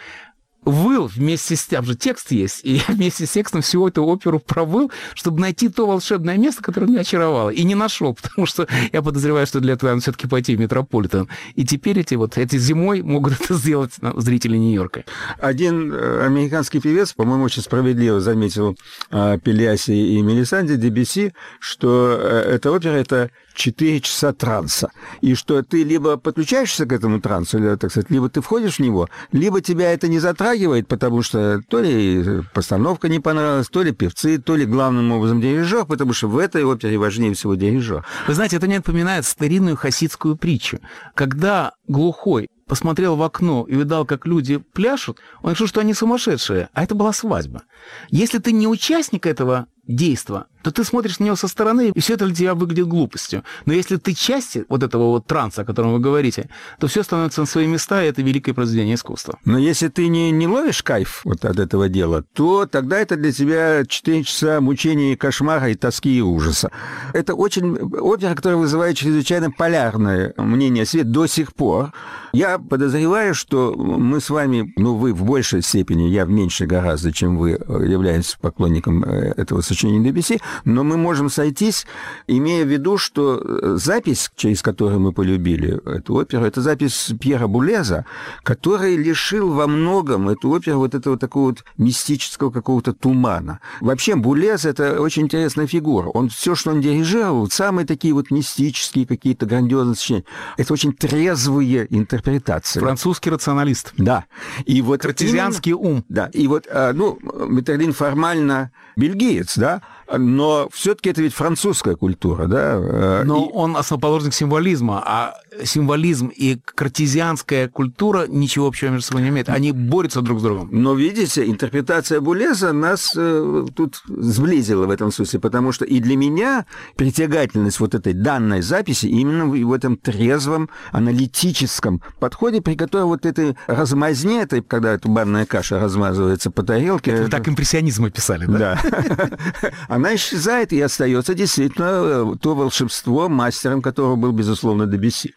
выл 0.65 1.07
вместе 1.07 1.55
с... 1.55 1.65
Там 1.65 1.85
же 1.85 1.95
текст 1.95 2.31
есть, 2.31 2.61
и 2.63 2.75
я 2.75 2.83
вместе 2.93 3.25
с 3.25 3.31
текстом 3.31 3.61
всю 3.61 3.87
эту 3.87 4.03
оперу 4.03 4.39
провыл, 4.39 4.91
чтобы 5.13 5.39
найти 5.39 5.69
то 5.69 5.87
волшебное 5.87 6.37
место, 6.37 6.63
которое 6.63 6.87
меня 6.87 7.01
очаровало. 7.01 7.49
И 7.49 7.63
не 7.63 7.75
нашел, 7.75 8.13
потому 8.21 8.45
что 8.45 8.67
я 8.91 9.01
подозреваю, 9.01 9.47
что 9.47 9.59
для 9.59 9.73
этого 9.73 9.91
надо 9.91 10.01
все-таки 10.01 10.27
пойти 10.27 10.55
в 10.55 10.59
Метрополитен. 10.59 11.29
И 11.55 11.65
теперь 11.65 11.99
эти 11.99 12.15
вот, 12.15 12.37
эти 12.37 12.57
зимой 12.57 13.01
могут 13.01 13.39
это 13.39 13.53
сделать 13.55 13.93
зрители 14.17 14.57
Нью-Йорка. 14.57 15.05
Один 15.39 15.93
э, 15.93 16.25
американский 16.25 16.79
певец, 16.79 17.13
по-моему, 17.13 17.45
очень 17.45 17.61
справедливо 17.61 18.19
заметил 18.19 18.77
о 19.09 19.37
Пелиасе 19.37 19.95
и 19.95 20.21
Мелисанде, 20.21 20.75
DBC, 20.75 21.33
что 21.59 22.17
э, 22.19 22.55
эта 22.55 22.71
опера— 22.71 22.91
это 22.93 23.29
4 23.55 24.01
часа 24.01 24.33
транса. 24.33 24.91
И 25.21 25.35
что 25.35 25.61
ты 25.63 25.83
либо 25.83 26.17
подключаешься 26.17 26.85
к 26.85 26.93
этому 26.93 27.21
трансу, 27.21 27.57
или, 27.57 27.75
так 27.75 27.91
сказать, 27.91 28.11
либо 28.11 28.29
ты 28.29 28.41
входишь 28.41 28.75
в 28.75 28.79
него, 28.79 29.09
либо 29.31 29.61
тебя 29.61 29.91
это 29.91 30.07
не 30.07 30.19
затрагивает, 30.19 30.87
потому 30.87 31.21
что 31.21 31.61
то 31.67 31.79
ли 31.79 32.43
постановка 32.53 33.09
не 33.09 33.19
понравилась, 33.19 33.69
то 33.69 33.81
ли 33.81 33.91
певцы, 33.91 34.37
то 34.37 34.55
ли 34.55 34.65
главным 34.65 35.11
образом 35.11 35.41
дирижер, 35.41 35.85
потому 35.85 36.13
что 36.13 36.27
в 36.27 36.37
этой 36.37 36.63
опере 36.63 36.97
важнее 36.97 37.33
всего 37.33 37.55
дирижер. 37.55 38.05
Вы 38.27 38.33
знаете, 38.33 38.57
это 38.57 38.67
мне 38.67 38.77
напоминает 38.77 39.25
старинную 39.25 39.75
хасидскую 39.75 40.35
притчу. 40.35 40.79
Когда 41.13 41.73
глухой 41.87 42.49
посмотрел 42.67 43.15
в 43.15 43.21
окно 43.21 43.65
и 43.67 43.75
видал, 43.75 44.05
как 44.05 44.25
люди 44.25 44.57
пляшут, 44.57 45.19
он 45.41 45.51
решил, 45.51 45.67
что 45.67 45.79
они 45.79 45.93
сумасшедшие, 45.93 46.69
а 46.73 46.83
это 46.83 46.95
была 46.95 47.13
свадьба. 47.13 47.63
Если 48.09 48.39
ты 48.39 48.51
не 48.51 48.67
участник 48.67 49.25
этого 49.25 49.67
действа, 49.87 50.47
то 50.65 50.71
ты 50.71 50.83
смотришь 50.83 51.19
на 51.19 51.25
него 51.25 51.35
со 51.35 51.47
стороны, 51.47 51.91
и 51.93 51.99
все 51.99 52.15
это 52.15 52.25
для 52.25 52.33
тебя 52.33 52.55
выглядит 52.55 52.87
глупостью. 52.87 53.43
Но 53.67 53.73
если 53.73 53.97
ты 53.97 54.15
часть 54.15 54.57
вот 54.67 54.81
этого 54.81 55.09
вот 55.09 55.27
транса, 55.27 55.61
о 55.61 55.63
котором 55.63 55.93
вы 55.93 55.99
говорите, 55.99 56.49
то 56.79 56.87
все 56.87 57.03
становится 57.03 57.41
на 57.41 57.45
свои 57.45 57.67
места, 57.67 58.03
и 58.03 58.07
это 58.07 58.23
великое 58.23 58.55
произведение 58.55 58.95
искусства. 58.95 59.37
Но 59.45 59.59
если 59.59 59.89
ты 59.89 60.07
не, 60.07 60.31
не 60.31 60.47
ловишь 60.47 60.81
кайф 60.81 61.21
вот 61.23 61.45
от 61.45 61.59
этого 61.59 61.87
дела, 61.87 62.23
то 62.33 62.65
тогда 62.65 62.97
это 62.97 63.15
для 63.15 63.31
тебя 63.31 63.85
4 63.85 64.23
часа 64.23 64.59
мучения, 64.59 65.15
кошмара 65.15 65.69
и 65.69 65.75
тоски 65.75 66.17
и 66.17 66.21
ужаса. 66.21 66.71
Это 67.13 67.35
очень 67.35 67.75
опера, 67.75 68.33
которая 68.33 68.57
вызывает 68.57 68.97
чрезвычайно 68.97 69.51
полярное 69.51 70.33
мнение 70.35 70.87
свет 70.87 71.11
до 71.11 71.27
сих 71.27 71.53
пор. 71.53 71.91
Я 72.33 72.57
подозреваю, 72.57 73.35
что 73.35 73.75
мы 73.77 74.19
с 74.19 74.31
вами, 74.31 74.73
ну, 74.77 74.95
вы 74.95 75.13
в 75.13 75.23
большей 75.23 75.61
степени, 75.61 76.09
я 76.09 76.25
в 76.25 76.29
меньшей 76.31 76.65
гораздо, 76.65 77.11
чем 77.11 77.37
вы, 77.37 77.51
являетесь 77.51 78.35
поклонником 78.41 79.03
э, 79.03 79.33
этого 79.37 79.61
сочинения 79.61 80.03
Дебюсси, 80.03 80.41
Но 80.63 80.83
мы 80.83 80.97
можем 80.97 81.29
сойтись, 81.29 81.85
имея 82.27 82.63
в 82.65 82.67
виду, 82.67 82.97
что 82.97 83.41
э, 83.41 83.77
запись, 83.77 84.31
через 84.35 84.61
которую 84.61 84.99
мы 84.99 85.11
полюбили 85.11 85.79
эту 85.85 86.15
оперу, 86.15 86.45
это 86.45 86.61
запись 86.61 87.11
Пьера 87.19 87.47
Булеза, 87.47 88.05
который 88.43 88.95
лишил 88.95 89.51
во 89.51 89.67
многом 89.67 90.29
эту 90.29 90.49
оперу 90.49 90.79
вот 90.79 90.95
этого 90.95 91.17
такого 91.17 91.49
вот 91.49 91.63
мистического 91.77 92.51
какого-то 92.51 92.93
тумана. 92.93 93.59
Вообще 93.81 94.15
Булез— 94.15 94.65
это 94.65 95.01
очень 95.01 95.23
интересная 95.23 95.67
фигура. 95.67 96.07
Он 96.09 96.29
все, 96.29 96.55
что 96.55 96.71
он 96.71 96.81
дирижировал, 96.81 97.49
самые 97.49 97.85
такие 97.85 98.13
вот 98.13 98.31
мистические 98.31 99.05
какие-то 99.05 99.45
грандиозные 99.45 99.95
сочинения. 99.95 100.25
Это 100.57 100.73
очень 100.73 100.93
трезвые 100.93 101.87
интерпретации. 101.89 102.79
Французский 102.79 103.29
рационалист. 103.29 103.93
Да. 103.97 104.25
И 104.65 104.81
вот 104.81 105.01
Картезианский 105.01 105.71
именно, 105.71 105.89
ум. 105.89 106.05
Да. 106.09 106.29
И 106.33 106.47
вот, 106.47 106.67
а, 106.69 106.93
ну, 106.93 107.19
Метерлин 107.47 107.93
формально 107.93 108.71
бельгиец, 108.95 109.57
да, 109.57 109.81
но 110.17 110.67
все-таки 110.71 111.09
это 111.09 111.21
ведь 111.21 111.33
французская 111.33 111.95
культура, 111.95 112.45
да. 112.47 112.73
э, 112.75 113.23
Но 113.25 113.45
и- 113.45 113.51
он 113.51 113.75
основоположник 113.77 114.33
символизма, 114.33 115.01
а 115.05 115.35
символизм 115.63 116.27
и 116.27 116.57
картезианская 116.63 117.67
культура 117.67 118.25
ничего 118.27 118.67
общего 118.67 118.89
между 118.89 119.07
собой 119.07 119.23
не 119.23 119.29
имеют. 119.29 119.49
Они 119.49 119.71
борются 119.71 120.21
друг 120.21 120.39
с 120.39 120.43
другом. 120.43 120.69
Но 120.71 120.93
видите, 120.93 121.45
интерпретация 121.45 122.21
Булеза 122.21 122.73
нас 122.73 123.13
э, 123.15 123.65
тут 123.75 124.01
сблизила 124.07 124.85
в 124.85 124.89
этом 124.89 125.11
смысле, 125.11 125.39
потому 125.39 125.71
что 125.71 125.85
и 125.85 125.99
для 125.99 126.15
меня 126.15 126.65
притягательность 126.95 127.79
вот 127.79 127.95
этой 127.95 128.13
данной 128.13 128.61
записи 128.61 129.07
именно 129.07 129.45
в 129.45 129.65
в 129.65 129.73
этом 129.73 129.97
трезвом 129.97 130.69
аналитическом 130.91 132.01
подходе, 132.19 132.61
при 132.61 132.75
котором 132.75 133.07
вот 133.07 133.25
этой 133.25 133.57
размазне, 133.67 134.41
этой, 134.41 134.61
когда 134.61 134.93
эта 134.93 135.09
банная 135.09 135.45
каша 135.45 135.79
размазывается 135.79 136.51
по 136.51 136.63
тарелке... 136.63 137.23
Вы 137.23 137.29
так 137.29 137.47
импрессионизм 137.47 138.05
описали, 138.05 138.45
да? 138.45 138.79
Да. 138.83 139.29
Она 139.87 140.15
исчезает 140.15 140.71
и 140.73 140.81
остается 140.81 141.33
действительно 141.33 141.85
э, 141.85 142.35
то 142.39 142.55
волшебство, 142.55 143.27
мастером 143.27 143.81
которого 143.81 144.15
был, 144.15 144.31
безусловно, 144.31 144.85
Дебюсси. 144.85 145.33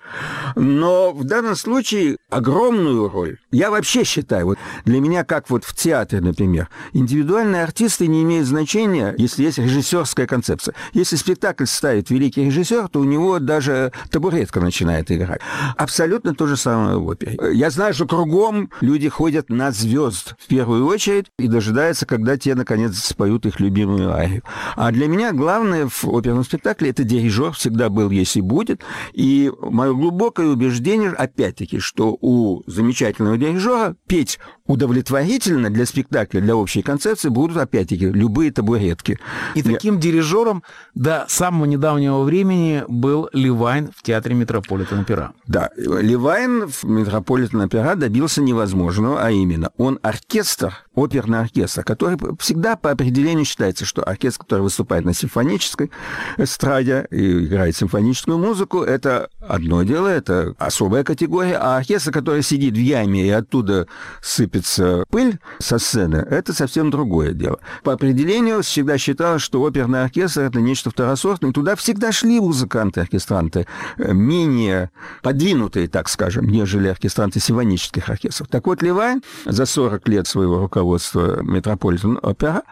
Но 0.57 1.13
в 1.13 1.25
данном 1.25 1.57
случае 1.57 2.19
огромную 2.31 3.09
роль, 3.09 3.39
я 3.51 3.71
вообще 3.71 4.05
считаю, 4.05 4.47
вот 4.47 4.59
для 4.85 5.01
меня, 5.01 5.25
как 5.25 5.51
вот 5.51 5.65
в 5.65 5.75
театре, 5.75 6.21
например, 6.21 6.69
индивидуальные 6.93 7.63
артисты 7.63 8.07
не 8.07 8.23
имеют 8.23 8.47
значения, 8.47 9.15
если 9.17 9.45
есть 9.45 9.59
режиссерская 9.59 10.27
концепция. 10.27 10.75
Если 10.93 11.17
спектакль 11.17 11.65
ставит 11.67 12.11
великий 12.11 12.45
режиссер, 12.45 12.89
то 12.89 13.01
у 13.01 13.05
него 13.05 13.39
даже 13.39 13.93
табуретка 14.11 14.61
начинает 14.61 15.11
играть. 15.11 15.41
Абсолютно 15.77 16.35
то 16.35 16.47
же 16.47 16.57
самое 16.57 16.99
в 16.99 17.07
опере. 17.07 17.39
Я 17.53 17.71
знаю, 17.71 17.95
что 17.95 18.07
кругом 18.07 18.71
люди 18.81 19.09
ходят 19.09 19.51
на 19.51 19.71
звезд 19.71 20.35
в 20.39 20.47
первую 20.47 20.87
очередь 20.87 21.27
и 21.39 21.49
дожидаются, 21.49 22.07
когда 22.07 22.37
те, 22.37 22.55
наконец, 22.55 22.97
споют 22.99 23.47
их 23.47 23.61
любимую 23.61 24.13
арию. 24.13 24.43
А 24.77 24.91
для 24.91 25.09
меня 25.09 25.33
главное 25.33 25.89
в 25.89 26.05
оперном 26.05 26.45
спектакле 26.45 26.91
это 26.91 27.05
дирижер 27.05 27.53
всегда 27.53 27.89
был, 27.89 28.11
есть 28.11 28.37
и 28.37 28.41
будет. 28.41 28.83
И 29.13 29.53
мое 29.61 29.93
глубокое 29.99 30.49
убеждение, 30.49 31.11
опять-таки, 31.11 31.79
что 31.79 32.17
у 32.21 32.63
замечательного 32.67 33.37
дирижера 33.37 33.97
петь 34.07 34.39
удовлетворительно 34.69 35.71
для 35.71 35.87
спектакля, 35.87 36.41
для 36.41 36.55
общей 36.55 36.83
концепции 36.83 37.31
будут, 37.31 37.57
опять-таки, 37.57 38.07
любые 38.07 38.53
табуретки. 38.53 39.19
И 39.55 39.63
таким 39.63 39.99
дирижером 39.99 40.63
до 40.95 41.25
самого 41.29 41.65
недавнего 41.65 42.23
времени 42.23 42.85
был 42.87 43.29
Ливайн 43.33 43.91
в 43.97 44.03
театре 44.03 44.35
Метрополитен 44.35 45.01
опера. 45.01 45.33
Да, 45.47 45.71
Левайн 45.77 46.69
в 46.69 46.85
Метрополитен 46.85 47.63
опера 47.63 47.95
добился 47.97 48.43
невозможного, 48.43 49.25
а 49.25 49.31
именно 49.31 49.71
он 49.79 49.99
оркестр, 50.03 50.75
оперный 50.95 51.41
оркестр, 51.41 51.83
который 51.83 52.19
всегда 52.39 52.77
по 52.77 52.91
определению 52.91 53.47
считается, 53.47 53.87
что 53.87 54.03
оркестр, 54.03 54.43
который 54.43 54.61
выступает 54.61 55.07
на 55.07 55.15
симфонической 55.15 55.91
эстраде 56.37 57.07
и 57.11 57.47
играет 57.47 57.75
симфоническую 57.75 58.37
музыку, 58.37 58.83
это 58.83 59.31
одно 59.41 59.83
дело, 59.83 60.09
это 60.09 60.55
особая 60.59 61.05
категория, 61.05 61.57
а 61.57 61.79
оркестр, 61.79 62.13
который 62.13 62.43
сидит 62.43 62.75
в 62.75 62.81
яме 62.81 63.27
и 63.27 63.31
оттуда 63.31 63.87
сыпется 64.59 65.05
пыль 65.11 65.39
со 65.59 65.79
сцены, 65.79 66.17
это 66.17 66.53
совсем 66.53 66.91
другое 66.91 67.33
дело. 67.33 67.59
По 67.83 67.93
определению 67.93 68.63
всегда 68.63 68.99
считалось, 68.99 69.43
что 69.43 69.63
оперный 69.63 70.05
оркестр 70.05 70.43
это 70.43 70.61
нечто 70.61 70.91
второсортное, 70.91 71.53
туда 71.53 71.77
всегда 71.77 72.13
шли 72.13 72.41
музыканты, 72.41 73.01
оркестранты, 73.01 73.67
э, 73.97 74.13
менее 74.13 74.91
подвинутые, 75.23 75.89
так 75.89 76.09
скажем, 76.09 76.47
нежели 76.49 76.89
оркестранты 76.89 77.41
симфонических 77.41 78.09
оркестров. 78.09 78.49
Так 78.49 78.67
вот, 78.67 78.83
Левайн 78.83 79.23
за 79.45 79.67
40 79.67 80.09
лет 80.09 80.27
своего 80.27 80.59
руководства 80.59 81.43
Метрополитен 81.43 82.19
опера 82.23 82.63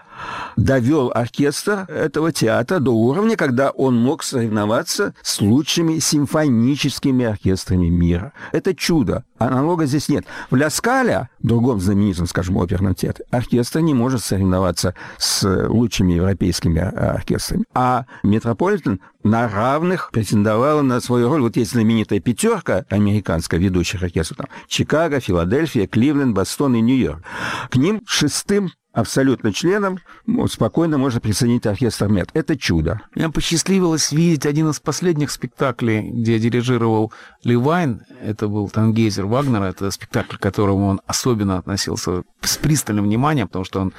довел 0.57 1.11
оркестр 1.15 1.87
этого 1.89 2.33
театра 2.33 2.79
до 2.79 2.91
уровня, 2.91 3.37
когда 3.37 3.71
он 3.71 3.97
мог 3.97 4.23
соревноваться 4.23 5.15
с 5.23 5.41
лучшими 5.41 5.99
симфоническими 5.99 7.25
оркестрами 7.25 7.89
мира. 7.89 8.33
Это 8.53 8.75
чудо. 8.75 9.25
Аналога 9.39 9.87
здесь 9.87 10.09
нет. 10.09 10.25
В 10.51 10.57
Ля 10.57 10.71
Скаля, 10.71 11.29
другом 11.41 11.81
знаменитом, 11.81 12.27
скажем, 12.27 12.59
оперном 12.59 12.95
театре, 12.95 13.27
оркестр 13.31 13.81
не 13.81 13.93
может 13.93 14.23
соревноваться 14.23 14.95
с 15.19 15.47
лучшими 15.69 16.15
европейскими 16.15 16.81
а, 16.81 17.13
оркестрами. 17.17 17.65
А 17.75 18.07
Метрополитен 18.23 19.01
на 19.23 19.49
равных 19.49 20.11
претендовала 20.13 20.83
на 20.83 21.01
свою 21.01 21.29
роль. 21.29 21.43
Вот 21.43 21.57
есть 21.57 21.73
знаменитая 21.73 22.21
пятерка 22.21 22.87
американская 22.89 23.61
ведущих 23.61 24.03
оркестров. 24.03 24.39
Там 24.39 24.47
Чикаго, 24.69 25.21
Филадельфия, 25.21 25.87
Кливленд, 25.87 26.35
Бостон 26.35 26.77
и 26.77 26.81
Нью-Йорк. 26.81 27.23
К 27.71 27.77
ним 27.77 28.01
шестым 28.07 28.73
абсолютно 28.97 29.53
членом 29.53 30.01
спокойно 30.49 30.97
можно 30.97 31.21
присоединить 31.21 31.67
оркестр 31.67 32.09
Мет. 32.09 32.31
Это 32.33 32.57
чудо. 32.57 33.03
Мне 33.15 33.29
посчастливилось 33.29 34.11
видеть 34.11 34.47
один 34.47 34.71
из 34.71 34.81
последних 34.81 35.31
спектаклей, 35.31 36.01
где 36.01 36.39
дирижировал 36.39 37.13
Ливайн. 37.45 38.03
Это 38.23 38.49
был 38.49 38.71
Тангейзер 38.71 39.27
Вагнера. 39.27 39.65
Это 39.65 39.91
спектакль, 39.91 40.37
к 40.37 40.41
которому 40.41 40.87
он 40.87 41.01
особенно 41.07 41.59
относился 41.59 42.23
с 42.41 42.57
пристальным 42.57 43.05
вниманием, 43.05 43.49
потому 43.49 43.67
что 43.67 43.81
он 43.81 43.93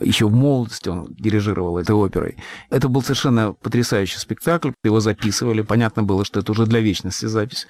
еще 0.00 0.26
в 0.26 0.32
молодости 0.32 0.88
он 0.88 1.08
дирижировал 1.10 1.76
этой 1.76 1.94
оперой. 1.94 2.36
Это 2.70 2.88
был 2.88 3.02
совершенно 3.02 3.52
потрясающий 3.52 4.18
спектакль. 4.18 4.70
Его 4.82 5.00
записывали. 5.00 5.60
Понятно 5.60 6.04
было, 6.04 6.24
что 6.24 6.40
это 6.40 6.52
уже 6.52 6.64
для 6.64 6.80
вечности 6.80 7.26
запись. 7.26 7.66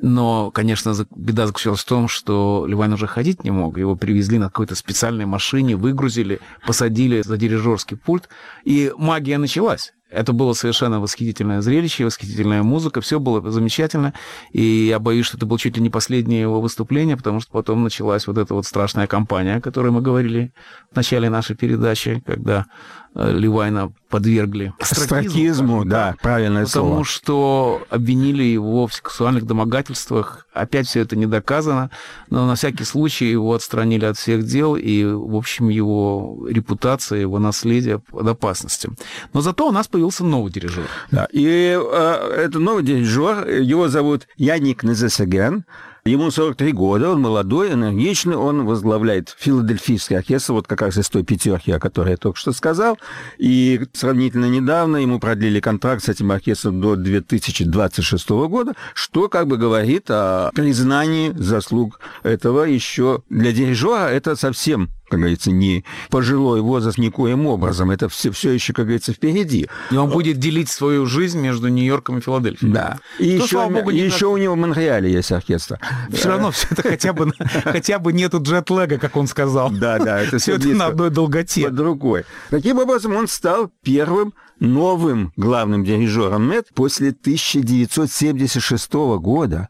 Но, 0.00 0.50
конечно, 0.50 0.94
беда 1.14 1.46
заключалась 1.46 1.80
в 1.80 1.86
том, 1.86 2.08
что 2.08 2.64
Ливайн 2.66 2.94
уже 2.94 3.06
ходить 3.06 3.44
не 3.44 3.50
мог. 3.50 3.76
Его 3.76 3.96
привезли 3.96 4.38
на 4.38 4.46
какой-то 4.46 4.74
специальной 4.76 5.26
машине, 5.26 5.76
выгрузили, 5.76 6.21
посадили 6.66 7.22
за 7.22 7.36
дирижерский 7.36 7.96
пульт, 7.96 8.28
и 8.64 8.92
магия 8.96 9.38
началась. 9.38 9.92
Это 10.12 10.32
было 10.32 10.52
совершенно 10.52 11.00
восхитительное 11.00 11.62
зрелище, 11.62 12.04
восхитительная 12.04 12.62
музыка, 12.62 13.00
все 13.00 13.18
было 13.18 13.50
замечательно. 13.50 14.12
И 14.52 14.86
я 14.86 14.98
боюсь, 14.98 15.26
что 15.26 15.36
это 15.36 15.46
было 15.46 15.58
чуть 15.58 15.76
ли 15.76 15.82
не 15.82 15.90
последнее 15.90 16.42
его 16.42 16.60
выступление, 16.60 17.16
потому 17.16 17.40
что 17.40 17.50
потом 17.50 17.82
началась 17.82 18.26
вот 18.26 18.38
эта 18.38 18.54
вот 18.54 18.66
страшная 18.66 19.06
кампания, 19.06 19.56
о 19.56 19.60
которой 19.60 19.90
мы 19.90 20.02
говорили 20.02 20.52
в 20.92 20.96
начале 20.96 21.30
нашей 21.30 21.56
передачи, 21.56 22.22
когда 22.26 22.66
э, 23.14 23.32
Ливайна 23.32 23.92
подвергли 24.12 24.74
Остракизму, 24.78 25.86
да, 25.86 26.14
правильное 26.20 26.66
Потому 26.66 26.90
слово. 26.90 27.04
что 27.04 27.82
обвинили 27.88 28.42
его 28.42 28.86
в 28.86 28.92
сексуальных 28.92 29.46
домогательствах. 29.46 30.46
Опять 30.52 30.86
все 30.86 31.00
это 31.00 31.16
не 31.16 31.24
доказано, 31.24 31.90
но 32.28 32.46
на 32.46 32.54
всякий 32.54 32.84
случай 32.84 33.30
его 33.30 33.54
отстранили 33.54 34.04
от 34.04 34.18
всех 34.18 34.44
дел, 34.44 34.76
и, 34.76 35.04
в 35.04 35.34
общем, 35.34 35.70
его 35.70 36.46
репутация, 36.46 37.20
его 37.20 37.38
наследие 37.38 38.00
под 38.00 38.28
опасностью. 38.28 38.94
Но 39.32 39.40
зато 39.40 39.66
у 39.66 39.72
нас 39.72 39.88
появился 40.02 40.24
новый 40.24 40.50
дирижер. 40.50 40.84
Да. 41.10 41.28
И 41.32 41.78
э, 41.80 42.44
это 42.44 42.58
новый 42.58 42.82
дирижер, 42.82 43.48
его 43.48 43.88
зовут 43.88 44.26
Яник 44.36 44.82
Незесеген. 44.82 45.64
Ему 46.04 46.32
43 46.32 46.72
года, 46.72 47.10
он 47.10 47.20
молодой, 47.20 47.74
энергичный, 47.74 48.34
он 48.34 48.66
возглавляет 48.66 49.36
филадельфийский 49.38 50.18
оркестр, 50.18 50.54
вот 50.54 50.66
как 50.66 50.82
раз 50.82 50.96
из 50.96 51.08
той 51.08 51.22
пятерки, 51.22 51.70
о 51.70 51.78
которой 51.78 52.10
я 52.10 52.16
только 52.16 52.36
что 52.36 52.50
сказал. 52.50 52.98
И 53.38 53.80
сравнительно 53.92 54.46
недавно 54.46 54.96
ему 54.96 55.20
продлили 55.20 55.60
контракт 55.60 56.02
с 56.02 56.08
этим 56.08 56.32
оркестром 56.32 56.80
до 56.80 56.96
2026 56.96 58.30
года, 58.30 58.72
что 58.94 59.28
как 59.28 59.46
бы 59.46 59.56
говорит 59.56 60.06
о 60.10 60.50
признании 60.52 61.30
заслуг 61.36 62.00
этого 62.24 62.64
еще 62.64 63.22
для 63.30 63.52
дирижера. 63.52 64.08
Это 64.08 64.34
совсем 64.34 64.90
как 65.12 65.20
говорится, 65.20 65.50
не 65.50 65.84
пожилой 66.08 66.62
возраст 66.62 66.96
никоим 66.96 67.46
образом. 67.46 67.90
Это 67.90 68.08
все, 68.08 68.30
все 68.30 68.52
еще, 68.52 68.72
как 68.72 68.86
говорится, 68.86 69.12
впереди. 69.12 69.68
И 69.90 69.96
он 69.96 70.08
будет 70.08 70.38
делить 70.38 70.70
свою 70.70 71.04
жизнь 71.04 71.38
между 71.38 71.68
Нью-Йорком 71.68 72.16
и 72.16 72.20
Филадельфией. 72.22 72.72
Да. 72.72 72.98
И 73.18 73.36
Что, 73.36 73.44
еще, 73.44 73.46
слава 73.48 73.70
богу, 73.74 73.90
не 73.90 74.00
и 74.00 74.04
еще 74.06 74.26
у 74.28 74.38
него 74.38 74.54
в 74.54 74.56
Монреале 74.56 75.12
есть 75.12 75.30
оркестр. 75.30 75.78
Все 76.10 76.30
равно 76.30 76.50
все 76.50 76.66
это 76.70 76.82
хотя 76.82 77.12
бы, 77.12 77.30
хотя 77.64 77.98
бы 77.98 78.14
нету 78.14 78.40
джетлега, 78.40 78.96
как 78.96 79.14
он 79.18 79.26
сказал. 79.26 79.70
Да, 79.70 79.98
да, 79.98 80.22
это 80.22 80.38
все 80.38 80.56
всё 80.56 80.70
это 80.70 80.78
на 80.78 80.86
одной 80.86 81.10
долготе. 81.10 81.64
Под 81.68 81.78
рукой. 81.80 82.24
Таким 82.48 82.78
образом, 82.78 83.14
он 83.14 83.28
стал 83.28 83.70
первым 83.82 84.32
новым 84.62 85.32
главным 85.36 85.84
дирижером 85.84 86.48
МЭД 86.48 86.68
после 86.74 87.10
1976 87.10 88.92
года. 89.18 89.68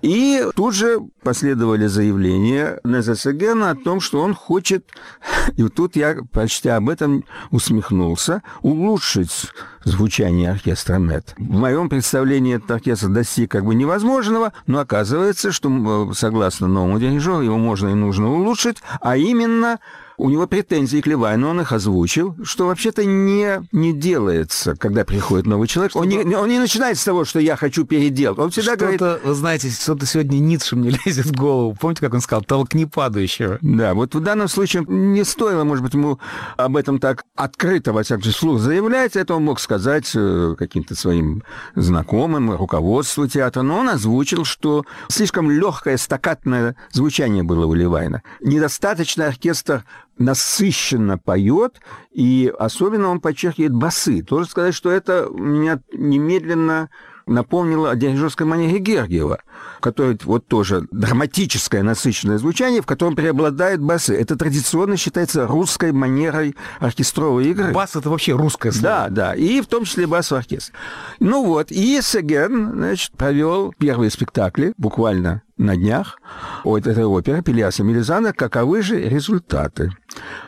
И 0.00 0.44
тут 0.54 0.74
же 0.74 1.00
последовали 1.22 1.86
заявления 1.86 2.80
Незесегена 2.84 3.70
о 3.70 3.74
том, 3.74 4.00
что 4.00 4.20
он 4.20 4.34
хочет, 4.34 4.86
и 5.56 5.68
тут 5.68 5.96
я, 5.96 6.18
почти 6.32 6.68
об 6.68 6.88
этом 6.88 7.24
усмехнулся, 7.50 8.42
улучшить 8.62 9.50
звучание 9.84 10.52
оркестра 10.52 10.98
МЭД. 10.98 11.34
В 11.36 11.58
моем 11.58 11.88
представлении 11.88 12.56
этот 12.56 12.70
оркестр 12.70 13.08
достиг 13.08 13.50
как 13.50 13.64
бы 13.64 13.74
невозможного, 13.74 14.52
но 14.66 14.78
оказывается, 14.78 15.50
что 15.50 16.12
согласно 16.14 16.68
новому 16.68 17.00
дирижеру 17.00 17.40
его 17.40 17.58
можно 17.58 17.88
и 17.88 17.94
нужно 17.94 18.32
улучшить, 18.32 18.78
а 19.00 19.16
именно 19.16 19.80
у 20.18 20.30
него 20.30 20.46
претензии 20.48 21.00
к 21.00 21.06
Левайну, 21.06 21.48
он 21.48 21.60
их 21.60 21.72
озвучил, 21.72 22.36
что 22.42 22.66
вообще-то 22.66 23.04
не, 23.04 23.62
не 23.70 23.92
делается, 23.92 24.74
когда 24.74 25.04
приходит 25.04 25.46
новый 25.46 25.68
человек. 25.68 25.94
Он 25.94 26.08
не, 26.08 26.18
он 26.34 26.48
не 26.48 26.58
начинает 26.58 26.98
с 26.98 27.04
того, 27.04 27.24
что 27.24 27.38
я 27.38 27.54
хочу 27.54 27.84
переделать. 27.84 28.38
Он 28.38 28.50
всегда 28.50 28.76
говорит... 28.76 29.00
Вы 29.00 29.34
знаете, 29.34 29.70
что-то 29.70 30.06
сегодня 30.06 30.38
Ницше 30.38 30.74
мне 30.74 30.90
лезет 31.06 31.26
в 31.26 31.36
голову. 31.36 31.76
Помните, 31.80 32.00
как 32.00 32.14
он 32.14 32.20
сказал? 32.20 32.42
Толкни 32.42 32.84
падающего. 32.84 33.58
Да, 33.62 33.94
вот 33.94 34.14
в 34.14 34.20
данном 34.20 34.48
случае 34.48 34.84
не 34.88 35.24
стоило, 35.24 35.62
может 35.62 35.84
быть, 35.84 35.94
ему 35.94 36.18
об 36.56 36.76
этом 36.76 36.98
так 36.98 37.24
открыто, 37.36 37.92
во 37.92 38.02
всяком 38.02 38.24
случае, 38.24 38.38
вслух 38.38 38.60
заявлять. 38.60 39.14
Это 39.14 39.36
он 39.36 39.44
мог 39.44 39.60
сказать 39.60 40.10
э, 40.16 40.56
каким-то 40.58 40.96
своим 40.96 41.44
знакомым, 41.76 42.56
руководству 42.56 43.28
театра. 43.28 43.62
Но 43.62 43.78
он 43.78 43.88
озвучил, 43.88 44.44
что 44.44 44.84
слишком 45.08 45.48
легкое 45.48 45.96
стакатное 45.96 46.74
звучание 46.90 47.44
было 47.44 47.66
у 47.66 47.74
Левайна. 47.74 48.22
Недостаточно 48.40 49.26
оркестр 49.26 49.84
насыщенно 50.18 51.18
поет, 51.18 51.80
и 52.12 52.52
особенно 52.58 53.08
он 53.08 53.20
подчеркивает 53.20 53.72
басы. 53.72 54.22
Тоже 54.22 54.48
сказать, 54.48 54.74
что 54.74 54.90
это 54.90 55.28
меня 55.30 55.80
немедленно 55.92 56.90
напомнило 57.28 57.90
о 57.90 57.96
дирижерской 57.96 58.46
манере 58.46 58.78
Гергиева, 58.78 59.40
который 59.80 60.18
вот 60.24 60.46
тоже 60.46 60.88
драматическое 60.90 61.82
насыщенное 61.82 62.38
звучание, 62.38 62.82
в 62.82 62.86
котором 62.86 63.14
преобладают 63.14 63.80
басы. 63.80 64.14
Это 64.14 64.36
традиционно 64.36 64.96
считается 64.96 65.46
русской 65.46 65.92
манерой 65.92 66.56
оркестровой 66.80 67.50
игры. 67.50 67.72
Бас— 67.72 67.96
это 67.96 68.10
вообще 68.10 68.32
русское 68.32 68.72
слово. 68.72 68.82
Да, 68.82 69.08
да, 69.10 69.34
и 69.34 69.60
в 69.60 69.66
том 69.66 69.84
числе 69.84 70.06
бас 70.06 70.30
в 70.30 70.34
оркестре. 70.34 70.74
Ну 71.20 71.44
вот, 71.44 71.70
и 71.70 72.00
Сеген, 72.02 72.72
значит, 72.72 73.12
провел 73.12 73.74
первые 73.78 74.10
спектакли, 74.10 74.72
буквально 74.76 75.42
на 75.58 75.76
днях 75.76 76.20
от 76.64 76.86
этой 76.86 77.04
оперы 77.04 77.42
Пелиаса 77.42 77.82
Мелизана, 77.82 78.32
каковы 78.32 78.82
же 78.82 79.00
результаты. 79.00 79.92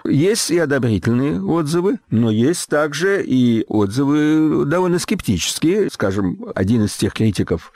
Есть 0.05 0.51
и 0.51 0.59
одобрительные 0.59 1.43
отзывы, 1.43 1.99
но 2.11 2.31
есть 2.31 2.69
также 2.69 3.23
и 3.23 3.65
отзывы 3.69 4.65
довольно 4.65 4.99
скептические. 4.99 5.91
Скажем, 5.91 6.47
один 6.55 6.85
из 6.85 6.95
тех 6.95 7.13
критиков, 7.13 7.73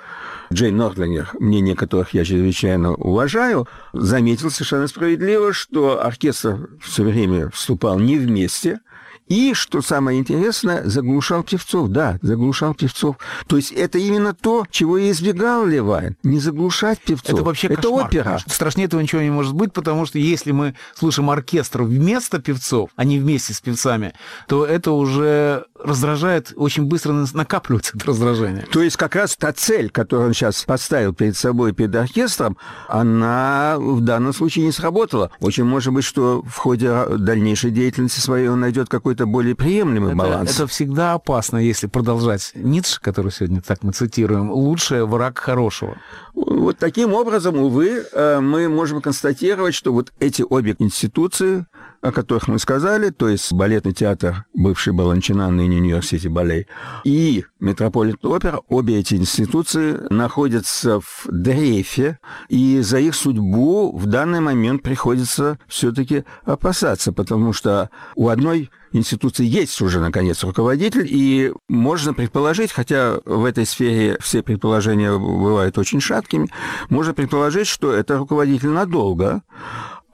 Джейн 0.53 0.77
Нордлингер, 0.77 1.31
мнение 1.39 1.77
которых 1.77 2.15
я 2.15 2.25
чрезвычайно 2.25 2.95
уважаю, 2.95 3.69
заметил 3.93 4.51
совершенно 4.51 4.87
справедливо, 4.87 5.53
что 5.53 6.05
оркестр 6.05 6.71
все 6.81 7.03
время 7.03 7.51
вступал 7.51 7.99
не 7.99 8.17
вместе, 8.17 8.81
и, 9.29 9.55
что 9.55 9.81
самое 9.83 10.19
интересное, 10.19 10.85
заглушал 10.85 11.43
певцов. 11.43 11.89
Да, 11.89 12.19
заглушал 12.23 12.75
певцов. 12.75 13.17
То 13.47 13.57
есть 13.57 13.73
это 13.73 13.99
именно 13.99 14.35
то, 14.35 14.67
чего 14.71 14.99
и 14.99 15.11
избегал 15.11 15.67
Левайн. 15.67 16.17
Не 16.23 16.39
заглушать 16.39 17.01
певцов. 17.01 17.35
Это 17.35 17.43
вообще 17.43 17.69
Это 17.69 17.83
кошмар, 17.83 18.07
опера. 18.07 18.25
конечно. 18.25 18.53
Страшнее 18.53 18.87
этого 18.87 19.01
ничего 19.01 19.23
не 19.23 19.31
может 19.31 19.55
быть, 19.55 19.73
потому 19.73 20.05
что 20.07 20.19
если 20.19 20.53
мы 20.53 20.75
слушаем 20.95 21.31
оркестр 21.31 21.83
вместо 21.83 22.39
певцов, 22.39 22.91
а 22.97 23.05
не 23.05 23.19
вместе 23.19 23.55
с 23.55 23.61
певцами, 23.61 24.13
то 24.49 24.67
это 24.67 24.93
уже 24.93 25.65
раздражает, 25.83 26.53
очень 26.57 26.85
быстро 26.85 27.13
накапливается 27.33 27.93
это 27.97 28.07
раздражение. 28.07 28.67
То 28.71 28.83
есть 28.83 28.97
как 28.97 29.15
раз 29.17 29.37
та 29.37 29.53
цель, 29.53 29.91
которую 29.91 30.29
он 30.29 30.35
сейчас 30.35 30.63
поставил 30.65 31.15
перед 31.15 31.37
собой, 31.37 31.73
перед 31.73 31.95
оркестром, 31.95 32.57
она 32.89 33.77
в 33.79 34.01
данном 34.01 34.33
случае 34.33 34.67
не 34.67 34.73
сработала. 34.73 35.31
Очень 35.41 35.65
может 35.65 35.93
быть, 35.93 36.05
что 36.05 36.43
в 36.43 36.57
ходе 36.57 37.07
дальнейшей 37.19 37.71
деятельности 37.71 38.21
своей 38.21 38.49
он 38.49 38.61
найдет 38.61 38.89
какой-то 38.89 39.14
более 39.21 39.55
приемлемый 39.55 40.11
Это, 40.11 40.17
баланс. 40.17 40.55
это 40.55 40.67
всегда 40.67 41.15
опасно, 41.15 41.59
если 41.59 41.87
продолжать 41.87 42.53
Ницше, 42.55 43.01
который 43.01 43.31
сегодня 43.33 43.61
так 43.63 43.83
мы 43.83 43.93
цитируем, 43.93 44.51
лучший 44.51 45.05
враг 45.07 45.39
хорошего. 45.39 45.97
Вот 46.35 46.79
таким 46.79 47.13
образом, 47.15 47.57
увы, 47.57 48.05
э, 48.13 48.41
мы 48.41 48.69
можем 48.69 49.01
констатировать, 49.01 49.75
что 49.75 49.93
вот 49.93 50.13
эти 50.19 50.43
обе 50.49 50.75
институции, 50.79 51.67
о 52.01 52.13
которых 52.13 52.49
мы 52.49 52.59
сказали, 52.59 53.11
то 53.11 53.29
есть 53.29 53.53
балетный 53.53 53.93
театр, 53.95 54.45
бывший 54.53 54.93
Баланчина, 54.93 55.51
ныне 55.51 55.81
Нью-Йорк-Сити 55.81 56.29
Балет, 56.29 56.67
и 57.05 57.45
Метрополитен 57.61 58.19
опера, 58.31 58.61
обе 58.69 58.99
эти 58.99 59.15
институции 59.15 59.99
находятся 60.11 61.01
в 61.01 61.27
дрейфе, 61.31 62.19
и 62.49 62.81
за 62.83 62.99
их 62.99 63.15
судьбу 63.15 63.97
в 63.97 64.05
данный 64.07 64.41
момент 64.41 64.83
приходится 64.83 65.59
все-таки 65.67 66.25
опасаться, 66.45 67.13
потому 67.13 67.55
что 67.55 67.89
у 68.17 68.29
одной 68.29 68.71
институции 68.95 69.45
есть 69.45 69.81
уже, 69.83 70.01
наконец, 70.01 70.43
руководитель, 70.45 71.07
и 71.09 71.53
можно 71.69 72.15
предположить, 72.15 72.73
хотя 72.73 73.19
в 73.25 73.45
этой 73.45 73.67
сфере 73.67 74.17
все 74.21 74.43
предположения 74.43 75.17
бывают 75.17 75.77
очень 75.77 76.01
шаткими, 76.01 76.49
можно 76.89 77.13
предположить, 77.13 77.67
что 77.67 77.93
это 77.93 78.17
руководитель 78.17 78.71
надолго, 78.71 79.43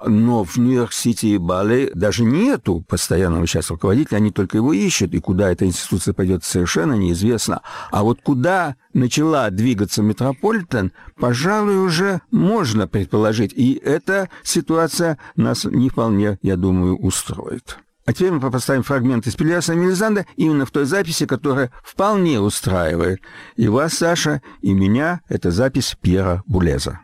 но 0.07 0.45
в 0.45 0.57
Нью-Йорк-Сити 0.57 1.27
и 1.27 1.39
Бали 1.39 1.91
даже 1.95 2.25
нету 2.25 2.83
постоянного 2.89 3.47
сейчас 3.47 3.71
руководителя, 3.71 4.17
они 4.17 4.31
только 4.31 4.57
его 4.57 4.73
ищут, 4.73 5.13
и 5.15 5.21
куда 5.21 5.53
эта 5.53 5.67
институция 5.67 6.15
пойдет, 6.15 6.43
совершенно 6.43 6.95
неизвестно. 6.95 7.61
А 7.91 8.03
вот 8.03 8.21
куда 8.23 8.77
начала 8.95 9.51
двигаться 9.51 10.03
Метрополитен, 10.03 10.93
пожалуй, 11.17 11.85
уже 11.85 12.23
можно 12.31 12.89
предположить. 12.89 13.53
И 13.55 13.75
эта 13.75 14.31
ситуация 14.43 15.19
нас 15.37 15.65
не 15.65 15.91
вполне, 15.91 16.39
я 16.41 16.57
думаю, 16.57 16.97
устроит. 16.97 17.79
А 18.11 18.13
теперь 18.13 18.33
мы 18.33 18.51
поставим 18.51 18.83
фрагмент 18.83 19.25
из 19.29 19.37
Пелиаса 19.37 19.77
Мелизанда 19.77 20.27
именно 20.35 20.67
в 20.67 20.73
той 20.73 20.85
записи, 20.85 21.27
которая 21.27 21.71
вполне 21.85 22.41
устраивает 22.41 23.21
и 23.55 23.69
вас, 23.69 23.95
Саша, 23.95 24.43
и 24.63 24.73
меня. 24.73 25.21
Это 25.29 25.53
запись 25.53 25.97
Пьера 26.03 26.43
Булеза. 26.45 26.99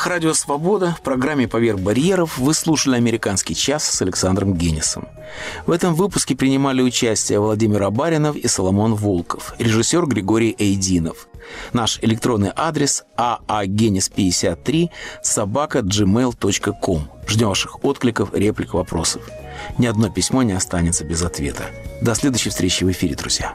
Волнах 0.00 0.06
Радио 0.06 0.34
Свобода 0.34 0.96
в 0.98 1.02
программе 1.02 1.46
«Поверх 1.46 1.78
барьеров» 1.80 2.38
вы 2.38 2.54
слушали 2.54 2.96
«Американский 2.96 3.54
час» 3.54 3.84
с 3.84 4.02
Александром 4.02 4.54
Генисом. 4.54 5.08
В 5.66 5.72
этом 5.72 5.94
выпуске 5.94 6.34
принимали 6.34 6.82
участие 6.82 7.38
Владимир 7.38 7.82
Абаринов 7.82 8.36
и 8.36 8.48
Соломон 8.48 8.94
Волков, 8.94 9.54
режиссер 9.58 10.06
Григорий 10.06 10.54
Эйдинов. 10.58 11.28
Наш 11.72 11.98
электронный 12.02 12.52
адрес 12.56 13.04
aagenis53 13.16 14.88
собака 15.22 15.80
gmail.com. 15.80 17.08
Ждем 17.26 17.48
ваших 17.48 17.84
откликов, 17.84 18.34
реплик, 18.34 18.74
вопросов. 18.74 19.22
Ни 19.78 19.86
одно 19.86 20.08
письмо 20.08 20.42
не 20.42 20.52
останется 20.52 21.04
без 21.04 21.22
ответа. 21.22 21.64
До 22.00 22.14
следующей 22.14 22.50
встречи 22.50 22.84
в 22.84 22.90
эфире, 22.90 23.14
друзья. 23.14 23.54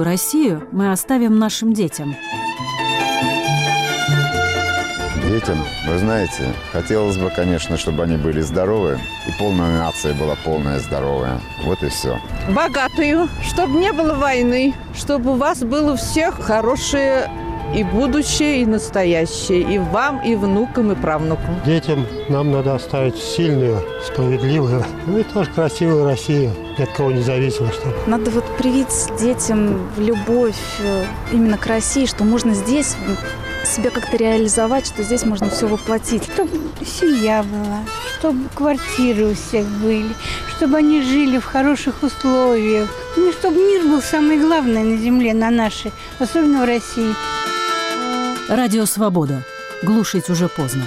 Какую 0.00 0.12
Россию 0.12 0.66
мы 0.72 0.92
оставим 0.92 1.38
нашим 1.38 1.74
детям? 1.74 2.16
Детям, 5.28 5.58
вы 5.86 5.98
знаете, 5.98 6.54
хотелось 6.72 7.18
бы, 7.18 7.28
конечно, 7.28 7.76
чтобы 7.76 8.04
они 8.04 8.16
были 8.16 8.40
здоровы, 8.40 8.98
и 9.28 9.38
полная 9.38 9.78
нация 9.78 10.14
была 10.14 10.36
полная 10.42 10.78
здоровая. 10.78 11.38
Вот 11.64 11.82
и 11.82 11.90
все. 11.90 12.18
Богатую, 12.48 13.28
чтобы 13.46 13.78
не 13.78 13.92
было 13.92 14.14
войны, 14.14 14.74
чтобы 14.94 15.32
у 15.32 15.34
вас 15.34 15.62
было 15.62 15.92
у 15.92 15.96
всех 15.96 16.40
хорошее 16.40 17.30
и 17.74 17.84
будущее, 17.84 18.62
и 18.62 18.66
настоящее, 18.66 19.62
и 19.62 19.78
вам, 19.78 20.22
и 20.24 20.34
внукам, 20.34 20.92
и 20.92 20.94
правнукам. 20.94 21.60
Детям 21.64 22.06
нам 22.28 22.50
надо 22.50 22.74
оставить 22.74 23.16
сильную, 23.16 23.82
справедливую, 24.04 24.84
ну 25.06 25.18
и 25.18 25.22
тоже 25.22 25.50
красивую 25.50 26.04
Россию, 26.04 26.52
ни 26.78 26.82
от 26.82 26.90
кого 26.90 27.10
не 27.12 27.22
зависимо. 27.22 27.70
Что... 27.72 27.92
Надо 28.06 28.30
вот 28.30 28.44
привить 28.56 28.88
детям 29.20 29.88
любовь 29.96 30.56
э, 30.80 31.04
именно 31.32 31.58
к 31.58 31.66
России, 31.66 32.06
что 32.06 32.24
можно 32.24 32.54
здесь 32.54 32.96
себя 33.64 33.90
как-то 33.90 34.16
реализовать, 34.16 34.86
что 34.86 35.02
здесь 35.02 35.24
можно 35.24 35.48
все 35.50 35.66
воплотить. 35.66 36.24
Чтобы 36.24 36.58
семья 36.84 37.42
была, 37.42 37.80
чтобы 38.18 38.48
квартиры 38.54 39.26
у 39.26 39.34
всех 39.34 39.66
были, 39.66 40.10
чтобы 40.56 40.78
они 40.78 41.02
жили 41.02 41.38
в 41.38 41.44
хороших 41.44 42.02
условиях. 42.02 42.88
Ну, 43.16 43.32
чтобы 43.32 43.56
мир 43.56 43.82
был 43.82 44.02
самое 44.02 44.40
главное 44.40 44.82
на 44.82 44.96
земле, 44.96 45.34
на 45.34 45.50
нашей, 45.50 45.92
особенно 46.18 46.62
в 46.62 46.64
России. 46.64 47.14
Радио 48.50 48.84
«Свобода». 48.84 49.44
Глушить 49.84 50.28
уже 50.28 50.48
поздно. 50.48 50.82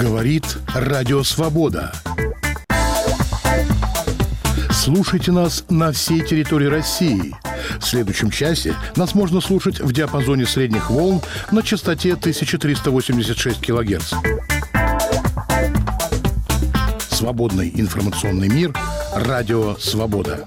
Говорит 0.00 0.44
Радио 0.76 1.24
Свобода. 1.24 1.92
Слушайте 4.70 5.32
нас 5.32 5.64
на 5.68 5.90
всей 5.90 6.24
территории 6.24 6.66
России. 6.66 7.34
В 7.84 7.86
следующем 7.86 8.30
часе 8.30 8.74
нас 8.96 9.14
можно 9.14 9.42
слушать 9.42 9.78
в 9.78 9.92
диапазоне 9.92 10.46
средних 10.46 10.88
волн 10.88 11.20
на 11.52 11.62
частоте 11.62 12.14
1386 12.14 13.60
кГц. 13.60 14.14
Свободный 17.10 17.70
информационный 17.74 18.48
мир. 18.48 18.74
Радио 19.14 19.76
«Свобода». 19.76 20.46